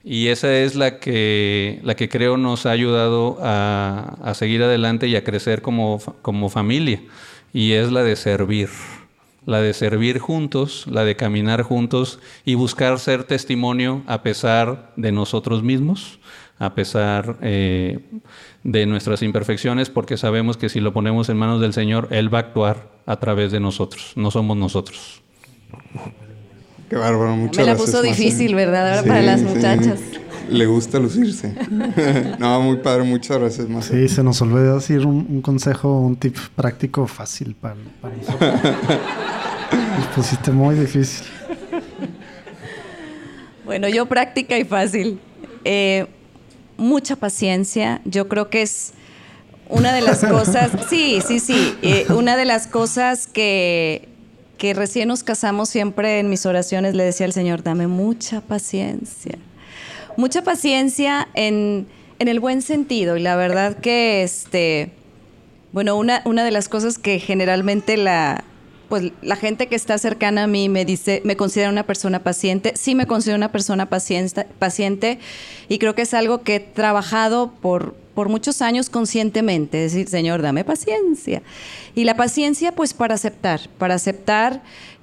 Y 0.05 0.29
esa 0.29 0.55
es 0.59 0.75
la 0.75 0.99
que, 0.99 1.81
la 1.83 1.95
que 1.95 2.11
creo 2.11 2.37
nos 2.37 2.67
ha 2.67 2.71
ayudado 2.71 3.39
a, 3.41 4.19
a 4.23 4.35
seguir 4.35 4.63
adelante 4.63 5.09
y 5.09 5.17
a 5.17 5.25
crecer 5.25 5.63
como, 5.63 6.01
como 6.21 6.51
familia. 6.51 7.03
Y 7.53 7.73
es 7.73 7.91
la 7.91 8.03
de 8.03 8.17
servir. 8.17 8.69
La 9.47 9.63
de 9.63 9.73
servir 9.73 10.19
juntos, 10.19 10.87
la 10.87 11.05
de 11.05 11.17
caminar 11.17 11.63
juntos 11.63 12.21
y 12.45 12.57
buscar 12.57 12.99
ser 12.99 13.25
testimonio 13.25 14.03
a 14.07 14.23
pesar 14.23 14.93
de 14.97 15.13
nosotros 15.13 15.63
mismos, 15.63 16.19
a 16.59 16.75
pesar 16.75 17.39
eh, 17.41 18.01
de 18.65 18.87
nuestras 18.87 19.23
imperfecciones, 19.23 19.89
porque 19.91 20.17
sabemos 20.17 20.57
que 20.57 20.69
si 20.69 20.81
lo 20.81 20.93
ponemos 20.93 21.29
en 21.29 21.37
manos 21.37 21.61
del 21.61 21.73
Señor, 21.73 22.09
Él 22.11 22.33
va 22.33 22.39
a 22.39 22.43
actuar 22.43 22.89
a 23.07 23.17
través 23.19 23.53
de 23.53 23.61
nosotros, 23.61 24.13
no 24.17 24.31
somos 24.31 24.57
nosotros. 24.57 25.23
Qué 26.89 26.97
bárbaro, 26.97 27.37
muchas 27.37 27.59
Me 27.59 27.65
la 27.65 27.75
gracias. 27.75 27.91
puso 27.91 28.03
difícil, 28.03 28.55
¿verdad? 28.55 28.89
Ahora 28.89 29.03
Sí, 29.03 29.09
para 29.09 29.23
las 29.23 29.41
sí. 29.41 29.47
muchachas. 29.47 30.01
le 30.51 30.67
gusta 30.67 30.99
lucirse. 30.99 31.55
no, 32.39 32.61
muy 32.61 32.79
padre, 32.79 33.05
muchas 33.05 33.39
gracias, 33.39 33.69
más. 33.69 33.85
Sí, 33.87 34.09
se 34.09 34.23
nos 34.25 34.43
olvidó 34.43 34.75
decir 34.75 35.07
un, 35.07 35.41
consejo, 35.41 36.01
un 36.01 36.17
tip 36.17 36.37
práctico 36.57 37.07
fácil 37.07 37.55
para, 37.55 37.77
para 38.01 38.17
nosotros. 38.17 38.55
Nos 39.99 40.07
pusiste 40.09 40.51
muy 40.51 40.75
difícil. 40.75 41.27
Bueno, 43.65 43.89
yo 43.89 44.07
práctica 44.07 44.59
y 44.59 44.65
fácil. 44.65 45.21
Eh, 45.65 46.07
mucha 46.81 47.17
paciencia. 47.17 48.01
Yo 48.05 48.29
creo 48.29 48.51
que 48.51 48.63
es 48.63 48.93
una 49.69 49.93
de 49.93 50.01
las 50.01 50.25
cosas, 50.25 50.73
sí, 50.91 51.21
sí, 51.27 51.39
sí, 51.39 51.77
eh, 51.83 52.07
una 52.09 52.37
de 52.37 52.45
las 52.45 52.67
cosas 52.67 53.27
que, 53.27 54.09
que 54.59 54.75
recién 54.75 55.09
nos 55.09 55.23
casamos 55.23 55.69
siempre 55.69 56.19
en 56.19 56.29
mis 56.29 56.45
oraciones 56.47 56.95
le 56.95 57.05
decía 57.05 57.27
al 57.27 57.33
Señor, 57.33 57.63
dame 57.63 57.87
mucha 57.87 58.41
paciencia. 58.41 59.39
Mucha 60.17 60.43
paciencia 60.43 61.29
en, 61.35 61.87
en 62.19 62.29
el 62.29 62.41
buen 62.41 62.63
sentido. 62.63 63.17
Y 63.17 63.21
la 63.21 63.37
verdad 63.37 63.77
que, 63.77 64.23
este, 64.23 64.91
bueno, 65.73 65.97
una, 65.97 66.23
una 66.25 66.45
de 66.45 66.51
las 66.51 66.69
cosas 66.69 66.99
que 66.99 67.21
generalmente 67.21 67.97
la, 67.97 68.45
pues 68.91 69.13
la 69.23 69.37
gente 69.37 69.69
que 69.69 69.77
está 69.77 69.97
cercana 69.99 70.43
a 70.43 70.47
mí 70.49 70.69
me 70.69 70.85
dice, 70.85 71.23
me 71.25 71.37
considera 71.37 71.71
una 71.71 71.87
persona 71.87 72.25
paciente, 72.25 72.73
sí 72.75 72.97
me 72.97 73.07
considero 73.07 73.37
una 73.37 73.53
persona 73.53 73.89
paciente, 73.89 74.45
paciente 74.59 75.21
y 75.69 75.79
creo 75.79 75.95
que 75.95 76.03
es 76.03 76.13
algo 76.13 76.43
que 76.43 76.57
he 76.57 76.61
trabajado 76.61 77.53
por, 77.53 77.95
por 78.15 78.29
muchos 78.29 78.61
años 78.61 78.91
conscientemente, 78.91 79.85
es 79.85 79.93
decir, 79.93 80.09
Señor, 80.09 80.43
dame 80.43 80.65
paciencia. 80.65 81.41
Y 81.95 82.03
la 82.03 82.17
paciencia 82.17 82.73
pues 82.73 82.93
para 82.93 83.15
aceptar, 83.15 83.61
para 83.79 83.95
aceptar 83.95 84.61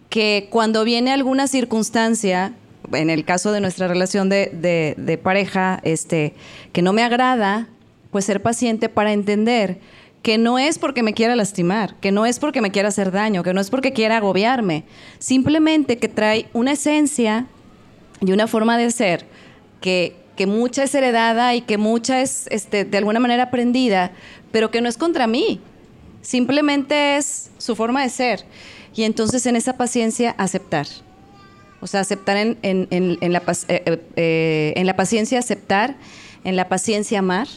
que 0.09 0.49
cuando 0.51 0.83
viene 0.83 1.13
alguna 1.13 1.47
circunstancia, 1.47 2.53
en 2.91 3.09
el 3.09 3.23
caso 3.23 3.53
de 3.53 3.61
nuestra 3.61 3.87
relación 3.87 4.27
de, 4.27 4.95
de 4.97 5.17
pareja, 5.17 5.79
este, 5.83 6.33
que 6.73 6.81
no 6.81 6.91
me 6.91 7.03
agrada, 7.03 7.69
pues 8.11 8.25
ser 8.25 8.41
paciente 8.41 8.89
para 8.89 9.13
entender 9.13 9.79
que 10.21 10.37
no 10.37 10.59
es 10.59 10.79
porque 10.79 11.03
me 11.03 11.13
quiera 11.13 11.35
lastimar, 11.35 11.95
que 12.01 12.11
no 12.11 12.25
es 12.25 12.39
porque 12.39 12.61
me 12.61 12.71
quiera 12.71 12.89
hacer 12.89 13.11
daño, 13.11 13.43
que 13.43 13.53
no 13.53 13.61
es 13.61 13.69
porque 13.69 13.93
quiera 13.93 14.17
agobiarme, 14.17 14.83
simplemente 15.19 15.97
que 15.97 16.09
trae 16.09 16.49
una 16.53 16.73
esencia 16.73 17.47
y 18.19 18.31
una 18.31 18.47
forma 18.47 18.77
de 18.77 18.91
ser 18.91 19.25
que, 19.79 20.15
que 20.35 20.47
mucha 20.47 20.83
es 20.83 20.95
heredada 20.95 21.55
y 21.55 21.61
que 21.61 21.77
mucha 21.77 22.21
es 22.21 22.47
este, 22.51 22.83
de 22.83 22.97
alguna 22.97 23.19
manera 23.19 23.43
aprendida, 23.43 24.11
pero 24.51 24.71
que 24.71 24.81
no 24.81 24.89
es 24.89 24.97
contra 24.97 25.27
mí, 25.27 25.61
simplemente 26.21 27.17
es 27.17 27.51
su 27.57 27.75
forma 27.75 28.03
de 28.03 28.09
ser. 28.09 28.45
Y 28.95 29.03
entonces 29.03 29.45
en 29.45 29.55
esa 29.55 29.77
paciencia 29.77 30.31
aceptar. 30.37 30.87
O 31.79 31.87
sea, 31.87 31.99
aceptar 31.99 32.37
en, 32.37 32.57
en, 32.63 32.87
en, 32.89 33.31
la, 33.31 33.39
eh, 33.39 33.83
eh, 33.85 34.01
eh, 34.15 34.73
en 34.75 34.87
la 34.87 34.95
paciencia 34.95 35.37
aceptar, 35.39 35.95
en 36.43 36.55
la 36.55 36.67
paciencia 36.67 37.19
amar 37.19 37.47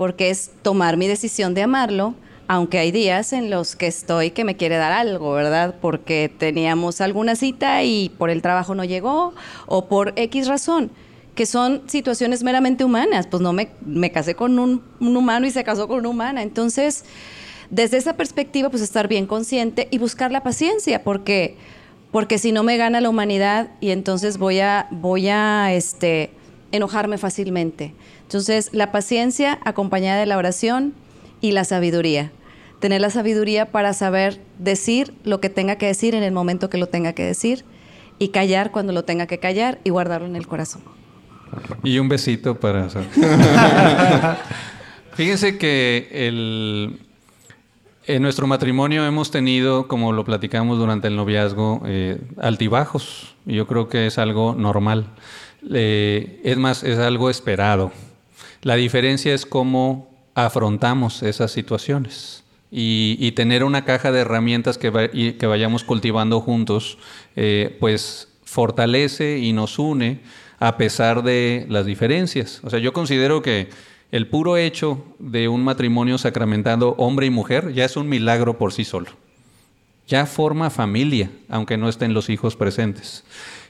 porque 0.00 0.30
es 0.30 0.50
tomar 0.62 0.96
mi 0.96 1.06
decisión 1.08 1.52
de 1.52 1.60
amarlo, 1.60 2.14
aunque 2.48 2.78
hay 2.78 2.90
días 2.90 3.34
en 3.34 3.50
los 3.50 3.76
que 3.76 3.86
estoy 3.86 4.30
que 4.30 4.44
me 4.44 4.56
quiere 4.56 4.78
dar 4.78 4.92
algo, 4.92 5.34
¿verdad? 5.34 5.74
Porque 5.78 6.32
teníamos 6.38 7.02
alguna 7.02 7.36
cita 7.36 7.84
y 7.84 8.08
por 8.08 8.30
el 8.30 8.40
trabajo 8.40 8.74
no 8.74 8.82
llegó 8.82 9.34
o 9.66 9.88
por 9.88 10.14
X 10.16 10.48
razón, 10.48 10.90
que 11.34 11.44
son 11.44 11.82
situaciones 11.86 12.42
meramente 12.42 12.82
humanas, 12.82 13.26
pues 13.26 13.42
no 13.42 13.52
me, 13.52 13.72
me 13.84 14.10
casé 14.10 14.34
con 14.34 14.58
un, 14.58 14.82
humano 15.00 15.46
y 15.46 15.50
se 15.50 15.64
casó 15.64 15.86
con 15.86 15.98
una 15.98 16.08
humana, 16.08 16.42
entonces 16.42 17.04
desde 17.68 17.98
esa 17.98 18.16
perspectiva 18.16 18.70
pues 18.70 18.82
estar 18.82 19.06
bien 19.06 19.26
consciente 19.26 19.86
y 19.90 19.98
buscar 19.98 20.32
la 20.32 20.42
paciencia, 20.42 21.04
porque 21.04 21.58
porque 22.10 22.38
si 22.38 22.52
no 22.52 22.62
me 22.62 22.78
gana 22.78 23.02
la 23.02 23.10
humanidad 23.10 23.68
y 23.80 23.90
entonces 23.90 24.38
voy 24.38 24.60
a 24.60 24.88
voy 24.90 25.28
a 25.28 25.74
este 25.74 26.30
enojarme 26.72 27.18
fácilmente. 27.18 27.92
Entonces, 28.30 28.70
la 28.72 28.92
paciencia 28.92 29.58
acompañada 29.64 30.20
de 30.20 30.26
la 30.26 30.38
oración 30.38 30.94
y 31.40 31.50
la 31.50 31.64
sabiduría. 31.64 32.30
Tener 32.78 33.00
la 33.00 33.10
sabiduría 33.10 33.72
para 33.72 33.92
saber 33.92 34.40
decir 34.60 35.12
lo 35.24 35.40
que 35.40 35.48
tenga 35.48 35.74
que 35.78 35.86
decir 35.86 36.14
en 36.14 36.22
el 36.22 36.30
momento 36.30 36.70
que 36.70 36.78
lo 36.78 36.86
tenga 36.86 37.12
que 37.12 37.24
decir 37.24 37.64
y 38.20 38.28
callar 38.28 38.70
cuando 38.70 38.92
lo 38.92 39.02
tenga 39.02 39.26
que 39.26 39.40
callar 39.40 39.80
y 39.82 39.90
guardarlo 39.90 40.28
en 40.28 40.36
el 40.36 40.46
corazón. 40.46 40.82
Y 41.82 41.98
un 41.98 42.08
besito 42.08 42.54
para... 42.54 42.88
Fíjense 45.14 45.58
que 45.58 46.06
en 48.06 48.22
nuestro 48.22 48.46
matrimonio 48.46 49.04
hemos 49.06 49.32
tenido, 49.32 49.88
como 49.88 50.12
lo 50.12 50.24
platicamos 50.24 50.78
durante 50.78 51.08
el 51.08 51.16
noviazgo, 51.16 51.82
eh, 51.84 52.20
altibajos. 52.40 53.34
Yo 53.44 53.66
creo 53.66 53.88
que 53.88 54.06
es 54.06 54.18
algo 54.18 54.54
normal 54.54 55.08
es 55.62 56.56
más, 56.56 56.82
es 56.84 56.98
algo 56.98 57.30
esperado. 57.30 57.92
La 58.62 58.76
diferencia 58.76 59.34
es 59.34 59.46
cómo 59.46 60.10
afrontamos 60.34 61.22
esas 61.22 61.50
situaciones. 61.52 62.44
Y, 62.72 63.32
tener 63.32 63.64
una 63.64 63.84
caja 63.84 64.12
de 64.12 64.20
herramientas 64.20 64.78
que, 64.78 65.36
que 65.38 65.46
vayamos 65.46 65.82
cultivando 65.82 66.40
juntos, 66.40 66.98
eh, 67.34 67.76
pues 67.80 68.28
fortalece 68.44 69.38
y 69.38 69.52
nos 69.52 69.78
une 69.78 70.20
a 70.60 70.76
pesar 70.76 71.24
de 71.24 71.66
las 71.68 71.86
diferencias. 71.86 72.60
O 72.62 72.70
sea, 72.70 72.78
yo 72.78 72.92
considero 72.92 73.42
que 73.42 73.70
el 74.12 74.28
puro 74.28 74.56
hecho 74.56 75.04
de 75.18 75.48
un 75.48 75.64
matrimonio 75.64 76.18
sacramentado 76.18 76.94
hombre 76.98 77.26
y 77.26 77.30
mujer 77.30 77.72
ya 77.72 77.84
es 77.84 77.96
un 77.96 78.08
milagro 78.08 78.58
por 78.58 78.72
sí 78.72 78.84
solo. 78.84 79.10
Ya 80.06 80.26
forma 80.26 80.70
familia, 80.70 81.30
aunque 81.48 81.76
no 81.76 81.88
estén 81.88 82.14
los 82.14 82.28
hijos 82.28 82.56
presentes. 82.56 83.24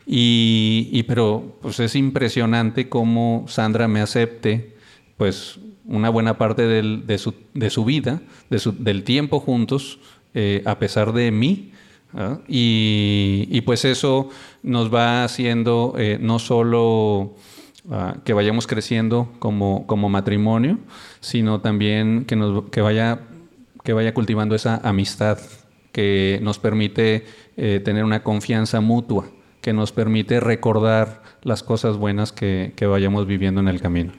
Y, 0.06 1.02
pero 1.04 1.56
pues 1.60 1.78
es 1.80 1.94
impresionante 1.94 2.88
cómo 2.88 3.44
Sandra 3.48 3.86
me 3.86 4.00
acepte 4.00 4.74
pues 5.20 5.58
una 5.84 6.08
buena 6.08 6.38
parte 6.38 6.62
de, 6.66 7.18
su, 7.18 7.34
de, 7.52 7.68
su, 7.68 7.84
vida, 7.84 8.22
del 8.48 9.04
tiempo 9.04 9.38
juntos, 9.38 9.98
eh, 10.32 10.62
a 10.64 10.78
pesar 10.78 11.12
de 11.12 11.30
mí. 11.30 11.72
¿ah? 12.14 12.38
Y, 12.48 13.60
pues 13.66 13.84
eso 13.84 14.30
nos 14.62 14.90
va 14.90 15.22
haciendo 15.22 15.94
eh, 15.98 16.16
no 16.18 16.38
solo 16.38 17.34
ah, 17.90 18.16
que 18.24 18.32
vayamos 18.32 18.66
creciendo 18.66 19.30
como, 19.40 19.86
como, 19.86 20.08
matrimonio, 20.08 20.78
sino 21.20 21.60
también 21.60 22.24
que, 22.24 22.36
nos, 22.36 22.70
que, 22.70 22.80
vaya, 22.80 23.20
que 23.84 23.92
vaya 23.92 24.14
cultivando 24.14 24.54
esa 24.54 24.80
amistad 24.82 25.38
que 25.92 26.40
nos 26.40 26.58
permite 26.58 27.26
eh, 27.58 27.82
tener 27.84 28.04
una 28.04 28.22
confianza 28.22 28.80
mutua 28.80 29.26
que 29.60 29.74
nos 29.74 29.92
permite 29.92 30.40
recordar 30.40 31.22
las 31.42 31.62
cosas 31.62 31.98
buenas 31.98 32.32
que, 32.32 32.72
vayamos 32.88 33.26
viviendo 33.26 33.60
en 33.60 33.68
el 33.68 33.82
camino. 33.82 34.12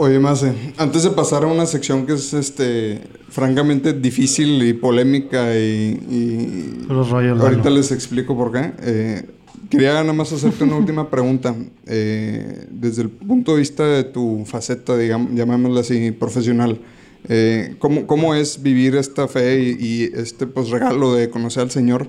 Oye, 0.00 0.20
Mase, 0.20 0.54
antes 0.76 1.02
de 1.02 1.10
pasar 1.10 1.42
a 1.42 1.48
una 1.48 1.66
sección 1.66 2.06
que 2.06 2.12
es 2.12 2.32
este 2.32 3.00
francamente 3.30 3.92
difícil 3.92 4.62
y 4.62 4.72
polémica 4.72 5.56
y, 5.56 6.86
ahorita 6.88 7.68
les 7.68 7.90
explico 7.90 8.36
por 8.36 8.52
qué. 8.52 8.72
Eh, 8.80 9.26
quería 9.68 9.94
nada 9.94 10.12
más 10.12 10.32
hacerte 10.32 10.62
una 10.62 10.76
última 10.76 11.10
pregunta. 11.10 11.52
Eh, 11.84 12.66
desde 12.70 13.02
el 13.02 13.10
punto 13.10 13.54
de 13.54 13.58
vista 13.58 13.84
de 13.84 14.04
tu 14.04 14.44
faceta, 14.46 14.96
digamos, 14.96 15.32
llamémosla 15.34 15.80
así, 15.80 16.12
profesional, 16.12 16.80
eh, 17.28 17.74
¿cómo, 17.80 18.36
es 18.36 18.62
vivir 18.62 18.94
esta 18.94 19.26
fe 19.26 19.60
y, 19.60 19.84
y, 19.84 20.02
este 20.14 20.46
pues, 20.46 20.70
regalo 20.70 21.12
de 21.12 21.28
conocer 21.28 21.64
al 21.64 21.72
Señor? 21.72 22.06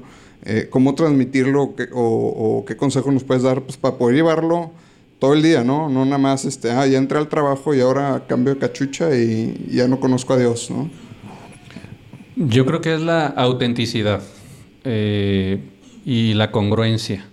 Cómo 0.69 0.93
transmitirlo 0.93 1.73
o, 1.93 2.63
qué 2.67 2.77
consejo 2.77 3.11
nos 3.11 3.23
puedes 3.23 3.41
dar 3.41 3.63
pues, 3.63 3.77
para 3.77 3.97
poder 3.97 4.15
llevarlo 4.15 4.73
todo 5.19 5.33
el 5.33 5.43
día, 5.43 5.63
¿no? 5.63 5.89
No 5.89 6.05
nada 6.05 6.17
más, 6.17 6.45
este, 6.45 6.71
ah, 6.71 6.87
ya 6.87 6.97
entré 6.97 7.17
al 7.17 7.27
trabajo 7.27 7.75
y 7.75 7.81
ahora 7.81 8.23
cambio 8.27 8.53
de 8.53 8.59
cachucha 8.59 9.15
y 9.15 9.67
ya 9.69 9.87
no 9.87 9.99
conozco 9.99 10.33
a 10.33 10.37
Dios, 10.37 10.71
¿no? 10.71 10.89
Yo 12.35 12.65
creo 12.65 12.79
que 12.79 12.93
es 12.93 13.01
la 13.01 13.27
autenticidad 13.27 14.21
eh, 14.85 15.61
y 16.05 16.33
la 16.35 16.51
congruencia. 16.51 17.25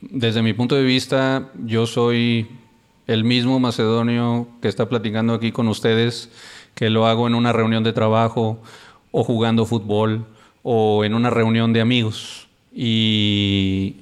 Desde 0.00 0.42
mi 0.42 0.52
punto 0.52 0.76
de 0.76 0.84
vista, 0.84 1.50
yo 1.64 1.86
soy 1.86 2.46
el 3.08 3.24
mismo 3.24 3.58
macedonio 3.58 4.46
que 4.62 4.68
está 4.68 4.88
platicando 4.88 5.34
aquí 5.34 5.50
con 5.50 5.66
ustedes, 5.66 6.30
que 6.74 6.90
lo 6.90 7.06
hago 7.06 7.26
en 7.26 7.34
una 7.34 7.52
reunión 7.52 7.82
de 7.82 7.92
trabajo 7.92 8.60
o 9.10 9.24
jugando 9.24 9.66
fútbol 9.66 10.24
o 10.62 11.04
en 11.04 11.14
una 11.14 11.30
reunión 11.30 11.72
de 11.72 11.80
amigos. 11.80 12.46
Y, 12.72 13.96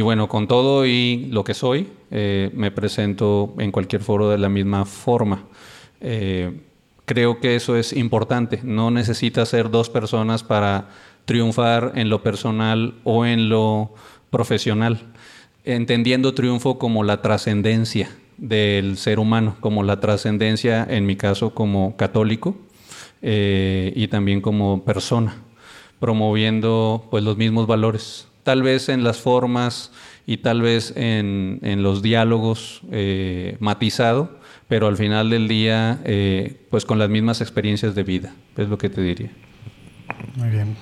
bueno, 0.00 0.28
con 0.28 0.46
todo 0.46 0.86
y 0.86 1.26
lo 1.30 1.42
que 1.42 1.54
soy, 1.54 1.88
eh, 2.10 2.50
me 2.54 2.70
presento 2.70 3.54
en 3.58 3.70
cualquier 3.70 4.02
foro 4.02 4.30
de 4.30 4.38
la 4.38 4.48
misma 4.48 4.84
forma. 4.84 5.44
Eh, 6.00 6.60
creo 7.04 7.40
que 7.40 7.56
eso 7.56 7.76
es 7.76 7.92
importante. 7.92 8.60
No 8.62 8.90
necesitas 8.90 9.48
ser 9.48 9.70
dos 9.70 9.90
personas 9.90 10.42
para 10.42 10.88
triunfar 11.24 11.92
en 11.94 12.08
lo 12.08 12.22
personal 12.22 12.94
o 13.04 13.24
en 13.26 13.48
lo 13.48 13.94
profesional, 14.30 15.12
entendiendo 15.64 16.34
triunfo 16.34 16.78
como 16.78 17.04
la 17.04 17.22
trascendencia 17.22 18.10
del 18.36 18.96
ser 18.96 19.18
humano, 19.18 19.56
como 19.60 19.82
la 19.82 20.00
trascendencia, 20.00 20.86
en 20.88 21.06
mi 21.06 21.16
caso, 21.16 21.54
como 21.54 21.96
católico 21.96 22.56
eh, 23.22 23.92
y 23.94 24.08
también 24.08 24.40
como 24.40 24.84
persona 24.84 25.36
promoviendo 26.00 27.06
pues 27.10 27.22
los 27.22 27.36
mismos 27.36 27.66
valores 27.66 28.26
tal 28.42 28.62
vez 28.62 28.88
en 28.88 29.04
las 29.04 29.18
formas 29.18 29.92
y 30.30 30.36
tal 30.36 30.62
vez 30.62 30.92
en, 30.94 31.58
en 31.62 31.82
los 31.82 32.02
diálogos 32.02 32.82
eh, 32.92 33.56
matizado, 33.58 34.38
pero 34.68 34.86
al 34.86 34.96
final 34.96 35.28
del 35.28 35.48
día, 35.48 36.00
eh, 36.04 36.68
pues 36.70 36.84
con 36.84 37.00
las 37.00 37.10
mismas 37.10 37.40
experiencias 37.40 37.96
de 37.96 38.04
vida, 38.04 38.32
es 38.56 38.68
lo 38.68 38.78
que 38.78 38.88
te 38.88 39.02
diría. 39.02 39.32
Muy 40.36 40.50
bien, 40.50 40.76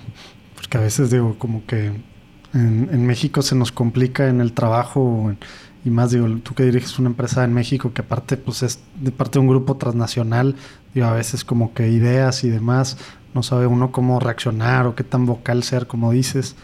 porque 0.55 0.77
a 0.77 0.83
veces 0.83 1.11
digo, 1.11 1.37
como 1.39 1.65
que 1.65 1.87
en, 1.87 2.91
en 2.93 3.07
México 3.07 3.41
se 3.41 3.55
nos 3.55 3.73
complica 3.73 4.29
en 4.29 4.43
el 4.43 4.53
trabajo 4.53 5.35
y 5.83 5.89
más 5.89 6.11
digo, 6.11 6.29
tú 6.43 6.55
que 6.55 6.65
diriges 6.65 6.99
una 6.99 7.09
empresa 7.09 7.43
en 7.43 7.55
México 7.55 7.95
que 7.95 8.03
aparte 8.03 8.37
pues 8.37 8.63
es 8.63 8.81
de 9.01 9.13
parte 9.13 9.39
de 9.39 9.47
un 9.47 9.49
grupo 9.49 9.79
transnacional, 9.79 10.57
digo, 10.93 11.07
a 11.07 11.15
veces 11.15 11.43
como 11.43 11.73
que 11.73 11.89
ideas 11.89 12.45
y 12.45 12.51
demás, 12.51 12.99
no 13.33 13.43
sabe 13.43 13.67
uno 13.67 13.93
cómo 13.93 14.21
reaccionar 14.21 14.87
o 14.87 14.95
qué 14.95 15.05
tan 15.05 15.25
vocal 15.25 15.63
ser, 15.63 15.87
como 15.87 16.13
dices, 16.13 16.55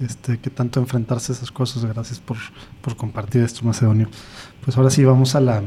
este, 0.00 0.38
qué 0.38 0.50
tanto 0.50 0.80
enfrentarse 0.80 1.32
a 1.32 1.34
esas 1.34 1.50
cosas. 1.50 1.84
Gracias 1.84 2.20
por, 2.20 2.36
por 2.82 2.96
compartir 2.96 3.42
esto, 3.42 3.64
Macedonio. 3.64 4.08
Pues 4.64 4.76
ahora 4.76 4.90
sí, 4.90 5.04
vamos 5.04 5.34
a 5.34 5.40
la... 5.40 5.62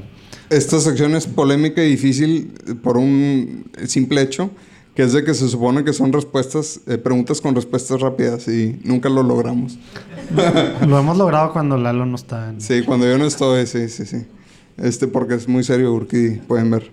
Esta 0.49 0.79
sección 0.79 1.15
es 1.15 1.27
polémica 1.27 1.83
y 1.83 1.91
difícil 1.91 2.53
por 2.83 2.97
un 2.97 3.71
simple 3.85 4.21
hecho, 4.21 4.51
que 4.95 5.03
es 5.03 5.13
de 5.13 5.23
que 5.23 5.33
se 5.33 5.47
supone 5.47 5.83
que 5.85 5.93
son 5.93 6.11
respuestas, 6.11 6.81
eh, 6.87 6.97
preguntas 6.97 7.39
con 7.39 7.55
respuestas 7.55 8.01
rápidas 8.01 8.47
y 8.47 8.79
nunca 8.83 9.07
lo 9.07 9.23
logramos. 9.23 9.77
Lo 10.87 10.99
hemos 10.99 11.17
logrado 11.17 11.53
cuando 11.53 11.77
Lalo 11.77 12.05
no 12.05 12.15
está. 12.15 12.49
En... 12.49 12.61
Sí, 12.61 12.83
cuando 12.83 13.05
yo 13.05 13.17
no 13.17 13.25
estoy, 13.25 13.65
sí, 13.65 13.87
sí, 13.89 14.05
sí. 14.05 14.25
Este, 14.77 15.07
porque 15.07 15.35
es 15.35 15.47
muy 15.47 15.63
serio, 15.63 15.93
Urquidi, 15.93 16.37
pueden 16.39 16.71
ver. 16.71 16.91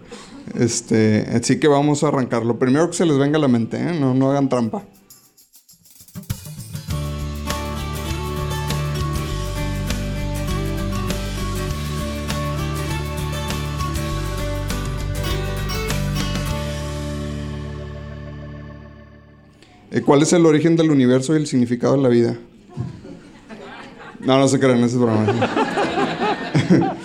Este, 0.55 1.27
así 1.35 1.59
que 1.59 1.69
vamos 1.69 2.03
a 2.03 2.09
arrancar. 2.09 2.45
Lo 2.45 2.59
primero 2.59 2.89
que 2.91 2.97
se 2.97 3.07
les 3.07 3.19
venga 3.19 3.39
a 3.39 3.41
la 3.41 3.49
mente, 3.49 3.77
¿eh? 3.77 3.99
no, 3.99 4.15
no 4.15 4.31
hagan 4.31 4.49
trampa. 4.49 4.83
¿Cuál 20.05 20.23
es 20.23 20.33
el 20.33 20.45
origen 20.47 20.77
del 20.77 20.91
universo 20.91 21.35
y 21.35 21.37
el 21.37 21.47
significado 21.47 21.97
de 21.97 22.03
la 22.03 22.09
vida? 22.09 22.37
No, 24.21 24.39
no 24.39 24.49
se 24.49 24.59
crean, 24.59 24.79
ese 24.79 24.97
es 24.97 24.99
broma. 24.99 25.27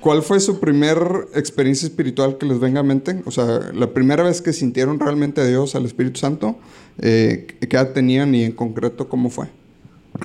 ¿Cuál 0.00 0.22
fue 0.22 0.40
su 0.40 0.58
primer 0.58 1.28
experiencia 1.34 1.86
espiritual 1.86 2.36
que 2.36 2.44
les 2.44 2.58
venga 2.58 2.80
a 2.80 2.82
mente? 2.82 3.22
O 3.24 3.30
sea, 3.30 3.70
la 3.72 3.94
primera 3.94 4.24
vez 4.24 4.42
que 4.42 4.52
sintieron 4.52 4.98
realmente 4.98 5.40
a 5.40 5.44
Dios, 5.44 5.76
al 5.76 5.84
Espíritu 5.84 6.18
Santo, 6.18 6.58
eh, 6.98 7.46
¿qué 7.60 7.76
edad 7.76 7.92
tenían 7.92 8.34
y 8.34 8.42
en 8.44 8.52
concreto 8.52 9.08
cómo 9.08 9.30
fue? 9.30 9.48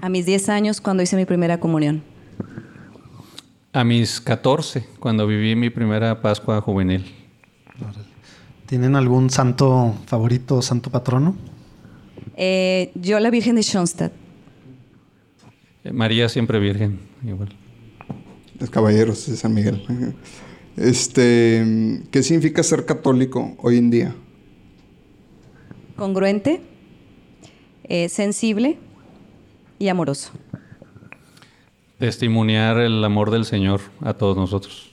A 0.01 0.09
mis 0.09 0.25
10 0.25 0.49
años 0.49 0.81
cuando 0.81 1.03
hice 1.03 1.15
mi 1.15 1.25
primera 1.25 1.59
comunión. 1.59 2.03
A 3.71 3.83
mis 3.83 4.19
14, 4.19 4.83
cuando 4.99 5.27
viví 5.27 5.55
mi 5.55 5.69
primera 5.69 6.21
Pascua 6.21 6.59
juvenil. 6.59 7.05
¿Tienen 8.65 8.95
algún 8.95 9.29
santo 9.29 9.95
favorito 10.07 10.61
santo 10.61 10.89
patrono? 10.89 11.35
Eh, 12.37 12.91
yo 12.93 13.19
la 13.19 13.31
Virgen 13.31 13.55
de 13.55 13.63
Schoenstatt. 13.63 14.13
Eh, 15.83 15.91
María 15.91 16.29
siempre 16.29 16.59
virgen, 16.59 16.99
igual. 17.25 17.49
Los 18.59 18.69
caballeros 18.69 19.27
de 19.27 19.35
San 19.35 19.53
Miguel. 19.53 19.83
Este, 20.77 22.03
¿Qué 22.11 22.21
significa 22.21 22.61
ser 22.61 22.85
católico 22.85 23.57
hoy 23.63 23.79
en 23.79 23.89
día? 23.89 24.15
Congruente, 25.95 26.61
eh, 27.85 28.09
sensible 28.09 28.77
y 29.79 29.87
amoroso. 29.87 30.33
Testimoniar 31.97 32.77
el 32.77 33.03
amor 33.03 33.31
del 33.31 33.45
Señor 33.45 33.81
a 34.01 34.13
todos 34.13 34.37
nosotros. 34.37 34.91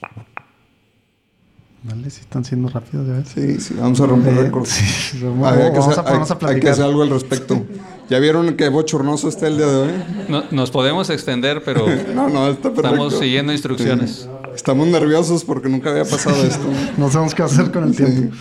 Vale, 1.87 2.09
si 2.09 2.21
están 2.21 2.43
siendo 2.43 2.67
rápidos, 2.69 3.05
¿ya 3.07 3.13
ves? 3.13 3.27
Sí, 3.33 3.59
sí, 3.61 3.75
vamos 3.79 4.01
a 4.01 4.07
romper 4.07 4.33
Eh, 4.33 4.41
récords. 4.43 4.69
sí, 4.69 5.19
vamos, 5.23 5.47
hay, 5.51 5.57
que 5.57 5.69
vamos 5.69 5.87
hacer, 5.87 5.99
a 5.99 6.03
ponernos 6.03 6.31
a 6.31 6.33
hay- 6.33 6.37
hay 6.37 6.39
que 6.39 6.45
platicar. 6.47 6.71
hacer 6.71 6.85
algo 6.85 7.03
al 7.03 7.09
respecto. 7.11 7.63
¿Ya 8.09 8.19
vieron 8.19 8.55
qué 8.55 8.69
bochornoso 8.69 9.29
está 9.29 9.47
el 9.47 9.57
día 9.57 9.67
de 9.67 9.75
hoy? 9.75 9.91
No- 10.29 10.43
nos 10.51 10.71
podemos 10.71 11.09
extender, 11.11 11.61
pero 11.63 11.85
No, 12.15 12.27
no, 12.29 12.47
está 12.49 12.69
perfecto. 12.69 12.81
estamos 12.87 13.19
siguiendo 13.19 13.51
instrucciones. 13.51 14.27
Estamos 14.55 14.87
nerviosos 14.87 15.43
porque 15.43 15.69
nunca 15.69 15.91
había 15.91 16.05
pasado 16.05 16.35
esto. 16.43 16.65
No 16.97 17.11
sabemos 17.11 17.35
qué 17.35 17.43
hacer 17.43 17.71
con 17.71 17.83
el 17.83 17.95
tiempo. 17.95 18.35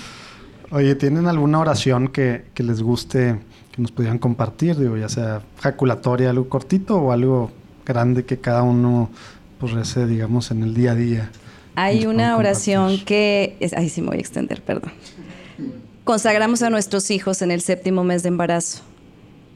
Oye, 0.70 0.94
¿tienen 0.94 1.26
alguna 1.26 1.58
oración 1.58 2.08
que, 2.08 2.46
que 2.54 2.62
les 2.62 2.80
guste 2.82 3.38
que 3.72 3.82
nos 3.82 3.92
pudieran 3.92 4.18
compartir? 4.18 4.76
Digo, 4.78 4.96
ya 4.96 5.08
sea 5.10 5.42
jaculatoria, 5.60 6.30
algo 6.30 6.48
cortito 6.48 6.96
o 6.96 7.12
algo 7.12 7.50
grande 7.84 8.24
que 8.24 8.38
cada 8.38 8.62
uno 8.62 9.10
pues 9.58 9.72
rece, 9.72 10.06
digamos, 10.06 10.50
en 10.50 10.62
el 10.62 10.72
día 10.74 10.92
a 10.92 10.94
día. 10.94 11.30
Hay 11.76 12.06
una 12.06 12.36
oración 12.36 12.98
que... 13.04 13.56
Es, 13.60 13.72
ay, 13.72 13.88
sí 13.88 14.00
me 14.00 14.08
voy 14.08 14.18
a 14.18 14.20
extender, 14.20 14.62
perdón. 14.62 14.92
Consagramos 16.04 16.62
a 16.62 16.70
nuestros 16.70 17.10
hijos 17.10 17.42
en 17.42 17.50
el 17.50 17.60
séptimo 17.60 18.04
mes 18.04 18.22
de 18.22 18.28
embarazo. 18.28 18.82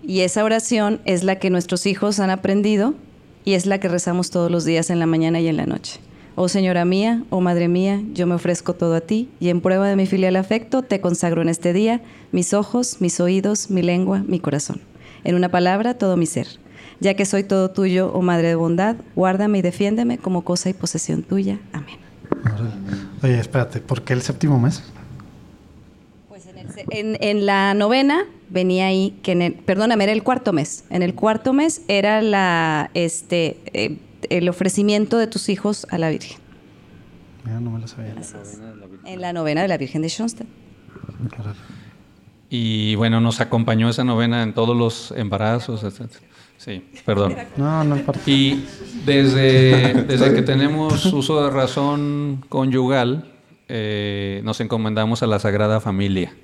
Y 0.02 0.20
esa 0.20 0.44
oración 0.44 1.00
es 1.04 1.22
la 1.22 1.36
que 1.36 1.50
nuestros 1.50 1.86
hijos 1.86 2.20
han 2.20 2.30
aprendido 2.30 2.94
y 3.44 3.54
es 3.54 3.66
la 3.66 3.78
que 3.78 3.88
rezamos 3.88 4.30
todos 4.30 4.50
los 4.50 4.64
días 4.64 4.90
en 4.90 4.98
la 4.98 5.06
mañana 5.06 5.40
y 5.40 5.48
en 5.48 5.56
la 5.56 5.66
noche. 5.66 6.00
Oh 6.34 6.48
Señora 6.48 6.84
mía, 6.84 7.24
oh 7.30 7.40
Madre 7.40 7.68
mía, 7.68 8.00
yo 8.14 8.26
me 8.26 8.34
ofrezco 8.34 8.74
todo 8.74 8.94
a 8.94 9.00
ti 9.00 9.28
y 9.40 9.48
en 9.48 9.60
prueba 9.60 9.88
de 9.88 9.96
mi 9.96 10.06
filial 10.06 10.36
afecto 10.36 10.82
te 10.82 11.00
consagro 11.00 11.42
en 11.42 11.48
este 11.48 11.72
día 11.72 12.00
mis 12.30 12.54
ojos, 12.54 13.00
mis 13.00 13.20
oídos, 13.20 13.70
mi 13.70 13.82
lengua, 13.82 14.24
mi 14.26 14.38
corazón. 14.40 14.80
En 15.24 15.34
una 15.34 15.50
palabra, 15.50 15.98
todo 15.98 16.16
mi 16.16 16.26
ser. 16.26 16.46
Ya 17.00 17.14
que 17.14 17.26
soy 17.26 17.42
todo 17.42 17.70
tuyo, 17.70 18.12
oh 18.14 18.22
Madre 18.22 18.48
de 18.48 18.54
bondad, 18.54 18.96
guárdame 19.16 19.58
y 19.58 19.62
defiéndeme 19.62 20.16
como 20.18 20.44
cosa 20.44 20.70
y 20.70 20.74
posesión 20.74 21.22
tuya. 21.22 21.58
Amén. 21.72 22.07
Oye, 23.22 23.38
espérate, 23.38 23.80
¿por 23.80 24.02
qué 24.02 24.12
el 24.12 24.22
séptimo 24.22 24.58
mes? 24.58 24.82
Pues 26.28 26.46
en, 26.46 26.58
el 26.58 26.66
en- 26.90 27.18
en 27.20 27.46
la 27.46 27.74
novena 27.74 28.24
venía 28.48 28.86
ahí 28.86 29.18
que 29.22 29.32
en 29.32 29.42
el, 29.42 29.54
perdóname, 29.54 30.04
era 30.04 30.12
el 30.12 30.22
cuarto 30.22 30.52
mes. 30.52 30.84
En 30.90 31.02
el 31.02 31.14
cuarto 31.14 31.52
mes 31.52 31.82
era 31.88 32.22
la 32.22 32.90
este 32.94 33.58
eh, 33.72 33.98
el 34.30 34.48
ofrecimiento 34.48 35.18
de 35.18 35.26
tus 35.26 35.48
hijos 35.48 35.86
a 35.90 35.98
la 35.98 36.10
Virgen. 36.10 36.38
Mira, 37.44 37.60
no 37.60 37.70
me 37.70 37.78
lo 37.80 37.88
sabía. 37.88 38.14
En 39.04 39.20
la 39.20 39.32
novena 39.32 39.62
de 39.62 39.68
la 39.68 39.76
Virgen 39.78 40.02
de 40.02 40.08
Schoenstatt. 40.08 40.46
Y 42.50 42.94
bueno, 42.94 43.20
nos 43.20 43.40
acompañó 43.40 43.88
esa 43.88 44.04
novena 44.04 44.42
en 44.42 44.54
todos 44.54 44.76
los 44.76 45.12
embarazos, 45.16 45.82
etc. 45.84 46.10
Sí, 46.58 46.84
perdón. 47.06 47.36
No, 47.56 47.84
no. 47.84 47.96
Y 48.26 48.64
desde, 49.06 50.02
desde 50.02 50.34
que 50.34 50.42
tenemos 50.42 51.06
uso 51.06 51.42
de 51.44 51.50
razón 51.50 52.44
conyugal, 52.48 53.32
eh, 53.68 54.40
nos 54.44 54.60
encomendamos 54.60 55.22
a 55.22 55.26
la 55.26 55.38
Sagrada 55.38 55.80
Familia. 55.80 56.34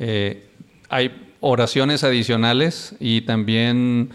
Eh, 0.00 0.48
hay 0.88 1.36
oraciones 1.40 2.04
adicionales 2.04 2.96
y 2.98 3.22
también 3.22 4.10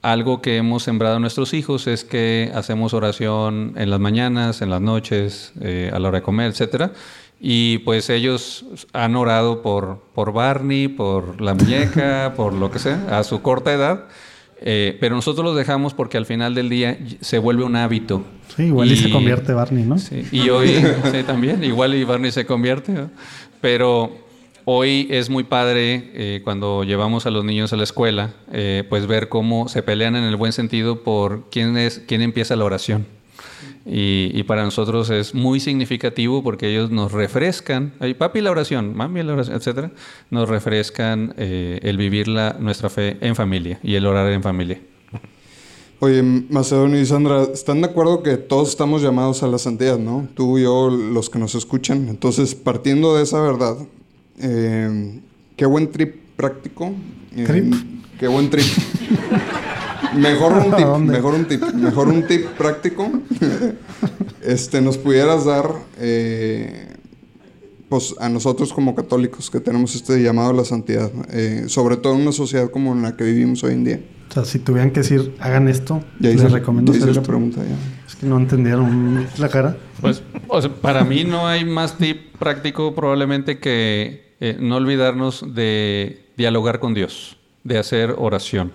algo 0.00 0.40
que 0.40 0.56
hemos 0.56 0.82
sembrado 0.82 1.16
a 1.16 1.18
nuestros 1.18 1.52
hijos 1.54 1.86
es 1.86 2.04
que 2.04 2.50
hacemos 2.54 2.94
oración 2.94 3.74
en 3.76 3.90
las 3.90 4.00
mañanas, 4.00 4.62
en 4.62 4.70
las 4.70 4.80
noches, 4.80 5.52
eh, 5.60 5.90
a 5.92 5.98
la 5.98 6.08
hora 6.08 6.18
de 6.18 6.22
comer, 6.22 6.50
etcétera. 6.50 6.92
Y 7.40 7.78
pues 7.78 8.08
ellos 8.08 8.64
han 8.92 9.16
orado 9.16 9.62
por, 9.62 10.02
por 10.14 10.32
Barney, 10.32 10.88
por 10.88 11.40
la 11.40 11.54
muñeca, 11.54 12.34
por 12.36 12.54
lo 12.54 12.70
que 12.70 12.78
sea, 12.78 13.18
a 13.18 13.24
su 13.24 13.42
corta 13.42 13.72
edad. 13.72 14.04
Eh, 14.66 14.96
pero 14.98 15.14
nosotros 15.14 15.44
los 15.44 15.54
dejamos 15.54 15.92
porque 15.92 16.16
al 16.16 16.24
final 16.24 16.54
del 16.54 16.70
día 16.70 16.98
se 17.20 17.38
vuelve 17.38 17.64
un 17.64 17.76
hábito. 17.76 18.24
Sí, 18.56 18.64
igual 18.64 18.90
y, 18.90 18.96
se 18.96 19.10
convierte 19.10 19.52
Barney, 19.52 19.84
¿no? 19.84 19.98
Sí, 19.98 20.24
y 20.32 20.48
hoy 20.48 20.68
sí, 21.12 21.22
también, 21.26 21.62
igual 21.62 21.94
y 21.94 22.04
Barney 22.04 22.32
se 22.32 22.46
convierte, 22.46 22.92
¿no? 22.92 23.10
pero 23.60 24.10
hoy 24.64 25.06
es 25.10 25.28
muy 25.28 25.44
padre 25.44 26.10
eh, 26.14 26.40
cuando 26.44 26.82
llevamos 26.82 27.26
a 27.26 27.30
los 27.30 27.44
niños 27.44 27.74
a 27.74 27.76
la 27.76 27.84
escuela, 27.84 28.32
eh, 28.52 28.84
pues 28.88 29.06
ver 29.06 29.28
cómo 29.28 29.68
se 29.68 29.82
pelean 29.82 30.16
en 30.16 30.24
el 30.24 30.36
buen 30.36 30.52
sentido 30.52 31.02
por 31.02 31.50
quién 31.50 31.76
es 31.76 32.02
quién 32.06 32.22
empieza 32.22 32.56
la 32.56 32.64
oración. 32.64 33.06
Y, 33.86 34.30
y 34.32 34.42
para 34.44 34.64
nosotros 34.64 35.10
es 35.10 35.34
muy 35.34 35.60
significativo 35.60 36.42
porque 36.42 36.70
ellos 36.70 36.90
nos 36.90 37.12
refrescan, 37.12 37.92
ay, 38.00 38.14
papi 38.14 38.40
la 38.40 38.50
oración, 38.50 38.96
mami 38.96 39.22
la 39.22 39.34
oración, 39.34 39.56
etcétera, 39.56 39.90
nos 40.30 40.48
refrescan 40.48 41.34
eh, 41.36 41.80
el 41.82 41.98
vivir 41.98 42.28
la, 42.28 42.56
nuestra 42.58 42.88
fe 42.88 43.18
en 43.20 43.36
familia 43.36 43.78
y 43.82 43.94
el 43.94 44.06
orar 44.06 44.32
en 44.32 44.42
familia. 44.42 44.80
Oye, 46.00 46.22
Macedonio 46.22 47.00
y 47.00 47.06
Sandra, 47.06 47.44
¿están 47.44 47.80
de 47.80 47.86
acuerdo 47.86 48.22
que 48.22 48.36
todos 48.36 48.68
estamos 48.68 49.00
llamados 49.02 49.42
a 49.42 49.46
la 49.46 49.58
santidad, 49.58 49.98
no? 49.98 50.28
Tú 50.34 50.58
y 50.58 50.62
yo, 50.64 50.90
los 50.90 51.30
que 51.30 51.38
nos 51.38 51.54
escuchan. 51.54 52.08
Entonces, 52.08 52.54
partiendo 52.54 53.16
de 53.16 53.22
esa 53.22 53.40
verdad, 53.40 53.76
eh, 54.40 55.20
qué 55.56 55.66
buen 55.66 55.90
trip 55.90 56.16
práctico. 56.36 56.92
eh, 57.36 57.44
¿Trip? 57.44 57.74
Qué 58.18 58.28
buen 58.28 58.50
trip. 58.50 58.66
mejor 60.16 60.52
un 60.52 60.72
¿A 60.72 60.76
tip, 60.76 60.86
dónde? 60.86 61.12
mejor 61.12 61.34
un 61.34 61.44
tip, 61.46 61.62
mejor 61.74 62.08
un 62.08 62.26
tip 62.26 62.46
práctico. 62.58 63.10
este, 64.42 64.80
nos 64.80 64.98
pudieras 64.98 65.44
dar, 65.44 65.70
eh, 65.98 66.88
pues 67.88 68.14
a 68.20 68.28
nosotros 68.28 68.72
como 68.72 68.94
católicos 68.94 69.50
que 69.50 69.60
tenemos 69.60 69.94
este 69.94 70.22
llamado 70.22 70.50
a 70.50 70.54
la 70.54 70.64
santidad, 70.64 71.10
eh, 71.30 71.64
sobre 71.68 71.96
todo 71.96 72.14
en 72.14 72.22
una 72.22 72.32
sociedad 72.32 72.70
como 72.70 72.92
en 72.92 73.02
la 73.02 73.16
que 73.16 73.24
vivimos 73.24 73.62
hoy 73.64 73.74
en 73.74 73.84
día. 73.84 74.00
O 74.30 74.32
sea, 74.34 74.44
si 74.44 74.58
tuvieran 74.58 74.90
que 74.90 75.00
decir, 75.00 75.36
hagan 75.38 75.68
esto, 75.68 76.02
Ya 76.18 76.30
les 76.30 76.36
hice, 76.40 76.48
recomiendo 76.48 76.92
ya 76.92 76.98
hice 76.98 77.04
hacer 77.04 77.14
la 77.16 77.20
esto. 77.22 77.30
pregunta 77.32 77.60
ya. 77.62 77.76
Es 78.06 78.16
que 78.16 78.26
no 78.26 78.36
entendieron 78.38 79.26
la 79.38 79.48
cara. 79.48 79.76
Pues, 80.00 80.22
o 80.48 80.60
sea, 80.60 80.74
para 80.74 81.04
mí 81.04 81.24
no 81.24 81.46
hay 81.46 81.64
más 81.64 81.98
tip 81.98 82.34
práctico 82.38 82.94
probablemente 82.94 83.58
que 83.60 84.34
eh, 84.40 84.56
no 84.58 84.76
olvidarnos 84.76 85.54
de 85.54 86.24
dialogar 86.36 86.80
con 86.80 86.94
Dios, 86.94 87.36
de 87.62 87.78
hacer 87.78 88.14
oración. 88.18 88.72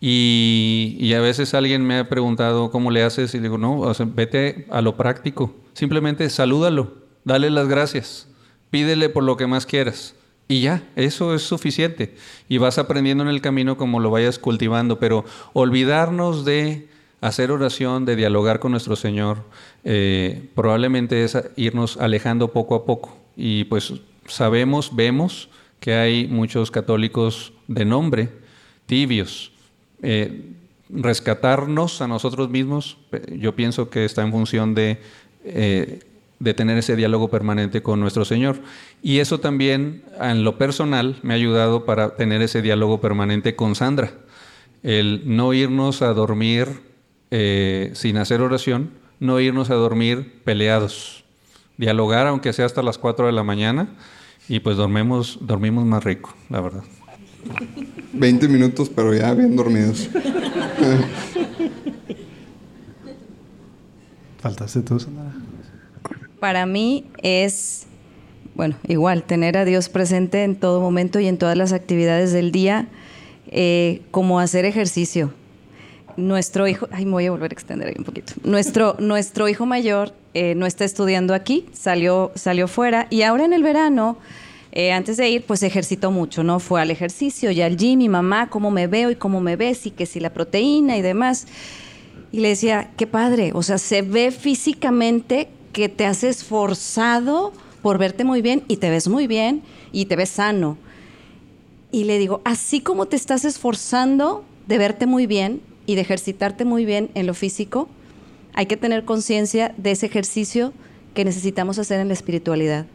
Y, 0.00 1.12
a 1.14 1.20
veces 1.20 1.54
alguien 1.54 1.86
me 1.86 1.98
ha 1.98 2.08
preguntado 2.08 2.70
cómo 2.70 2.90
le 2.90 3.02
haces 3.02 3.34
y 3.34 3.38
digo, 3.38 3.58
no, 3.58 3.92
vete 4.14 4.66
a 4.70 4.82
lo 4.82 4.96
práctico. 4.96 5.54
Simplemente 5.72 6.28
salúdalo, 6.30 6.94
dale 7.24 7.50
las 7.50 7.68
gracias, 7.68 8.28
pídele 8.70 9.08
por 9.08 9.24
lo 9.24 9.36
que 9.36 9.46
más 9.46 9.66
quieras. 9.66 10.14
Y 10.48 10.60
ya, 10.60 10.82
eso 10.94 11.34
es 11.34 11.42
suficiente. 11.42 12.14
Y 12.48 12.58
vas 12.58 12.78
aprendiendo 12.78 13.24
en 13.24 13.30
el 13.30 13.40
camino 13.40 13.76
como 13.76 13.98
lo 13.98 14.10
vayas 14.10 14.38
cultivando, 14.38 14.98
pero 15.00 15.24
olvidarnos 15.54 16.44
de 16.44 16.88
hacer 17.20 17.50
oración, 17.50 18.04
de 18.04 18.14
dialogar 18.14 18.60
con 18.60 18.70
nuestro 18.70 18.94
Señor, 18.94 19.38
eh, 19.82 20.48
probablemente 20.54 21.24
es 21.24 21.36
irnos 21.56 21.96
alejando 21.96 22.52
poco 22.52 22.76
a 22.76 22.84
poco. 22.84 23.16
Y 23.36 23.64
pues 23.64 23.94
sabemos, 24.26 24.94
vemos 24.94 25.48
que 25.80 25.94
hay 25.94 26.28
muchos 26.28 26.70
católicos 26.70 27.52
de 27.66 27.84
nombre, 27.84 28.28
tibios. 28.86 29.52
Eh, 30.02 30.52
rescatarnos 30.88 32.00
a 32.00 32.08
nosotros 32.08 32.48
mismos, 32.48 32.98
eh, 33.12 33.38
yo 33.40 33.56
pienso 33.56 33.90
que 33.90 34.04
está 34.04 34.22
en 34.22 34.30
función 34.30 34.74
de, 34.74 35.00
eh, 35.44 36.00
de 36.38 36.54
tener 36.54 36.78
ese 36.78 36.94
diálogo 36.96 37.28
permanente 37.28 37.82
con 37.82 38.00
nuestro 38.00 38.24
Señor. 38.24 38.60
Y 39.02 39.18
eso 39.18 39.40
también, 39.40 40.04
en 40.20 40.44
lo 40.44 40.58
personal, 40.58 41.18
me 41.22 41.34
ha 41.34 41.36
ayudado 41.36 41.84
para 41.84 42.16
tener 42.16 42.42
ese 42.42 42.62
diálogo 42.62 43.00
permanente 43.00 43.56
con 43.56 43.74
Sandra. 43.74 44.12
El 44.82 45.22
no 45.24 45.52
irnos 45.52 46.02
a 46.02 46.12
dormir 46.12 46.68
sin 47.94 48.16
hacer 48.16 48.40
oración, 48.40 48.90
no 49.18 49.40
irnos 49.40 49.70
a 49.70 49.74
dormir 49.74 50.40
peleados. 50.44 51.24
Dialogar, 51.76 52.28
aunque 52.28 52.52
sea 52.52 52.66
hasta 52.66 52.82
las 52.82 52.96
4 52.96 53.26
de 53.26 53.32
la 53.32 53.42
mañana, 53.42 53.88
y 54.48 54.60
pues 54.60 54.76
dormimos, 54.76 55.38
dormimos 55.40 55.84
más 55.84 56.04
rico, 56.04 56.34
la 56.48 56.60
verdad. 56.60 56.84
20 58.12 58.48
minutos, 58.48 58.90
pero 58.94 59.14
ya 59.14 59.34
bien 59.34 59.56
dormidos. 59.56 60.08
Faltaste 64.38 64.82
tú, 64.82 65.00
Sandra. 65.00 65.32
Para 66.40 66.66
mí 66.66 67.06
es, 67.22 67.86
bueno, 68.54 68.76
igual, 68.86 69.22
tener 69.24 69.56
a 69.56 69.64
Dios 69.64 69.88
presente 69.88 70.44
en 70.44 70.56
todo 70.56 70.80
momento 70.80 71.18
y 71.18 71.26
en 71.26 71.38
todas 71.38 71.56
las 71.56 71.72
actividades 71.72 72.32
del 72.32 72.52
día, 72.52 72.88
eh, 73.48 74.02
como 74.10 74.38
hacer 74.38 74.64
ejercicio. 74.64 75.32
Nuestro 76.16 76.66
hijo, 76.66 76.88
ay, 76.92 77.04
me 77.04 77.12
voy 77.12 77.26
a 77.26 77.30
volver 77.30 77.50
a 77.50 77.54
extender 77.54 77.88
ahí 77.88 77.94
un 77.98 78.04
poquito. 78.04 78.34
Nuestro, 78.44 78.96
nuestro 78.98 79.48
hijo 79.48 79.66
mayor 79.66 80.12
eh, 80.34 80.54
no 80.54 80.66
está 80.66 80.84
estudiando 80.84 81.34
aquí, 81.34 81.66
salió, 81.72 82.32
salió 82.34 82.68
fuera 82.68 83.06
y 83.10 83.22
ahora 83.22 83.44
en 83.44 83.52
el 83.52 83.62
verano, 83.62 84.18
eh, 84.72 84.92
antes 84.92 85.16
de 85.16 85.28
ir, 85.28 85.42
pues 85.42 85.62
ejercitó 85.62 86.10
mucho, 86.10 86.42
¿no? 86.42 86.60
Fue 86.60 86.80
al 86.80 86.90
ejercicio 86.90 87.50
y 87.50 87.62
al 87.62 87.76
gym, 87.76 87.98
mi 87.98 88.08
mamá, 88.08 88.50
cómo 88.50 88.70
me 88.70 88.86
veo 88.86 89.10
y 89.10 89.16
cómo 89.16 89.40
me 89.40 89.56
ves 89.56 89.86
y 89.86 89.90
que 89.90 90.06
si 90.06 90.20
la 90.20 90.32
proteína 90.32 90.96
y 90.96 91.02
demás. 91.02 91.46
Y 92.32 92.40
le 92.40 92.48
decía, 92.48 92.90
qué 92.96 93.06
padre, 93.06 93.52
o 93.54 93.62
sea, 93.62 93.78
se 93.78 94.02
ve 94.02 94.30
físicamente 94.30 95.48
que 95.72 95.88
te 95.88 96.04
has 96.04 96.24
esforzado 96.24 97.52
por 97.80 97.98
verte 97.98 98.24
muy 98.24 98.42
bien 98.42 98.64
y 98.68 98.78
te 98.78 98.90
ves 98.90 99.08
muy 99.08 99.26
bien 99.26 99.62
y 99.92 100.06
te 100.06 100.16
ves 100.16 100.30
sano. 100.30 100.76
Y 101.92 102.04
le 102.04 102.18
digo, 102.18 102.42
así 102.44 102.80
como 102.80 103.06
te 103.06 103.16
estás 103.16 103.44
esforzando 103.44 104.44
de 104.66 104.78
verte 104.78 105.06
muy 105.06 105.26
bien 105.26 105.62
y 105.86 105.94
de 105.94 106.00
ejercitarte 106.00 106.64
muy 106.64 106.84
bien 106.84 107.10
en 107.14 107.26
lo 107.26 107.34
físico, 107.34 107.88
hay 108.52 108.66
que 108.66 108.76
tener 108.76 109.04
conciencia 109.04 109.72
de 109.76 109.92
ese 109.92 110.06
ejercicio 110.06 110.72
que 111.14 111.24
necesitamos 111.24 111.78
hacer 111.78 112.00
en 112.00 112.08
la 112.08 112.14
espiritualidad 112.14 112.86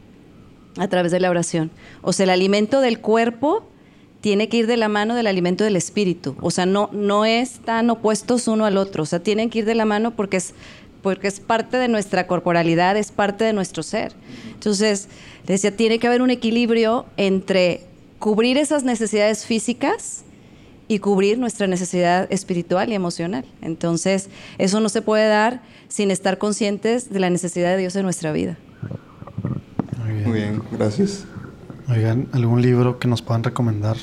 a 0.77 0.87
través 0.87 1.11
de 1.11 1.19
la 1.19 1.29
oración. 1.29 1.71
O 2.01 2.13
sea, 2.13 2.23
el 2.25 2.29
alimento 2.29 2.81
del 2.81 2.99
cuerpo 2.99 3.67
tiene 4.21 4.49
que 4.49 4.57
ir 4.57 4.67
de 4.67 4.77
la 4.77 4.87
mano 4.87 5.15
del 5.15 5.27
alimento 5.27 5.63
del 5.63 5.75
espíritu. 5.75 6.35
O 6.41 6.51
sea, 6.51 6.65
no, 6.65 6.89
no 6.93 7.25
están 7.25 7.89
opuestos 7.89 8.47
uno 8.47 8.65
al 8.65 8.77
otro. 8.77 9.03
O 9.03 9.05
sea, 9.05 9.19
tienen 9.19 9.49
que 9.49 9.59
ir 9.59 9.65
de 9.65 9.75
la 9.75 9.85
mano 9.85 10.11
porque 10.11 10.37
es, 10.37 10.53
porque 11.01 11.27
es 11.27 11.39
parte 11.39 11.77
de 11.77 11.87
nuestra 11.87 12.27
corporalidad, 12.27 12.95
es 12.97 13.11
parte 13.11 13.43
de 13.43 13.53
nuestro 13.53 13.81
ser. 13.83 14.13
Entonces, 14.53 15.07
decía, 15.47 15.75
tiene 15.75 15.97
que 15.97 16.07
haber 16.07 16.21
un 16.21 16.29
equilibrio 16.29 17.07
entre 17.17 17.81
cubrir 18.19 18.57
esas 18.59 18.83
necesidades 18.83 19.47
físicas 19.47 20.23
y 20.87 20.99
cubrir 20.99 21.39
nuestra 21.39 21.65
necesidad 21.67 22.31
espiritual 22.31 22.91
y 22.91 22.95
emocional. 22.95 23.45
Entonces, 23.61 24.29
eso 24.59 24.79
no 24.79 24.89
se 24.89 25.01
puede 25.01 25.27
dar 25.27 25.61
sin 25.87 26.11
estar 26.11 26.37
conscientes 26.37 27.09
de 27.09 27.19
la 27.19 27.29
necesidad 27.29 27.71
de 27.71 27.77
Dios 27.77 27.95
en 27.95 28.03
nuestra 28.03 28.31
vida. 28.31 28.57
Muy 30.03 30.13
bien. 30.13 30.29
Muy 30.29 30.39
bien, 30.39 30.61
gracias. 30.71 31.25
Oigan, 31.89 32.27
¿algún 32.31 32.61
libro 32.61 32.99
que 32.99 33.07
nos 33.07 33.21
puedan 33.21 33.43
recomendar? 33.43 33.97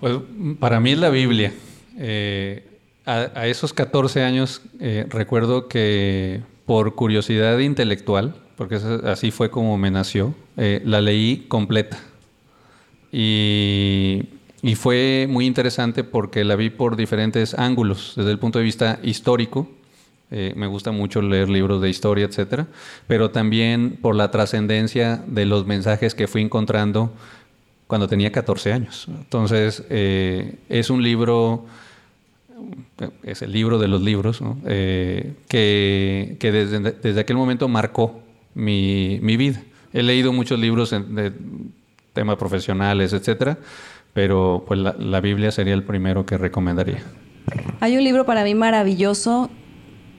Pues 0.00 0.18
para 0.60 0.78
mí 0.80 0.92
es 0.92 0.98
la 0.98 1.10
Biblia. 1.10 1.52
Eh, 1.98 2.78
a, 3.06 3.30
a 3.34 3.46
esos 3.46 3.72
14 3.72 4.22
años 4.22 4.62
eh, 4.78 5.06
recuerdo 5.08 5.68
que 5.68 6.42
por 6.66 6.94
curiosidad 6.94 7.58
intelectual, 7.58 8.34
porque 8.56 8.76
así 9.04 9.30
fue 9.30 9.50
como 9.50 9.78
me 9.78 9.90
nació, 9.90 10.34
eh, 10.56 10.82
la 10.84 11.00
leí 11.00 11.46
completa. 11.48 11.98
Y, 13.12 14.24
y 14.62 14.74
fue 14.74 15.26
muy 15.30 15.46
interesante 15.46 16.04
porque 16.04 16.44
la 16.44 16.56
vi 16.56 16.70
por 16.70 16.96
diferentes 16.96 17.54
ángulos, 17.54 18.14
desde 18.16 18.32
el 18.32 18.38
punto 18.38 18.58
de 18.58 18.64
vista 18.64 18.98
histórico. 19.02 19.70
Eh, 20.30 20.52
me 20.56 20.66
gusta 20.66 20.90
mucho 20.90 21.22
leer 21.22 21.48
libros 21.48 21.80
de 21.80 21.88
historia, 21.88 22.24
etcétera, 22.24 22.66
pero 23.06 23.30
también 23.30 23.96
por 24.02 24.16
la 24.16 24.30
trascendencia 24.32 25.22
de 25.26 25.46
los 25.46 25.66
mensajes 25.66 26.14
que 26.16 26.26
fui 26.26 26.42
encontrando 26.42 27.12
cuando 27.86 28.08
tenía 28.08 28.32
14 28.32 28.72
años. 28.72 29.06
Entonces, 29.08 29.84
eh, 29.88 30.56
es 30.68 30.90
un 30.90 31.04
libro, 31.04 31.66
es 33.22 33.42
el 33.42 33.52
libro 33.52 33.78
de 33.78 33.86
los 33.86 34.02
libros. 34.02 34.40
Eh, 34.66 35.34
que, 35.48 36.36
desde, 36.40 37.20
aquel 37.20 37.36
momento 37.36 37.68
marcó 37.68 38.20
mi, 38.54 39.20
vida. 39.20 39.62
He 39.92 40.02
leído 40.02 40.32
muchos 40.32 40.58
libros 40.58 40.90
de 40.90 41.32
temas 42.12 42.36
profesionales, 42.36 43.12
etcétera, 43.12 43.58
pero 44.12 44.64
pues 44.66 44.80
la 44.80 45.20
Biblia 45.20 45.52
sería 45.52 45.74
el 45.74 45.84
primero 45.84 46.26
que 46.26 46.36
recomendaría. 46.36 47.04
Hay 47.78 47.96
un 47.96 48.02
libro 48.02 48.26
para 48.26 48.42
mí 48.42 48.56
maravilloso 48.56 49.50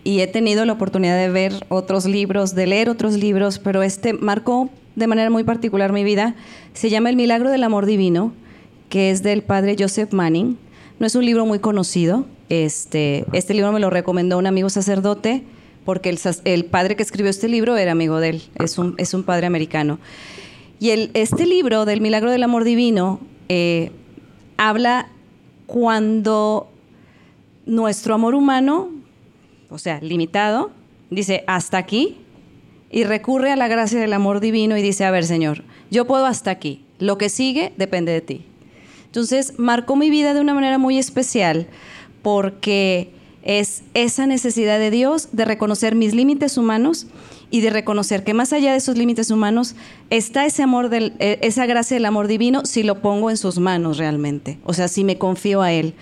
y 0.08 0.22
he 0.22 0.28
tenido 0.28 0.64
la 0.64 0.72
oportunidad 0.72 1.18
de 1.18 1.28
ver 1.28 1.66
otros 1.68 2.06
libros, 2.06 2.56
de 2.56 2.66
leer 2.66 2.90
otros 2.90 3.16
libros, 3.16 3.60
pero 3.60 3.84
este 3.84 4.14
marcó 4.14 4.70
de 4.96 5.06
manera 5.06 5.30
muy 5.30 5.44
particular 5.44 5.92
mi 5.92 6.06
vida. 6.06 6.34
Se 6.72 6.90
llama 6.90 7.10
El 7.10 7.18
Milagro 7.18 7.52
del 7.52 7.62
Amor 7.62 7.86
Divino, 7.86 8.32
que 8.88 9.12
es 9.12 9.22
del 9.22 9.44
padre 9.44 9.76
Joseph 9.78 10.14
Manning. 10.14 10.58
No 10.98 11.08
es 11.08 11.16
un 11.16 11.26
libro 11.26 11.46
muy 11.46 11.60
conocido. 11.60 12.26
Este, 12.48 13.26
este 13.34 13.54
libro 13.54 13.74
me 13.74 13.82
lo 13.82 13.90
recomendó 13.90 14.38
un 14.38 14.48
amigo 14.48 14.70
sacerdote 14.70 15.44
porque 15.84 16.18
el, 16.46 16.66
padre 16.68 16.96
que 16.96 17.04
escribió 17.04 17.30
este 17.30 17.50
libro 17.50 17.76
era 17.76 17.92
amigo 17.92 18.22
de 18.22 18.30
él. 18.30 18.44
Es 18.64 18.78
un, 18.78 18.96
es 18.98 19.14
un 19.14 19.24
padre 19.24 19.46
americano. 19.46 20.00
Y 20.80 20.92
el, 20.92 21.12
este 21.16 21.46
libro 21.46 21.84
del 21.84 22.00
Milagro 22.00 22.32
del 22.32 22.44
Amor 22.44 22.64
Divino 22.64 23.20
eh, 23.50 23.92
habla 24.56 25.10
cuando 25.66 26.70
nuestro 27.66 28.16
amor 28.16 28.36
humano, 28.36 28.92
o 29.70 29.78
sea, 29.78 30.00
limitado, 30.02 30.72
dice 31.10 31.44
hasta 31.48 31.78
aquí 31.78 32.18
y 32.90 33.04
recurre 33.04 33.52
a 33.52 33.56
la 33.56 33.68
gracia 33.68 34.00
del 34.00 34.14
amor 34.14 34.40
divino 34.40 34.78
y 34.78 34.82
dice, 34.82 35.06
a 35.06 35.12
ver, 35.12 35.26
Señor, 35.26 35.64
yo 35.92 36.06
puedo 36.06 36.26
hasta 36.26 36.52
aquí, 36.52 36.84
lo 37.00 37.18
que 37.18 37.30
sigue 37.30 37.74
depende 37.78 38.12
de 38.12 38.22
ti. 38.22 38.46
Entonces, 39.06 39.54
marcó 39.58 39.96
mi 39.96 40.10
vida 40.10 40.34
de 40.34 40.42
una 40.42 40.54
manera 40.54 40.78
muy 40.78 40.98
especial 40.98 41.68
porque 42.22 43.12
es 43.44 43.84
esa 43.94 44.28
necesidad 44.28 44.80
de 44.80 44.92
Dios 44.92 45.30
de 45.32 45.46
reconocer 45.46 45.96
mis 45.96 46.14
límites 46.14 46.58
humanos 46.58 47.08
y 47.50 47.62
de 47.62 47.70
reconocer 47.70 48.24
que 48.24 48.34
más 48.34 48.52
allá 48.52 48.72
de 48.72 48.78
esos 48.78 48.98
límites 48.98 49.32
humanos 49.32 49.76
está 50.10 50.46
ese 50.46 50.64
amor, 50.64 50.90
del, 50.90 51.14
eh, 51.20 51.40
esa 51.42 51.66
gracia 51.66 51.96
del 51.96 52.06
amor 52.06 52.28
divino 52.28 52.66
si 52.66 52.84
lo 52.84 53.02
pongo 53.02 53.30
en 53.30 53.38
sus 53.38 53.58
manos 53.60 53.98
realmente, 53.98 54.60
o 54.66 54.74
sea, 54.74 54.90
si 54.90 55.04
me 55.04 55.18
confío 55.18 55.62
a 55.62 55.72
Él. 55.72 55.94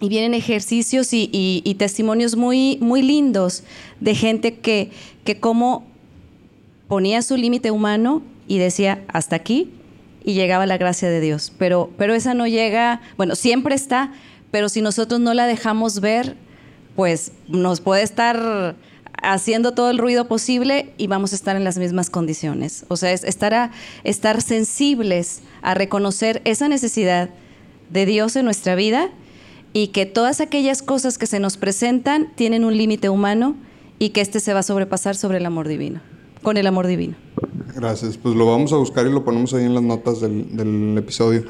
Y 0.00 0.08
vienen 0.08 0.34
ejercicios 0.34 1.12
y, 1.12 1.28
y- 1.32 1.62
y 1.64 1.74
testimonios 1.74 2.36
muy, 2.36 2.78
muy 2.80 3.02
lindos 3.02 3.64
de 4.00 4.14
gente 4.14 4.58
que, 4.58 4.90
que 5.24 5.40
como 5.40 5.84
ponía 6.86 7.22
su 7.22 7.36
límite 7.36 7.70
humano 7.70 8.22
y 8.46 8.58
decía 8.58 9.04
hasta 9.08 9.36
aquí 9.36 9.70
y 10.24 10.34
llegaba 10.34 10.66
la 10.66 10.78
gracia 10.78 11.10
de 11.10 11.20
Dios. 11.20 11.52
Pero, 11.58 11.90
pero 11.98 12.14
esa 12.14 12.34
no 12.34 12.46
llega, 12.46 13.00
bueno, 13.16 13.34
siempre 13.34 13.74
está, 13.74 14.12
pero 14.50 14.68
si 14.68 14.80
nosotros 14.82 15.20
no 15.20 15.34
la 15.34 15.46
dejamos 15.46 16.00
ver, 16.00 16.36
pues 16.96 17.32
nos 17.48 17.80
puede 17.80 18.02
estar 18.02 18.76
haciendo 19.22 19.72
todo 19.74 19.90
el 19.90 19.98
ruido 19.98 20.28
posible 20.28 20.92
y 20.96 21.08
vamos 21.08 21.32
a 21.32 21.36
estar 21.36 21.56
en 21.56 21.64
las 21.64 21.76
mismas 21.76 22.08
condiciones. 22.08 22.84
O 22.88 22.96
sea, 22.96 23.12
es 23.12 23.24
estar, 23.24 23.52
a, 23.52 23.70
estar 24.04 24.40
sensibles 24.42 25.42
a 25.60 25.74
reconocer 25.74 26.40
esa 26.44 26.68
necesidad 26.68 27.30
de 27.90 28.06
Dios 28.06 28.36
en 28.36 28.44
nuestra 28.44 28.74
vida 28.76 29.10
y 29.72 29.88
que 29.88 30.06
todas 30.06 30.40
aquellas 30.40 30.82
cosas 30.82 31.18
que 31.18 31.26
se 31.26 31.40
nos 31.40 31.56
presentan 31.56 32.32
tienen 32.34 32.64
un 32.64 32.76
límite 32.76 33.08
humano 33.08 33.56
y 33.98 34.10
que 34.10 34.20
este 34.20 34.40
se 34.40 34.52
va 34.52 34.60
a 34.60 34.62
sobrepasar 34.62 35.16
sobre 35.16 35.38
el 35.38 35.46
amor 35.46 35.68
divino, 35.68 36.00
con 36.42 36.56
el 36.56 36.66
amor 36.66 36.86
divino. 36.86 37.14
Gracias, 37.74 38.16
pues 38.16 38.34
lo 38.34 38.46
vamos 38.46 38.72
a 38.72 38.76
buscar 38.76 39.06
y 39.06 39.10
lo 39.10 39.24
ponemos 39.24 39.54
ahí 39.54 39.64
en 39.64 39.74
las 39.74 39.82
notas 39.82 40.20
del, 40.20 40.56
del 40.56 40.96
episodio. 40.98 41.44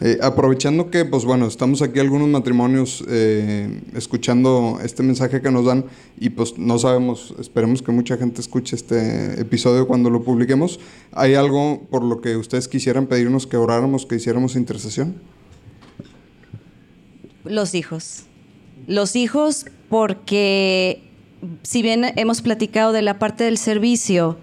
Eh, 0.00 0.18
aprovechando 0.20 0.90
que, 0.90 1.06
pues 1.06 1.24
bueno, 1.24 1.46
estamos 1.46 1.80
aquí 1.80 2.00
algunos 2.00 2.28
matrimonios 2.28 3.02
eh, 3.08 3.80
escuchando 3.94 4.78
este 4.82 5.02
mensaje 5.02 5.40
que 5.40 5.50
nos 5.50 5.64
dan 5.64 5.86
y 6.18 6.30
pues 6.30 6.58
no 6.58 6.78
sabemos, 6.78 7.34
esperemos 7.38 7.80
que 7.80 7.92
mucha 7.92 8.18
gente 8.18 8.42
escuche 8.42 8.76
este 8.76 9.40
episodio 9.40 9.86
cuando 9.86 10.10
lo 10.10 10.22
publiquemos. 10.22 10.80
¿Hay 11.12 11.34
algo 11.34 11.86
por 11.90 12.02
lo 12.02 12.20
que 12.20 12.36
ustedes 12.36 12.68
quisieran 12.68 13.06
pedirnos 13.06 13.46
que 13.46 13.56
oráramos, 13.56 14.04
que 14.04 14.16
hiciéramos 14.16 14.54
intercesión? 14.54 15.14
Los 17.48 17.74
hijos. 17.74 18.24
Los 18.86 19.16
hijos 19.16 19.66
porque 19.88 21.02
si 21.62 21.82
bien 21.82 22.04
hemos 22.16 22.42
platicado 22.42 22.92
de 22.92 23.02
la 23.02 23.18
parte 23.18 23.44
del 23.44 23.58
servicio, 23.58 24.38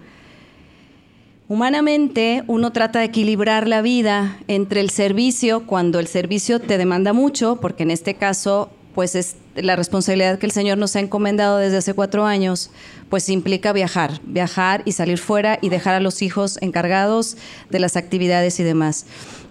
Humanamente 1.46 2.42
uno 2.46 2.72
trata 2.72 3.00
de 3.00 3.04
equilibrar 3.04 3.68
la 3.68 3.82
vida 3.82 4.38
entre 4.48 4.80
el 4.80 4.88
servicio, 4.88 5.66
cuando 5.66 6.00
el 6.00 6.06
servicio 6.06 6.58
te 6.58 6.78
demanda 6.78 7.12
mucho, 7.12 7.56
porque 7.60 7.82
en 7.82 7.90
este 7.90 8.14
caso 8.14 8.70
pues 8.94 9.14
es 9.14 9.36
la 9.54 9.76
responsabilidad 9.76 10.38
que 10.38 10.46
el 10.46 10.52
Señor 10.52 10.78
nos 10.78 10.96
ha 10.96 11.00
encomendado 11.00 11.58
desde 11.58 11.76
hace 11.76 11.94
cuatro 11.94 12.24
años, 12.24 12.70
pues 13.10 13.28
implica 13.28 13.72
viajar, 13.72 14.20
viajar 14.24 14.82
y 14.84 14.92
salir 14.92 15.18
fuera 15.18 15.58
y 15.60 15.68
dejar 15.68 15.94
a 15.94 16.00
los 16.00 16.22
hijos 16.22 16.58
encargados 16.62 17.36
de 17.68 17.80
las 17.80 17.96
actividades 17.96 18.58
y 18.60 18.62
demás. 18.62 19.04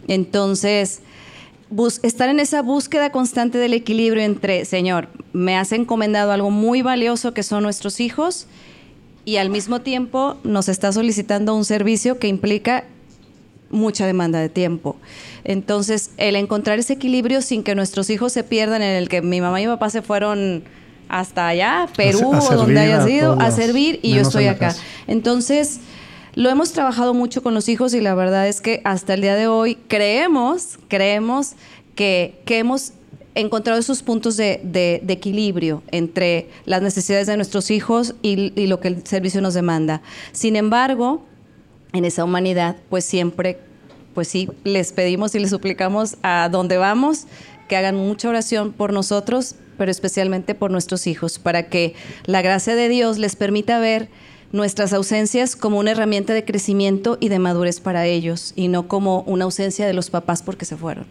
Entonces, 0.07 1.01
estar 2.03 2.29
en 2.29 2.39
esa 2.39 2.61
búsqueda 2.61 3.11
constante 3.11 3.57
del 3.57 3.73
equilibrio 3.73 4.23
entre, 4.23 4.65
Señor, 4.65 5.09
me 5.33 5.57
has 5.57 5.71
encomendado 5.71 6.31
algo 6.31 6.51
muy 6.51 6.81
valioso 6.81 7.33
que 7.33 7.43
son 7.43 7.63
nuestros 7.63 7.99
hijos, 7.99 8.47
y 9.25 9.37
al 9.37 9.49
mismo 9.49 9.81
tiempo 9.81 10.37
nos 10.43 10.67
está 10.67 10.91
solicitando 10.91 11.55
un 11.55 11.65
servicio 11.65 12.19
que 12.19 12.27
implica 12.27 12.83
mucha 13.69 14.05
demanda 14.05 14.39
de 14.39 14.49
tiempo. 14.49 14.97
Entonces, 15.43 16.11
el 16.17 16.35
encontrar 16.35 16.79
ese 16.79 16.93
equilibrio 16.93 17.41
sin 17.41 17.63
que 17.63 17.73
nuestros 17.73 18.09
hijos 18.09 18.33
se 18.33 18.43
pierdan 18.43 18.81
en 18.81 18.95
el 18.95 19.09
que 19.09 19.21
mi 19.21 19.41
mamá 19.41 19.61
y 19.61 19.65
mi 19.65 19.71
papá 19.71 19.89
se 19.89 20.01
fueron 20.01 20.63
hasta 21.09 21.47
allá, 21.47 21.87
Perú 21.95 22.31
o 22.33 22.55
donde 22.55 22.79
haya 22.79 23.05
sido, 23.05 23.33
a 23.39 23.51
servir 23.51 23.99
y 24.01 24.13
yo 24.13 24.21
estoy 24.21 24.47
acá. 24.47 24.75
Entonces, 25.07 25.79
lo 26.35 26.49
hemos 26.49 26.71
trabajado 26.71 27.13
mucho 27.13 27.43
con 27.43 27.53
los 27.53 27.69
hijos 27.69 27.93
y 27.93 28.01
la 28.01 28.15
verdad 28.15 28.47
es 28.47 28.61
que 28.61 28.81
hasta 28.83 29.13
el 29.13 29.21
día 29.21 29.35
de 29.35 29.47
hoy 29.47 29.75
creemos, 29.87 30.79
creemos 30.87 31.53
que, 31.95 32.41
que 32.45 32.59
hemos 32.59 32.93
encontrado 33.35 33.79
esos 33.79 34.03
puntos 34.03 34.37
de, 34.37 35.03
equilibrio 35.07 35.83
entre 35.91 36.49
las 36.65 36.81
necesidades 36.81 37.27
de 37.27 37.35
nuestros 37.35 37.71
hijos 37.71 38.15
y, 38.21 38.67
lo 38.67 38.79
que 38.79 38.89
el 38.89 39.05
servicio 39.05 39.41
nos 39.41 39.53
demanda. 39.53 40.01
Sin 40.31 40.55
embargo, 40.55 41.23
en 41.93 42.05
esa 42.05 42.23
humanidad, 42.23 42.75
pues 42.89 43.05
siempre, 43.05 43.59
pues 44.13 44.27
sí, 44.27 44.49
les 44.63 44.91
pedimos 44.91 45.35
y 45.35 45.39
les 45.39 45.49
suplicamos 45.49 46.17
a 46.23 46.49
donde 46.51 46.77
vamos 46.77 47.25
que 47.67 47.77
hagan 47.77 47.95
mucha 47.95 48.29
oración 48.29 48.73
por 48.73 48.93
nosotros, 48.93 49.55
pero 49.77 49.89
especialmente 49.89 50.53
por 50.53 50.69
nuestros 50.69 51.07
hijos, 51.07 51.39
para 51.39 51.69
que 51.69 51.95
la 52.25 52.41
gracia 52.41 52.75
de 52.75 52.89
Dios 52.89 53.17
les 53.17 53.35
permita 53.35 53.79
ver 53.79 54.09
nuestras 54.53 54.93
ausencias 54.93 55.57
como 55.57 55.79
una 55.79 55.91
herramienta 55.91 56.31
de 56.31 56.45
crecimiento 56.45 57.17
y 57.19 57.27
de 57.27 57.39
madurez 57.39 57.81
para 57.81 58.05
ellos, 58.05 58.53
y 58.55 58.69
no 58.69 58.87
como 58.87 59.21
una 59.21 59.43
ausencia 59.43 59.85
de 59.85 59.93
los 59.93 60.09
papás 60.09 60.41
porque 60.43 60.63
se 60.63 60.77
fueron. 60.77 61.05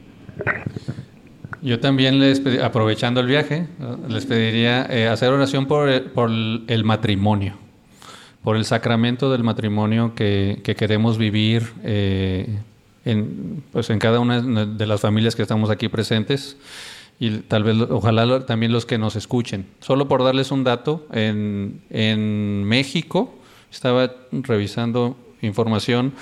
Yo 1.61 1.79
también 1.81 2.19
les 2.19 2.41
aprovechando 2.63 3.21
el 3.21 3.27
viaje, 3.27 3.67
les 4.09 4.27
pediría 4.27 4.87
eh, 4.89 5.09
hacer 5.09 5.31
oración 5.31 5.67
por 5.67 5.89
el, 5.89 6.85
matrimonio, 6.85 7.55
por 8.43 8.57
el 8.57 8.65
sacramento 8.65 9.31
del 9.31 9.43
matrimonio 9.43 10.15
que, 10.15 10.61
queremos 10.79 11.19
vivir 11.19 11.73
eh, 11.83 12.59
pues 13.73 13.91
en 13.91 13.99
cada 13.99 14.21
una 14.21 14.41
de 14.41 14.87
las 14.87 15.01
familias 15.01 15.35
que 15.35 15.43
estamos 15.43 15.69
aquí 15.69 15.89
presentes 15.89 16.57
y 17.23 17.39
tal 17.43 17.63
vez, 17.63 17.77
ojalá 17.89 18.45
también 18.47 18.73
los 18.73 18.85
que 18.85 18.99
nos 18.99 19.15
escuchen. 19.15 19.65
Solo 19.79 20.09
por 20.09 20.25
darles 20.25 20.51
un 20.51 20.65
dato, 20.65 21.07
en, 21.13 22.65
México, 22.65 23.33
estaba 23.71 24.13
revisando 24.33 25.17
información, 25.41 26.15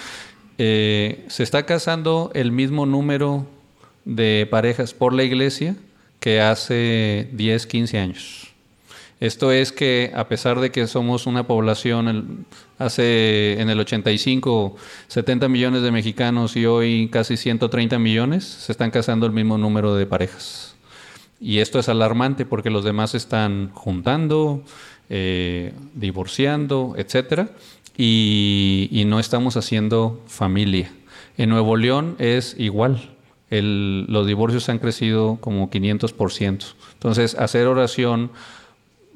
eh, 0.59 1.25
se 1.29 1.43
está 1.43 1.65
casando 1.65 2.31
el 2.35 2.53
mismo 2.53 2.85
número 2.85 3.47
de 4.05 4.47
parejas 4.51 4.93
por 4.93 5.15
la 5.15 5.25
iglesia 5.25 5.75
que 6.21 6.43
hace 6.43 7.31
10, 7.33 7.67
15 7.67 7.99
años. 7.99 8.49
Esto 9.21 9.53
es 9.53 9.73
que 9.73 10.13
a 10.15 10.29
pesar 10.29 10.61
de 10.61 10.71
que 10.71 10.87
somos 10.87 11.27
una 11.27 11.47
población, 11.47 12.45
hace 12.77 13.59
en 13.59 13.71
el 13.71 13.81
85 13.81 14.77
70 15.09 15.49
millones 15.49 15.81
de 15.81 15.93
mexicanos 15.93 16.57
y 16.57 16.67
hoy 16.67 17.09
casi 17.11 17.39
130 17.39 17.99
millones, 17.99 18.45
se 18.45 18.73
están 18.73 18.91
casando 18.91 19.25
el 19.25 19.33
mismo 19.33 19.57
número 19.57 19.95
de 19.95 20.05
parejas. 20.05 20.70
Y 21.41 21.59
esto 21.59 21.79
es 21.79 21.89
alarmante 21.89 22.45
porque 22.45 22.71
los 22.71 22.85
demás 22.85 23.15
están 23.15 23.71
juntando, 23.73 24.63
eh, 25.09 25.73
divorciando, 25.95 26.95
etc. 26.97 27.49
Y, 27.97 29.05
no 29.07 29.19
estamos 29.19 29.57
haciendo 29.57 30.23
familia. 30.27 30.93
En 31.39 31.49
Nuevo 31.49 31.77
León 31.77 32.17
es 32.19 32.55
igual 32.59 33.11
los 33.51 34.27
divorcios 34.27 34.69
han 34.69 34.79
crecido 34.79 35.39
como 35.41 35.71
500%. 35.71 36.75
Entonces, 36.93 37.35
hacer 37.35 37.67
oración 37.67 38.31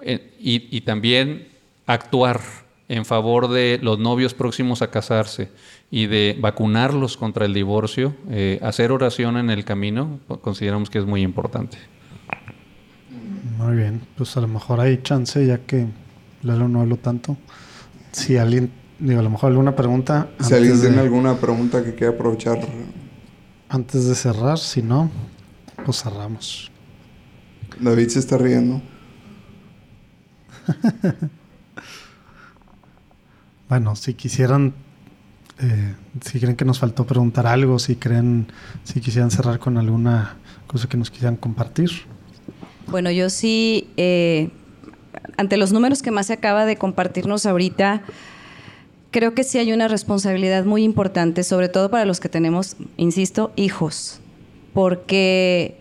eh, 0.03 0.35
y, 0.41 0.81
también 0.81 1.49
actuar 1.87 2.41
en 2.89 3.05
favor 3.05 3.49
de 3.49 3.79
los 3.81 3.99
novios 3.99 4.35
próximos 4.35 4.83
a 4.83 4.91
casarse 4.91 5.51
y 5.91 6.07
de 6.07 6.37
vacunarlos 6.39 7.17
contra 7.17 7.47
el 7.47 7.55
divorcio, 7.55 8.15
eh, 8.29 8.59
hacer 8.63 8.91
oración 8.91 9.37
en 9.37 9.51
el 9.51 9.65
camino, 9.65 10.19
consideramos 10.43 10.91
que 10.91 10.99
es 10.99 11.07
muy 11.07 11.23
importante. 11.23 11.79
Muy 13.45 13.77
bien, 13.77 14.01
pues 14.17 14.37
a 14.37 14.41
lo 14.41 14.49
mejor 14.49 14.81
hay 14.81 15.03
chance, 15.03 15.45
ya 15.47 15.59
que 15.59 15.87
Lalo 16.43 16.69
no 16.69 16.81
hablo 16.81 16.97
tanto. 16.97 17.37
Si 18.13 18.37
alguien, 18.37 18.71
digo, 18.99 19.21
a 19.21 19.23
lo 19.23 19.31
mejor 19.31 19.51
alguna 19.51 19.77
pregunta. 19.77 20.29
Si 20.41 20.55
alguien 20.55 20.81
tiene 20.81 21.01
alguna 21.01 21.37
pregunta 21.37 21.85
que 21.85 21.95
quiera 21.95 22.15
aprovechar 22.15 22.59
antes 23.69 24.07
de 24.07 24.15
cerrar, 24.15 24.59
si 24.59 24.83
no, 24.83 25.11
pues 25.85 26.03
cerramos. 26.03 26.71
David 27.81 28.09
se 28.09 28.21
está 28.21 28.39
riendo. 28.39 28.81
bueno, 33.69 33.97
si 33.97 34.15
quisieran, 34.15 34.75
eh, 35.59 35.95
si 36.21 36.39
creen 36.41 36.57
que 36.57 36.65
nos 36.65 36.79
faltó 36.79 37.05
preguntar 37.05 37.47
algo, 37.47 37.79
si 37.79 37.97
creen, 37.97 38.47
si 38.85 39.01
quisieran 39.01 39.31
cerrar 39.31 39.59
con 39.59 39.77
alguna 39.77 40.37
cosa 40.67 40.89
que 40.89 40.97
nos 40.97 41.11
quisieran 41.11 41.37
compartir. 41.37 41.91
Bueno, 42.87 43.11
yo 43.11 43.31
sí, 43.31 43.89
eh, 43.97 44.51
ante 45.37 45.57
los 45.57 45.73
números 45.73 46.03
que 46.03 46.11
más 46.11 46.27
se 46.27 46.35
acaba 46.35 46.67
de 46.67 46.77
compartirnos 46.77 47.47
ahorita, 47.47 48.03
creo 49.11 49.35
que 49.35 49.45
sí 49.45 49.59
hay 49.59 49.73
una 49.73 49.89
responsabilidad 49.89 50.65
muy 50.65 50.83
importante, 50.83 51.45
sobre 51.45 51.69
todo 51.69 51.91
para 51.91 52.05
los 52.05 52.21
que 52.21 52.29
tenemos, 52.29 52.77
insisto, 52.97 53.53
hijos, 53.57 54.21
porque 54.73 55.77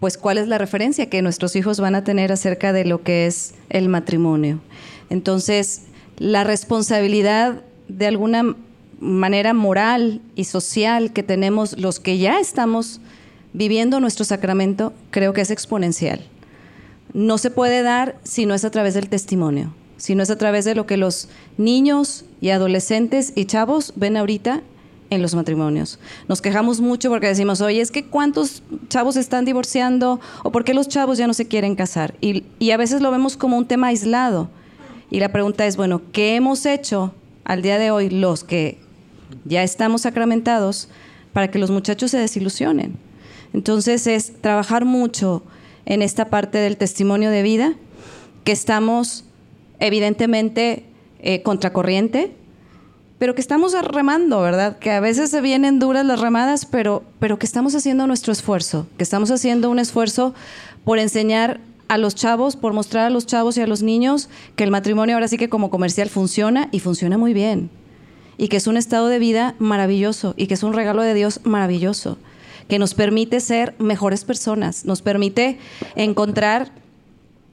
pues 0.00 0.16
cuál 0.16 0.38
es 0.38 0.48
la 0.48 0.58
referencia 0.58 1.10
que 1.10 1.22
nuestros 1.22 1.54
hijos 1.56 1.78
van 1.78 1.94
a 1.94 2.04
tener 2.04 2.32
acerca 2.32 2.72
de 2.72 2.86
lo 2.86 3.02
que 3.02 3.26
es 3.26 3.54
el 3.68 3.88
matrimonio. 3.88 4.60
Entonces, 5.10 5.82
la 6.16 6.42
responsabilidad 6.42 7.62
de 7.88 8.06
alguna 8.06 8.56
manera 8.98 9.52
moral 9.54 10.20
y 10.34 10.44
social 10.44 11.12
que 11.12 11.22
tenemos 11.22 11.78
los 11.78 12.00
que 12.00 12.18
ya 12.18 12.40
estamos 12.40 13.00
viviendo 13.52 14.00
nuestro 14.00 14.24
sacramento, 14.24 14.92
creo 15.10 15.32
que 15.32 15.40
es 15.40 15.50
exponencial. 15.50 16.20
No 17.12 17.38
se 17.38 17.50
puede 17.50 17.82
dar 17.82 18.16
si 18.22 18.46
no 18.46 18.54
es 18.54 18.64
a 18.64 18.70
través 18.70 18.94
del 18.94 19.08
testimonio 19.08 19.72
sino 20.00 20.22
es 20.22 20.30
a 20.30 20.38
través 20.38 20.64
de 20.64 20.74
lo 20.74 20.86
que 20.86 20.96
los 20.96 21.28
niños 21.58 22.24
y 22.40 22.50
adolescentes 22.50 23.32
y 23.36 23.44
chavos 23.44 23.92
ven 23.96 24.16
ahorita 24.16 24.62
en 25.10 25.22
los 25.22 25.34
matrimonios. 25.34 25.98
Nos 26.26 26.40
quejamos 26.40 26.80
mucho 26.80 27.10
porque 27.10 27.26
decimos, 27.26 27.60
oye, 27.60 27.80
es 27.82 27.90
que 27.90 28.06
cuántos 28.06 28.62
chavos 28.88 29.16
están 29.16 29.44
divorciando 29.44 30.18
o 30.42 30.50
por 30.50 30.64
qué 30.64 30.72
los 30.72 30.88
chavos 30.88 31.18
ya 31.18 31.26
no 31.26 31.34
se 31.34 31.48
quieren 31.48 31.74
casar. 31.74 32.14
Y, 32.22 32.44
y 32.58 32.70
a 32.70 32.78
veces 32.78 33.02
lo 33.02 33.10
vemos 33.10 33.36
como 33.36 33.58
un 33.58 33.66
tema 33.66 33.88
aislado. 33.88 34.48
Y 35.10 35.20
la 35.20 35.32
pregunta 35.32 35.66
es, 35.66 35.76
bueno, 35.76 36.00
¿qué 36.12 36.36
hemos 36.36 36.64
hecho 36.64 37.12
al 37.44 37.60
día 37.60 37.78
de 37.78 37.90
hoy 37.90 38.08
los 38.08 38.42
que 38.42 38.78
ya 39.44 39.62
estamos 39.62 40.02
sacramentados 40.02 40.88
para 41.34 41.50
que 41.50 41.58
los 41.58 41.70
muchachos 41.70 42.12
se 42.12 42.18
desilusionen? 42.18 43.09
Entonces 43.52 44.06
es 44.06 44.40
trabajar 44.40 44.84
mucho 44.84 45.42
en 45.86 46.02
esta 46.02 46.26
parte 46.26 46.58
del 46.58 46.76
testimonio 46.76 47.30
de 47.30 47.42
vida 47.42 47.74
que 48.44 48.52
estamos 48.52 49.24
evidentemente 49.78 50.84
eh, 51.20 51.42
contracorriente, 51.42 52.34
pero 53.18 53.34
que 53.34 53.40
estamos 53.40 53.74
remando, 53.86 54.40
¿verdad? 54.40 54.78
Que 54.78 54.92
a 54.92 55.00
veces 55.00 55.30
se 55.30 55.40
vienen 55.40 55.78
duras 55.78 56.06
las 56.06 56.20
remadas, 56.20 56.64
pero, 56.64 57.02
pero 57.18 57.38
que 57.38 57.46
estamos 57.46 57.74
haciendo 57.74 58.06
nuestro 58.06 58.32
esfuerzo, 58.32 58.86
que 58.96 59.02
estamos 59.02 59.30
haciendo 59.30 59.70
un 59.70 59.78
esfuerzo 59.78 60.34
por 60.84 60.98
enseñar 60.98 61.60
a 61.88 61.98
los 61.98 62.14
chavos, 62.14 62.56
por 62.56 62.72
mostrar 62.72 63.06
a 63.06 63.10
los 63.10 63.26
chavos 63.26 63.56
y 63.56 63.60
a 63.60 63.66
los 63.66 63.82
niños 63.82 64.28
que 64.56 64.64
el 64.64 64.70
matrimonio 64.70 65.16
ahora 65.16 65.28
sí 65.28 65.36
que 65.36 65.48
como 65.48 65.70
comercial 65.70 66.08
funciona 66.08 66.68
y 66.70 66.78
funciona 66.78 67.18
muy 67.18 67.34
bien. 67.34 67.68
Y 68.38 68.48
que 68.48 68.56
es 68.56 68.66
un 68.66 68.76
estado 68.76 69.08
de 69.08 69.18
vida 69.18 69.54
maravilloso 69.58 70.32
y 70.36 70.46
que 70.46 70.54
es 70.54 70.62
un 70.62 70.72
regalo 70.72 71.02
de 71.02 71.12
Dios 71.12 71.40
maravilloso, 71.44 72.16
que 72.70 72.78
nos 72.78 72.94
permite 72.94 73.40
ser 73.40 73.74
mejores 73.78 74.24
personas, 74.24 74.84
nos 74.84 75.02
permite 75.02 75.58
encontrar 75.96 76.70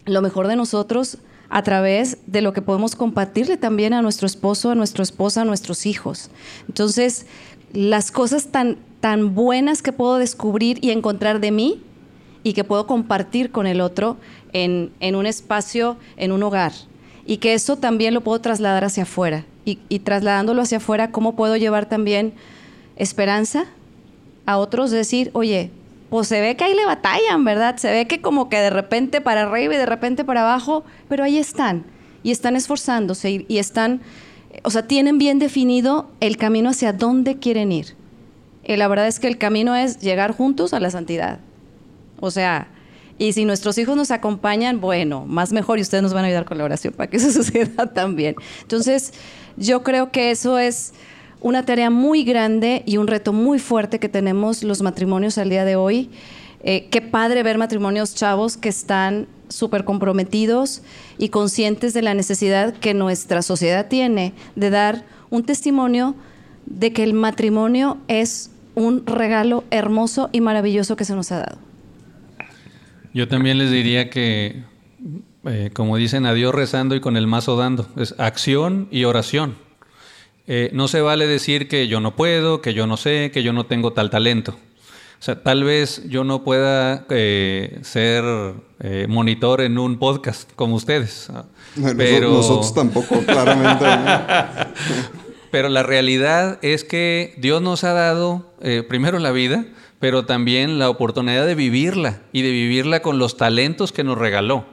lo 0.06 0.22
mejor 0.22 0.48
de 0.48 0.56
nosotros 0.56 1.18
a 1.49 1.64
través 1.64 2.19
de 2.27 2.41
lo 2.41 2.53
que 2.53 2.61
podemos 2.61 2.95
compartirle 2.95 3.57
también 3.57 3.94
a 3.94 4.03
nuestro 4.03 4.27
esposo, 4.27 4.69
a 4.69 4.76
nuestra 4.76 5.02
esposa, 5.02 5.41
a 5.41 5.45
nuestros 5.45 5.88
hijos. 5.88 6.30
Entonces, 6.68 7.26
las 7.73 8.11
cosas 8.11 8.48
tan, 8.48 8.77
tan 8.99 9.34
buenas 9.34 9.81
que 9.81 9.91
puedo 9.91 10.18
descubrir 10.18 10.77
y 10.84 10.91
encontrar 10.91 11.39
de 11.39 11.52
mí 11.52 11.81
y 12.44 12.53
que 12.53 12.64
puedo 12.64 12.85
compartir 12.85 13.52
con 13.52 13.65
el 13.65 13.81
otro 13.81 14.18
en, 14.53 14.91
un 15.02 15.26
espacio, 15.26 15.98
en 16.18 16.31
un 16.31 16.44
hogar. 16.44 16.73
Y 17.26 17.38
que 17.38 17.56
eso 17.56 17.76
también 17.76 18.14
lo 18.14 18.22
puedo 18.22 18.39
trasladar 18.39 18.84
hacia 18.84 19.03
afuera. 19.03 19.45
Y, 19.65 19.80
y 19.89 19.99
trasladándolo 19.99 20.61
hacia 20.61 20.77
afuera, 20.77 21.11
¿cómo 21.11 21.35
puedo 21.35 21.57
llevar 21.57 21.89
también 21.89 22.34
esperanza 22.98 23.65
a 24.48 24.57
otros? 24.57 24.90
Decir, 24.90 25.30
oye, 25.34 25.69
pues 26.10 26.28
se 26.28 26.41
ve 26.41 26.56
que 26.56 26.64
ahí 26.64 26.74
le 26.74 26.86
batallan, 26.86 27.44
¿verdad? 27.44 27.78
Se 27.78 27.91
ve 27.91 28.07
que 28.07 28.22
como 28.22 28.49
que 28.49 28.57
de 28.57 28.69
repente 28.69 29.22
para 29.22 29.44
arriba 29.44 29.76
y 29.76 29.78
de 29.78 29.86
repente 29.86 30.24
para 30.24 30.41
abajo, 30.41 30.84
pero 31.10 31.24
ahí 31.24 31.38
están 31.38 31.86
y 32.24 32.32
están 32.32 32.56
esforzándose 32.56 33.45
y, 33.48 33.57
están, 33.57 34.02
o 34.64 34.72
sea, 34.72 34.88
tienen 34.88 35.18
bien 35.18 35.38
definido 35.38 36.10
el 36.19 36.38
camino 36.38 36.69
hacia 36.69 36.94
dónde 36.94 37.38
quieren 37.38 37.72
ir. 37.72 37.95
Y 38.64 38.76
la 38.76 38.88
verdad 38.88 39.07
es 39.07 39.19
que 39.19 39.28
el 39.28 39.38
camino 39.38 39.76
es 39.76 39.99
llegar 39.99 40.36
juntos 40.36 40.74
a 40.74 40.80
la 40.80 40.90
santidad. 40.90 41.40
O 42.19 42.32
sea, 42.32 42.68
y 43.18 43.34
si 43.34 43.45
nuestros 43.45 43.78
hijos 43.78 43.95
nos 43.95 44.11
acompañan, 44.11 44.80
bueno, 44.80 45.26
más 45.26 45.52
mejor 45.52 45.80
y 45.80 45.82
ustedes 45.82 46.03
nos 46.03 46.14
van 46.14 46.24
a 46.24 46.28
ayudar 46.28 46.45
con 46.45 46.57
la 46.57 46.64
oración 46.64 46.94
para 46.94 47.10
que 47.10 47.18
eso 47.18 47.32
suceda 47.44 47.88
también. 47.94 48.36
Entonces, 48.61 49.14
yo 49.57 49.84
creo 49.84 50.11
que 50.11 50.32
eso 50.32 50.57
es 50.57 50.94
una 51.40 51.64
tarea 51.66 51.90
muy 51.90 52.24
grande 52.24 52.84
y 52.86 52.98
un 52.98 53.08
reto 53.08 53.34
muy 53.34 53.60
fuerte 53.60 54.00
que 54.00 54.10
tenemos 54.10 54.64
los 54.64 54.82
matrimonios 54.82 55.38
al 55.38 55.50
día 55.50 55.66
de 55.66 55.76
hoy. 55.76 56.10
Eh, 56.64 56.88
qué 56.90 57.02
padre 57.02 57.44
ver 57.44 57.58
matrimonios 57.58 58.16
chavos 58.16 58.58
que 58.58 58.70
están 58.70 59.28
súper 59.50 59.86
comprometidos 59.86 60.82
y 61.18 61.30
conscientes 61.30 61.94
de 61.94 62.02
la 62.02 62.14
necesidad 62.14 62.74
que 62.74 62.94
nuestra 62.94 63.42
sociedad 63.42 63.88
tiene 63.88 64.34
de 64.56 64.70
dar 64.70 65.06
un 65.30 65.44
testimonio 65.44 66.16
de 66.66 66.92
que 66.92 67.04
el 67.04 67.14
matrimonio 67.14 67.98
es 68.08 68.52
un 68.76 69.06
regalo 69.06 69.64
hermoso 69.72 70.30
y 70.32 70.42
maravilloso 70.42 70.96
que 70.96 71.06
se 71.06 71.16
nos 71.16 71.32
ha 71.32 71.38
dado. 71.38 71.58
Yo 73.14 73.28
también 73.28 73.58
les 73.58 73.72
diría 73.72 74.10
que, 74.10 74.64
eh, 75.46 75.72
como 75.74 75.98
dicen, 75.98 76.26
a 76.26 76.34
Dios 76.34 76.54
rezando 76.54 76.96
y 76.96 77.00
con 77.00 77.18
el 77.18 77.26
mazo 77.26 77.56
dando, 77.56 77.88
es 77.96 78.14
acción 78.20 78.88
y 78.92 79.06
oración. 79.06 79.66
Eh, 80.49 80.69
no 80.72 80.88
se 80.88 81.02
vale 81.02 81.28
decir 81.28 81.68
que 81.68 81.90
yo 81.90 81.99
no 81.99 82.15
puedo, 82.15 82.61
que 82.61 82.74
yo 82.74 82.88
no 82.88 82.95
sé, 82.95 83.32
que 83.34 83.44
yo 83.44 83.52
no 83.52 83.65
tengo 83.65 83.91
tal 83.91 84.10
talento. 84.10 84.53
O 85.19 85.24
sea, 85.24 85.44
tal 85.44 85.65
vez 85.65 86.03
yo 86.07 86.24
no 86.24 86.44
pueda 86.44 87.06
eh, 87.10 87.80
ser 87.82 88.24
eh, 88.80 89.07
monitor 89.10 89.60
en 89.60 89.78
un 89.78 89.99
podcast 89.99 90.49
como 90.56 90.76
ustedes. 90.76 91.30
Pero... 91.98 92.30
Nosotros 92.32 92.74
tampoco, 92.74 93.19
claramente. 93.26 93.86
pero 95.52 95.68
la 95.68 95.84
realidad 95.84 96.60
es 96.61 96.86
que 96.86 97.34
Dios 97.38 97.61
nos 97.61 97.84
ha 97.84 97.91
dado 97.91 98.53
primero 98.88 99.19
la 99.19 99.32
vida, 99.32 99.65
pero 99.99 100.26
también 100.26 100.80
la 100.80 100.90
oportunidad 100.90 101.45
de 101.45 101.56
vivirla 101.56 102.22
y 102.32 102.44
de 102.44 102.52
vivirla 102.52 103.02
con 103.02 103.19
los 103.19 103.36
talentos 103.36 103.91
que 103.91 104.03
nos 104.03 104.18
regaló. 104.18 104.65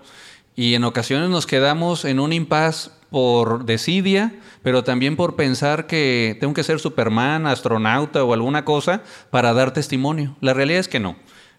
Y 0.55 0.74
en 0.74 0.84
ocasiones 0.84 1.30
nos 1.30 1.46
quedamos 1.46 2.05
en 2.05 2.20
un 2.20 2.32
impas 2.32 2.92
por 3.10 3.64
desidia, 3.64 4.34
pero 4.65 4.82
también 4.82 5.15
por 5.15 5.36
pensar 5.36 5.86
que 5.86 6.39
tengo 6.41 6.55
que 6.55 6.65
ser 6.65 6.81
Superman, 6.81 7.47
astronauta 7.47 8.24
o 8.24 8.32
alguna 8.32 8.65
cosa 8.65 9.03
para 9.31 9.53
dar 9.53 9.74
testimonio. 9.74 10.36
La 10.41 10.55
realidad 10.55 10.81
es 10.81 10.89
que 10.89 10.99
no. 10.99 11.16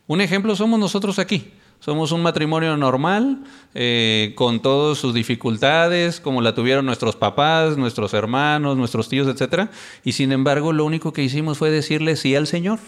Un 0.07 0.21
ejemplo 0.21 0.55
somos 0.55 0.79
nosotros 0.79 1.19
aquí. 1.19 1.53
Somos 1.79 2.11
un 2.11 2.23
matrimonio 2.23 2.75
normal, 2.77 3.43
eh, 3.75 4.33
con 4.35 4.59
todas 4.59 4.97
sus 4.97 5.13
dificultades, 5.13 6.19
como 6.19 6.41
la 6.41 6.55
tuvieron 6.55 6.87
nuestros 6.87 7.15
papás, 7.15 7.77
nuestros 7.77 8.15
hermanos, 8.15 8.75
nuestros 8.75 9.07
tíos, 9.07 9.27
etc. 9.27 9.69
Y 10.03 10.13
sin 10.13 10.31
embargo, 10.31 10.73
lo 10.73 10.83
único 10.83 11.13
que 11.13 11.21
hicimos 11.21 11.59
fue 11.59 11.69
decirle 11.69 12.15
sí 12.15 12.35
al 12.35 12.47
Señor, 12.47 12.79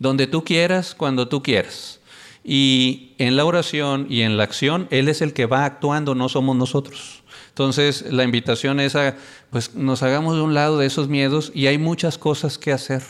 donde 0.00 0.26
tú 0.26 0.42
quieras, 0.42 0.96
cuando 0.96 1.28
tú 1.28 1.44
quieras. 1.44 2.00
Y 2.42 3.12
en 3.18 3.36
la 3.36 3.44
oración 3.44 4.08
y 4.10 4.22
en 4.22 4.36
la 4.36 4.42
acción, 4.42 4.88
Él 4.90 5.08
es 5.08 5.22
el 5.22 5.32
que 5.32 5.46
va 5.46 5.64
actuando, 5.64 6.16
no 6.16 6.28
somos 6.28 6.56
nosotros. 6.56 7.23
Entonces, 7.54 8.06
la 8.10 8.24
invitación 8.24 8.80
es 8.80 8.96
a, 8.96 9.14
pues 9.50 9.76
nos 9.76 10.02
hagamos 10.02 10.34
de 10.34 10.42
un 10.42 10.54
lado 10.54 10.76
de 10.76 10.86
esos 10.86 11.06
miedos 11.06 11.52
y 11.54 11.68
hay 11.68 11.78
muchas 11.78 12.18
cosas 12.18 12.58
que 12.58 12.72
hacer. 12.72 13.04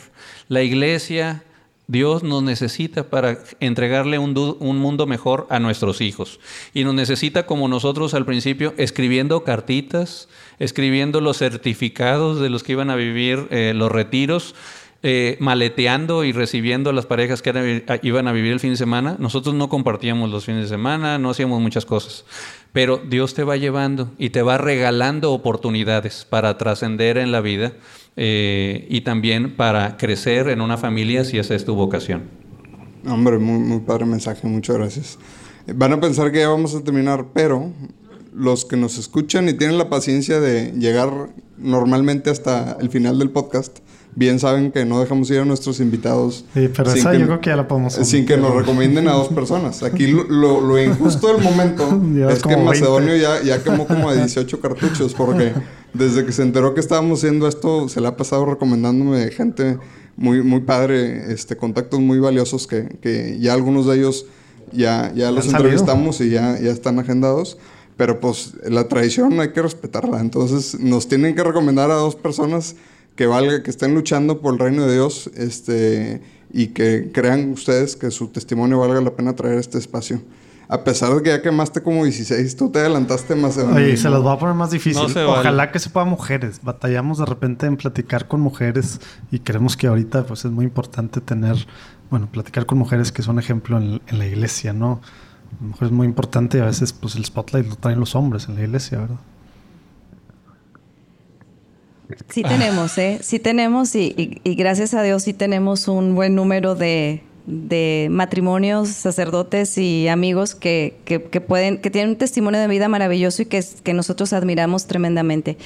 La 0.49 0.61
iglesia, 0.61 1.43
Dios 1.87 2.21
nos 2.21 2.43
necesita 2.43 3.09
para 3.09 3.39
entregarle 3.59 4.19
un, 4.19 4.37
un, 4.59 4.77
mundo 4.77 5.07
mejor 5.07 5.47
a 5.49 5.59
nuestros 5.59 5.99
hijos. 5.99 6.39
Y 6.75 6.83
nos 6.83 6.93
necesita, 6.93 7.47
como 7.47 7.67
nosotros 7.67 8.13
al 8.13 8.27
principio, 8.27 8.75
escribiendo 8.77 9.43
cartitas, 9.43 10.29
escribiendo 10.59 11.21
los 11.21 11.39
certificados 11.39 12.39
de 12.39 12.51
los 12.51 12.61
que 12.61 12.73
iban 12.73 12.91
a 12.91 12.95
vivir 12.95 13.47
eh, 13.49 13.73
los 13.75 13.91
retiros, 13.91 14.53
eh, 15.01 15.37
maleteando 15.39 16.23
y 16.23 16.33
recibiendo 16.33 16.91
a 16.91 16.93
las 16.93 17.07
parejas 17.07 17.41
que 17.41 17.83
iban 18.03 18.27
a 18.27 18.31
vivir 18.31 18.53
el 18.53 18.59
fin 18.59 18.71
de 18.71 18.77
semana. 18.77 19.15
Nosotros 19.17 19.55
no 19.55 19.69
compartíamos 19.69 20.29
los 20.29 20.45
fines 20.45 20.61
de 20.61 20.69
semana, 20.69 21.17
no 21.17 21.31
hacíamos 21.31 21.59
muchas 21.59 21.83
cosas 21.83 22.25
pero 22.75 22.97
Dios 22.97 23.33
te 23.33 23.45
va 23.45 23.55
llevando 23.55 24.11
y 24.17 24.31
te 24.31 24.41
va 24.41 24.57
regalando 24.57 25.31
oportunidades 25.31 26.27
para 26.29 26.57
trascender 26.57 27.17
en 27.17 27.31
la 27.31 27.39
vida 27.39 27.71
eh, 28.17 28.85
y 28.89 28.99
también 28.99 29.55
para 29.55 29.95
crecer 29.95 30.49
en 30.49 30.59
una 30.59 30.75
familia 30.75 31.23
si 31.23 31.37
esa 31.37 31.55
es 31.55 31.63
tu 31.63 31.73
vocación. 31.73 32.23
Hombre, 33.07 33.39
muy, 33.39 33.59
muy 33.59 33.79
padre 33.79 34.05
mensaje, 34.05 34.45
muchas 34.45 34.75
gracias. 34.75 35.17
Van 35.73 35.93
a 35.93 36.01
pensar 36.01 36.33
que 36.33 36.39
ya 36.39 36.49
vamos 36.49 36.75
a 36.75 36.83
terminar, 36.83 37.27
pero 37.33 37.71
los 38.35 38.65
que 38.65 38.75
nos 38.75 38.97
escuchan 38.97 39.47
y 39.47 39.53
tienen 39.53 39.77
la 39.77 39.89
paciencia 39.89 40.39
de 40.39 40.73
llegar 40.73 41.29
normalmente 41.57 42.29
hasta 42.29 42.77
el 42.81 42.89
final 42.89 43.17
del 43.17 43.29
podcast, 43.29 43.79
bien 44.15 44.39
saben 44.39 44.71
que 44.71 44.85
no 44.85 44.99
dejamos 44.99 45.29
ir 45.31 45.39
a 45.39 45.45
nuestros 45.45 45.79
invitados. 45.79 46.45
Sí, 46.53 46.69
pero 46.75 46.91
esa 46.91 47.13
yo 47.13 47.25
creo 47.25 47.41
que 47.41 47.49
ya 47.49 47.55
la 47.55 47.67
podemos 47.67 47.93
Sin 47.93 48.25
que 48.25 48.37
nos 48.37 48.53
recomienden 48.53 49.07
a 49.07 49.13
dos 49.13 49.29
personas. 49.29 49.83
Aquí 49.83 50.07
lo, 50.07 50.61
lo, 50.61 50.81
injusto 50.81 51.33
del 51.33 51.41
momento 51.41 52.01
es 52.29 52.43
que 52.43 52.57
Macedonio 52.57 53.15
ya, 53.15 53.41
ya 53.41 53.63
quemó 53.63 53.87
como 53.87 54.11
de 54.11 54.17
18 54.17 54.59
cartuchos 54.59 55.13
porque 55.13 55.53
desde 55.93 56.25
que 56.25 56.31
se 56.31 56.41
enteró 56.41 56.73
que 56.73 56.81
estábamos 56.81 57.19
haciendo 57.19 57.47
esto, 57.47 57.87
se 57.87 58.01
le 58.01 58.07
ha 58.07 58.17
pasado 58.17 58.45
recomendándome 58.45 59.31
gente 59.31 59.77
muy, 60.17 60.43
muy 60.43 60.61
padre, 60.61 61.31
este, 61.31 61.55
contactos 61.55 61.99
muy 61.99 62.19
valiosos 62.19 62.67
que, 62.67 62.97
que 63.01 63.37
ya 63.39 63.53
algunos 63.53 63.85
de 63.85 63.95
ellos 63.95 64.25
ya, 64.71 65.11
ya 65.13 65.31
los 65.31 65.47
entrevistamos 65.47 66.19
y 66.21 66.29
ya, 66.29 66.59
ya 66.59 66.71
están 66.71 66.99
agendados. 66.99 67.57
Pero 67.97 68.19
pues 68.19 68.53
la 68.67 68.87
tradición 68.87 69.39
hay 69.39 69.51
que 69.53 69.61
respetarla. 69.61 70.19
Entonces 70.19 70.79
nos 70.79 71.07
tienen 71.07 71.35
que 71.35 71.43
recomendar 71.43 71.91
a 71.91 71.95
dos 71.95 72.15
personas 72.15 72.75
que 73.15 73.25
valga, 73.25 73.63
que 73.63 73.69
estén 73.69 73.93
luchando 73.93 74.41
por 74.41 74.53
el 74.53 74.59
reino 74.59 74.85
de 74.85 74.93
Dios, 74.93 75.29
este, 75.35 76.21
y 76.51 76.67
que 76.67 77.11
crean 77.13 77.51
ustedes 77.51 77.95
que 77.95 78.11
su 78.11 78.27
testimonio 78.27 78.79
valga 78.79 79.01
la 79.01 79.15
pena 79.15 79.35
traer 79.35 79.57
este 79.57 79.77
espacio. 79.77 80.21
A 80.67 80.83
pesar 80.83 81.13
de 81.13 81.21
que 81.21 81.29
ya 81.29 81.41
quemaste 81.41 81.81
como 81.81 82.03
16, 82.03 82.55
tú 82.55 82.71
te 82.71 82.79
adelantaste 82.79 83.35
más. 83.35 83.57
Oye, 83.57 83.97
se 83.97 84.09
las 84.09 84.25
va 84.25 84.33
a 84.33 84.39
poner 84.39 84.55
más 84.55 84.71
difícil. 84.71 85.03
Ojalá 85.27 85.71
que 85.71 85.79
se 85.79 85.91
pueda 85.91 86.05
mujeres. 86.05 86.59
Batallamos 86.63 87.19
de 87.19 87.25
repente 87.25 87.67
en 87.67 87.77
platicar 87.77 88.27
con 88.27 88.41
mujeres 88.41 88.99
y 89.31 89.39
creemos 89.39 89.77
que 89.77 89.87
ahorita 89.87 90.25
pues 90.25 90.43
es 90.43 90.51
muy 90.51 90.65
importante 90.65 91.21
tener, 91.21 91.55
bueno, 92.09 92.27
platicar 92.31 92.65
con 92.65 92.79
mujeres 92.79 93.11
que 93.11 93.21
son 93.21 93.37
ejemplo 93.37 93.77
en, 93.77 94.01
en 94.07 94.17
la 94.17 94.25
iglesia, 94.25 94.73
¿no? 94.73 95.01
A 95.59 95.63
lo 95.63 95.67
mejor 95.69 95.87
es 95.87 95.91
muy 95.91 96.07
importante 96.07 96.61
a 96.61 96.65
veces 96.65 96.93
pues 96.93 97.15
el 97.15 97.25
spotlight 97.25 97.67
lo 97.67 97.75
traen 97.75 97.99
los 97.99 98.15
hombres 98.15 98.47
en 98.47 98.55
la 98.55 98.63
iglesia, 98.63 98.99
¿verdad? 98.99 99.19
Sí 102.29 102.43
tenemos, 102.43 102.97
¿eh? 102.97 103.19
Sí 103.21 103.39
tenemos 103.39 103.95
y, 103.95 104.41
gracias 104.43 104.93
a 104.93 105.01
Dios 105.01 105.23
sí 105.23 105.33
tenemos 105.33 105.87
un 105.87 106.13
buen 106.13 106.35
número 106.35 106.75
de, 106.75 107.21
matrimonios, 108.11 108.89
sacerdotes 108.89 109.77
y 109.77 110.07
amigos 110.07 110.55
que, 110.55 110.95
pueden, 111.47 111.79
que 111.79 111.89
tienen 111.89 112.11
un 112.11 112.15
testimonio 112.17 112.59
de 112.59 112.67
vida 112.67 112.87
maravilloso 112.87 113.41
y 113.41 113.45
que, 113.45 113.63
que 113.83 113.93
nosotros 113.93 114.33
admiramos 114.33 114.85
tremendamente. 114.87 115.57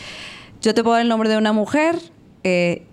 Yo 0.62 0.74
te 0.74 0.84
puedo 0.84 0.96
dar 0.96 1.04
el 1.04 1.10
nombre 1.10 1.30
de 1.30 1.38
una 1.38 1.54
mujer. 1.54 1.98
Eh, 2.44 2.84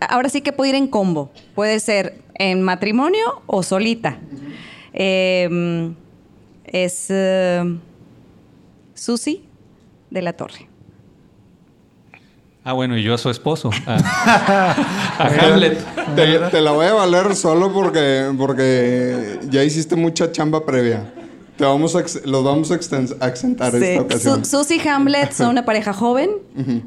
ahora 0.00 0.28
sí 0.28 0.40
que 0.40 0.52
puede 0.52 0.70
ir 0.70 0.76
en 0.76 0.86
combo. 0.86 1.30
Puede 1.54 1.80
ser 1.80 2.20
en 2.34 2.62
matrimonio 2.62 3.42
o 3.46 3.62
solita. 3.62 4.18
Em, 4.92 5.94
es 6.72 7.08
uh, 7.10 7.78
Susi 8.94 9.44
de 10.10 10.22
la 10.22 10.32
Torre. 10.32 10.68
Ah, 12.64 12.72
bueno, 12.74 12.96
y 12.96 13.02
yo 13.02 13.14
a 13.14 13.18
su 13.18 13.28
esposo, 13.28 13.70
a, 13.86 13.96
a 15.18 15.26
Hamlet. 15.26 15.78
Te, 16.14 16.38
te 16.38 16.60
la 16.60 16.70
voy 16.70 16.86
a 16.86 16.94
valer 16.94 17.34
solo 17.34 17.72
porque, 17.72 18.32
porque 18.38 19.40
ya 19.50 19.64
hiciste 19.64 19.96
mucha 19.96 20.30
chamba 20.30 20.64
previa. 20.64 21.12
Te 21.62 21.66
vamos 21.66 21.94
a, 21.94 22.00
ex- 22.00 22.26
los 22.26 22.42
vamos 22.42 22.72
a 22.72 22.74
exten- 22.74 23.16
a 23.20 23.28
exentar 23.28 23.70
Sí. 23.70 23.84
esta 23.84 24.02
ocasión. 24.02 24.44
Su- 24.44 24.58
Susie 24.64 24.80
y 24.84 24.88
Hamlet 24.88 25.30
son 25.32 25.50
una 25.50 25.64
pareja 25.64 25.92
joven, 25.92 26.30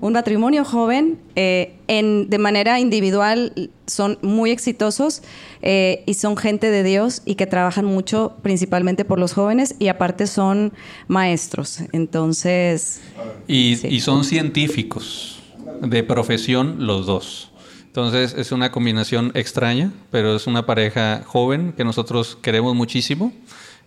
un 0.01 0.11
matrimonio 0.11 0.65
joven. 0.65 1.17
eh, 1.37 1.75
en, 1.87 2.29
de 2.29 2.37
manera 2.39 2.77
individual 2.81 3.53
son 3.87 4.17
muy 4.21 4.51
exitosos 4.51 5.21
eh, 5.61 6.03
y 6.05 6.15
son 6.15 6.35
gente 6.35 6.71
de 6.71 6.83
Dios 6.83 7.21
y 7.23 7.35
que 7.35 7.45
trabajan 7.45 7.85
mucho 7.85 8.33
principalmente 8.41 9.05
por 9.05 9.17
los 9.17 9.31
jóvenes 9.31 9.75
y 9.79 9.87
aparte 9.87 10.27
son 10.27 10.73
maestros. 11.07 11.79
Entonces, 11.93 12.99
Y, 13.47 13.77
Sí. 13.77 13.87
y 13.89 13.99
son 14.01 14.25
científicos 14.25 15.39
de 15.81 16.03
profesión 16.03 16.85
los 16.85 17.05
dos. 17.05 17.49
Entonces 17.85 18.35
es 18.37 18.51
una 18.51 18.73
combinación 18.73 19.31
extraña, 19.35 19.93
pero 20.11 20.35
es 20.35 20.47
una 20.47 20.65
pareja 20.65 21.21
joven 21.25 21.71
que 21.77 21.85
nosotros 21.85 22.37
queremos 22.41 22.75
muchísimo 22.75 23.31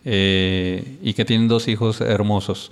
eh, 0.05 0.99
y 1.03 1.15
que 1.15 1.25
tienen 1.25 1.49
dos 1.49 1.69
hijos 1.69 2.01
hermosos. 2.01 2.71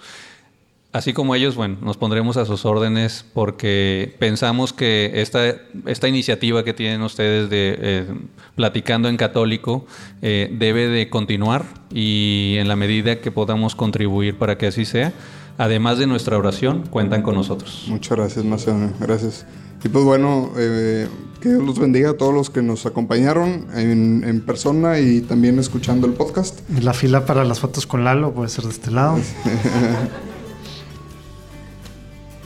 Así 0.96 1.12
como 1.12 1.34
ellos, 1.34 1.56
bueno, 1.56 1.76
nos 1.82 1.98
pondremos 1.98 2.38
a 2.38 2.46
sus 2.46 2.64
órdenes 2.64 3.26
porque 3.34 4.16
pensamos 4.18 4.72
que 4.72 5.20
esta, 5.20 5.54
esta 5.84 6.08
iniciativa 6.08 6.64
que 6.64 6.72
tienen 6.72 7.02
ustedes 7.02 7.50
de 7.50 7.76
eh, 7.78 8.06
Platicando 8.54 9.10
en 9.10 9.18
Católico 9.18 9.84
eh, 10.22 10.48
debe 10.58 10.88
de 10.88 11.10
continuar 11.10 11.66
y 11.92 12.54
en 12.58 12.68
la 12.68 12.76
medida 12.76 13.20
que 13.20 13.30
podamos 13.30 13.74
contribuir 13.74 14.38
para 14.38 14.56
que 14.56 14.68
así 14.68 14.86
sea, 14.86 15.12
además 15.58 15.98
de 15.98 16.06
nuestra 16.06 16.38
oración, 16.38 16.86
cuentan 16.88 17.20
con 17.20 17.34
nosotros. 17.34 17.84
Muchas 17.88 18.16
gracias, 18.16 18.42
Macedonio. 18.42 18.94
Gracias. 18.98 19.44
Y 19.86 19.88
pues 19.88 20.04
bueno, 20.04 20.50
eh, 20.56 21.06
que 21.40 21.48
Dios 21.48 21.62
los 21.62 21.78
bendiga 21.78 22.10
a 22.10 22.14
todos 22.14 22.34
los 22.34 22.50
que 22.50 22.60
nos 22.60 22.86
acompañaron 22.86 23.68
en, 23.72 24.24
en 24.26 24.40
persona 24.40 24.98
y 24.98 25.20
también 25.20 25.60
escuchando 25.60 26.08
el 26.08 26.14
podcast. 26.14 26.58
La 26.80 26.92
fila 26.92 27.24
para 27.24 27.44
las 27.44 27.60
fotos 27.60 27.86
con 27.86 28.02
Lalo 28.02 28.32
puede 28.34 28.48
ser 28.48 28.64
de 28.64 28.70
este 28.70 28.90
lado. 28.90 29.16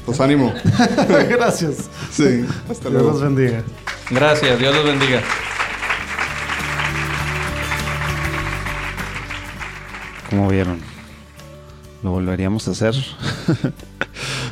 Pues 0.07 0.19
ánimo. 0.21 0.53
Gracias. 1.29 1.89
Sí, 2.11 2.45
hasta 2.69 2.89
Dios 2.89 3.03
luego. 3.03 3.11
los 3.13 3.23
bendiga. 3.23 3.63
Gracias, 4.11 4.59
Dios 4.59 4.75
los 4.75 4.85
bendiga. 4.85 5.21
¿Cómo 10.31 10.49
vieron? 10.49 10.90
¿Lo 12.03 12.13
volveríamos 12.13 12.67
a 12.67 12.71
hacer? 12.71 12.95
Yo 12.95 13.61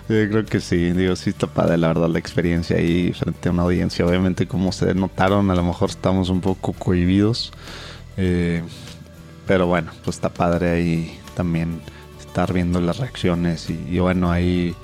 creo 0.30 0.44
que 0.44 0.60
sí, 0.60 0.92
digo, 0.92 1.16
sí 1.16 1.30
está 1.30 1.46
padre 1.46 1.78
la 1.78 1.88
verdad 1.88 2.08
la 2.08 2.18
experiencia 2.18 2.76
ahí 2.76 3.12
frente 3.12 3.48
a 3.48 3.52
una 3.52 3.62
audiencia. 3.62 4.06
Obviamente 4.06 4.46
como 4.46 4.70
se 4.70 4.94
notaron, 4.94 5.50
a 5.50 5.54
lo 5.54 5.62
mejor 5.62 5.88
estamos 5.90 6.28
un 6.28 6.40
poco 6.42 6.72
cohibidos. 6.74 7.52
eh, 8.16 8.62
pero 9.46 9.66
bueno, 9.66 9.90
pues 10.04 10.16
está 10.16 10.28
padre 10.28 10.68
ahí 10.68 11.18
también 11.34 11.80
estar 12.20 12.52
viendo 12.52 12.82
las 12.82 12.98
reacciones 12.98 13.70
y, 13.70 13.98
bueno, 13.98 14.30
ahí 14.30 14.74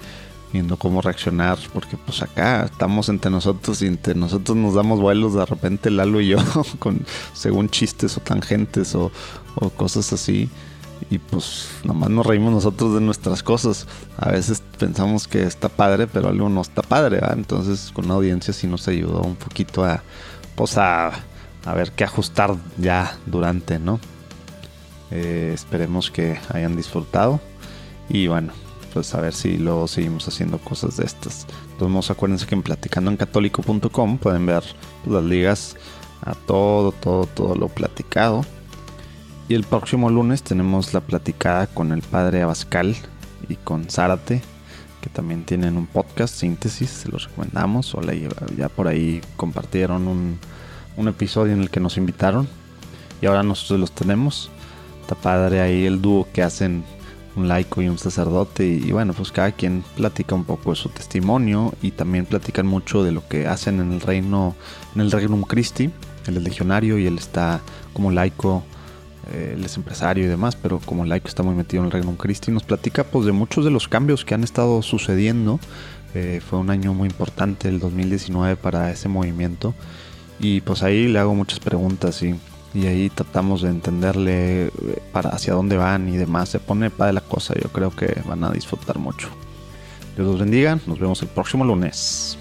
viendo 0.54 0.78
cómo 0.78 1.02
reaccionar, 1.02 1.58
porque 1.74 1.98
pues 1.98 2.22
acá 2.22 2.64
estamos 2.64 3.10
entre 3.10 3.30
nosotros 3.30 3.82
y 3.82 3.88
entre 3.88 4.14
nosotros 4.14 4.56
nos 4.56 4.72
damos 4.72 5.00
vuelos 5.00 5.34
de 5.34 5.44
repente 5.44 5.90
Lalo 5.90 6.20
y 6.22 6.28
yo 6.28 6.38
con 6.78 7.04
según 7.34 7.68
chistes 7.68 8.16
o 8.16 8.20
tangentes 8.20 8.94
o 8.94 9.10
cosas 9.76 10.12
así 10.14 10.48
y 11.14 11.18
pues 11.18 11.68
nomás 11.84 12.10
nos 12.10 12.26
reímos 12.26 12.52
nosotros 12.52 12.94
de 12.94 13.00
nuestras 13.00 13.42
cosas. 13.44 13.86
A 14.18 14.30
veces 14.30 14.62
pensamos 14.78 15.28
que 15.28 15.44
está 15.44 15.68
padre, 15.68 16.08
pero 16.08 16.28
algo 16.28 16.48
no 16.48 16.60
está 16.60 16.82
padre. 16.82 17.20
Entonces 17.32 17.92
con 17.92 18.08
la 18.08 18.14
audiencia 18.14 18.52
sí 18.52 18.66
nos 18.66 18.88
ayudó 18.88 19.22
un 19.22 19.36
poquito 19.36 19.84
a 19.84 20.02
pues 20.56 20.76
a, 20.76 21.12
ver 21.74 21.92
qué 21.92 22.02
ajustar 22.04 22.56
ya 22.78 23.16
durante, 23.26 23.78
¿no? 23.78 24.00
Eh, 25.12 25.52
esperemos 25.54 26.10
que 26.10 26.38
hayan 26.52 26.76
disfrutado 26.76 27.40
y 28.08 28.26
bueno, 28.26 28.52
pues 28.92 29.14
a 29.14 29.20
ver 29.20 29.34
si 29.34 29.56
luego 29.56 29.86
seguimos 29.86 30.26
haciendo 30.26 30.58
cosas 30.58 30.96
de 30.96 31.04
estas. 31.04 31.46
Modos, 31.78 32.10
acuérdense 32.10 32.46
que 32.46 32.54
en 32.56 32.62
platicandoencatólico.com 32.62 34.18
pueden 34.18 34.46
ver 34.46 34.64
las 35.06 35.22
ligas 35.22 35.76
a 36.22 36.34
todo, 36.34 36.90
todo, 36.90 37.26
todo 37.26 37.54
lo 37.54 37.68
platicado. 37.68 38.44
Y 39.46 39.54
el 39.54 39.64
próximo 39.64 40.08
lunes 40.08 40.42
tenemos 40.42 40.94
la 40.94 41.00
platicada 41.00 41.66
con 41.66 41.92
el 41.92 42.00
padre 42.00 42.40
Abascal 42.40 42.96
y 43.46 43.56
con 43.56 43.90
Zárate, 43.90 44.40
que 45.02 45.10
también 45.10 45.44
tienen 45.44 45.76
un 45.76 45.86
podcast, 45.86 46.34
Síntesis, 46.34 46.88
se 46.88 47.10
los 47.10 47.28
recomendamos. 47.28 47.94
O 47.94 48.00
ya 48.56 48.70
por 48.70 48.88
ahí 48.88 49.20
compartieron 49.36 50.08
un, 50.08 50.38
un 50.96 51.08
episodio 51.08 51.52
en 51.52 51.60
el 51.60 51.68
que 51.68 51.78
nos 51.78 51.98
invitaron. 51.98 52.48
Y 53.20 53.26
ahora 53.26 53.42
nosotros 53.42 53.80
los 53.80 53.92
tenemos. 53.92 54.50
Está 55.02 55.14
padre 55.14 55.60
ahí 55.60 55.84
el 55.84 56.00
dúo 56.00 56.26
que 56.32 56.42
hacen 56.42 56.82
un 57.36 57.46
laico 57.46 57.82
y 57.82 57.88
un 57.90 57.98
sacerdote. 57.98 58.66
Y, 58.66 58.88
y 58.88 58.92
bueno, 58.92 59.12
pues 59.12 59.30
cada 59.30 59.52
quien 59.52 59.84
platica 59.94 60.34
un 60.34 60.44
poco 60.44 60.70
de 60.70 60.76
su 60.76 60.88
testimonio. 60.88 61.74
Y 61.82 61.90
también 61.90 62.24
platican 62.24 62.66
mucho 62.66 63.04
de 63.04 63.12
lo 63.12 63.28
que 63.28 63.46
hacen 63.46 63.78
en 63.78 63.92
el 63.92 64.00
reino, 64.00 64.56
en 64.94 65.02
el 65.02 65.10
Regnum 65.10 65.42
Christi. 65.42 65.90
Él 66.26 66.38
es 66.38 66.42
legionario 66.42 66.96
y 66.96 67.06
él 67.06 67.18
está 67.18 67.60
como 67.92 68.10
laico 68.10 68.64
eh, 69.32 69.54
él 69.56 69.64
es 69.64 69.76
empresario 69.76 70.24
y 70.24 70.28
demás, 70.28 70.56
pero 70.56 70.78
como 70.78 71.04
laico 71.04 71.28
está 71.28 71.42
muy 71.42 71.54
metido 71.54 71.82
en 71.82 71.86
el 71.86 71.92
Regnum 71.92 72.16
Christi, 72.16 72.50
nos 72.50 72.64
platica 72.64 73.04
pues 73.04 73.26
de 73.26 73.32
muchos 73.32 73.64
de 73.64 73.70
los 73.70 73.88
cambios 73.88 74.24
que 74.24 74.34
han 74.34 74.44
estado 74.44 74.82
sucediendo. 74.82 75.60
Eh, 76.14 76.40
fue 76.46 76.58
un 76.58 76.70
año 76.70 76.94
muy 76.94 77.08
importante 77.08 77.68
el 77.68 77.80
2019 77.80 78.56
para 78.56 78.90
ese 78.90 79.08
movimiento 79.08 79.74
y 80.38 80.60
pues 80.60 80.82
ahí 80.82 81.08
le 81.08 81.18
hago 81.18 81.34
muchas 81.34 81.58
preguntas 81.58 82.22
y, 82.22 82.34
y 82.72 82.86
ahí 82.86 83.10
tratamos 83.10 83.62
de 83.62 83.70
entenderle 83.70 84.66
eh, 84.66 84.70
para 85.12 85.30
hacia 85.30 85.54
dónde 85.54 85.76
van 85.76 86.08
y 86.08 86.16
demás. 86.16 86.50
Se 86.50 86.60
pone 86.60 86.90
padre 86.90 87.14
la 87.14 87.20
cosa, 87.20 87.54
yo 87.60 87.70
creo 87.70 87.90
que 87.90 88.22
van 88.26 88.44
a 88.44 88.50
disfrutar 88.50 88.98
mucho. 88.98 89.28
Dios 90.16 90.28
los 90.28 90.38
bendiga, 90.38 90.78
nos 90.86 91.00
vemos 91.00 91.20
el 91.22 91.28
próximo 91.28 91.64
lunes. 91.64 92.38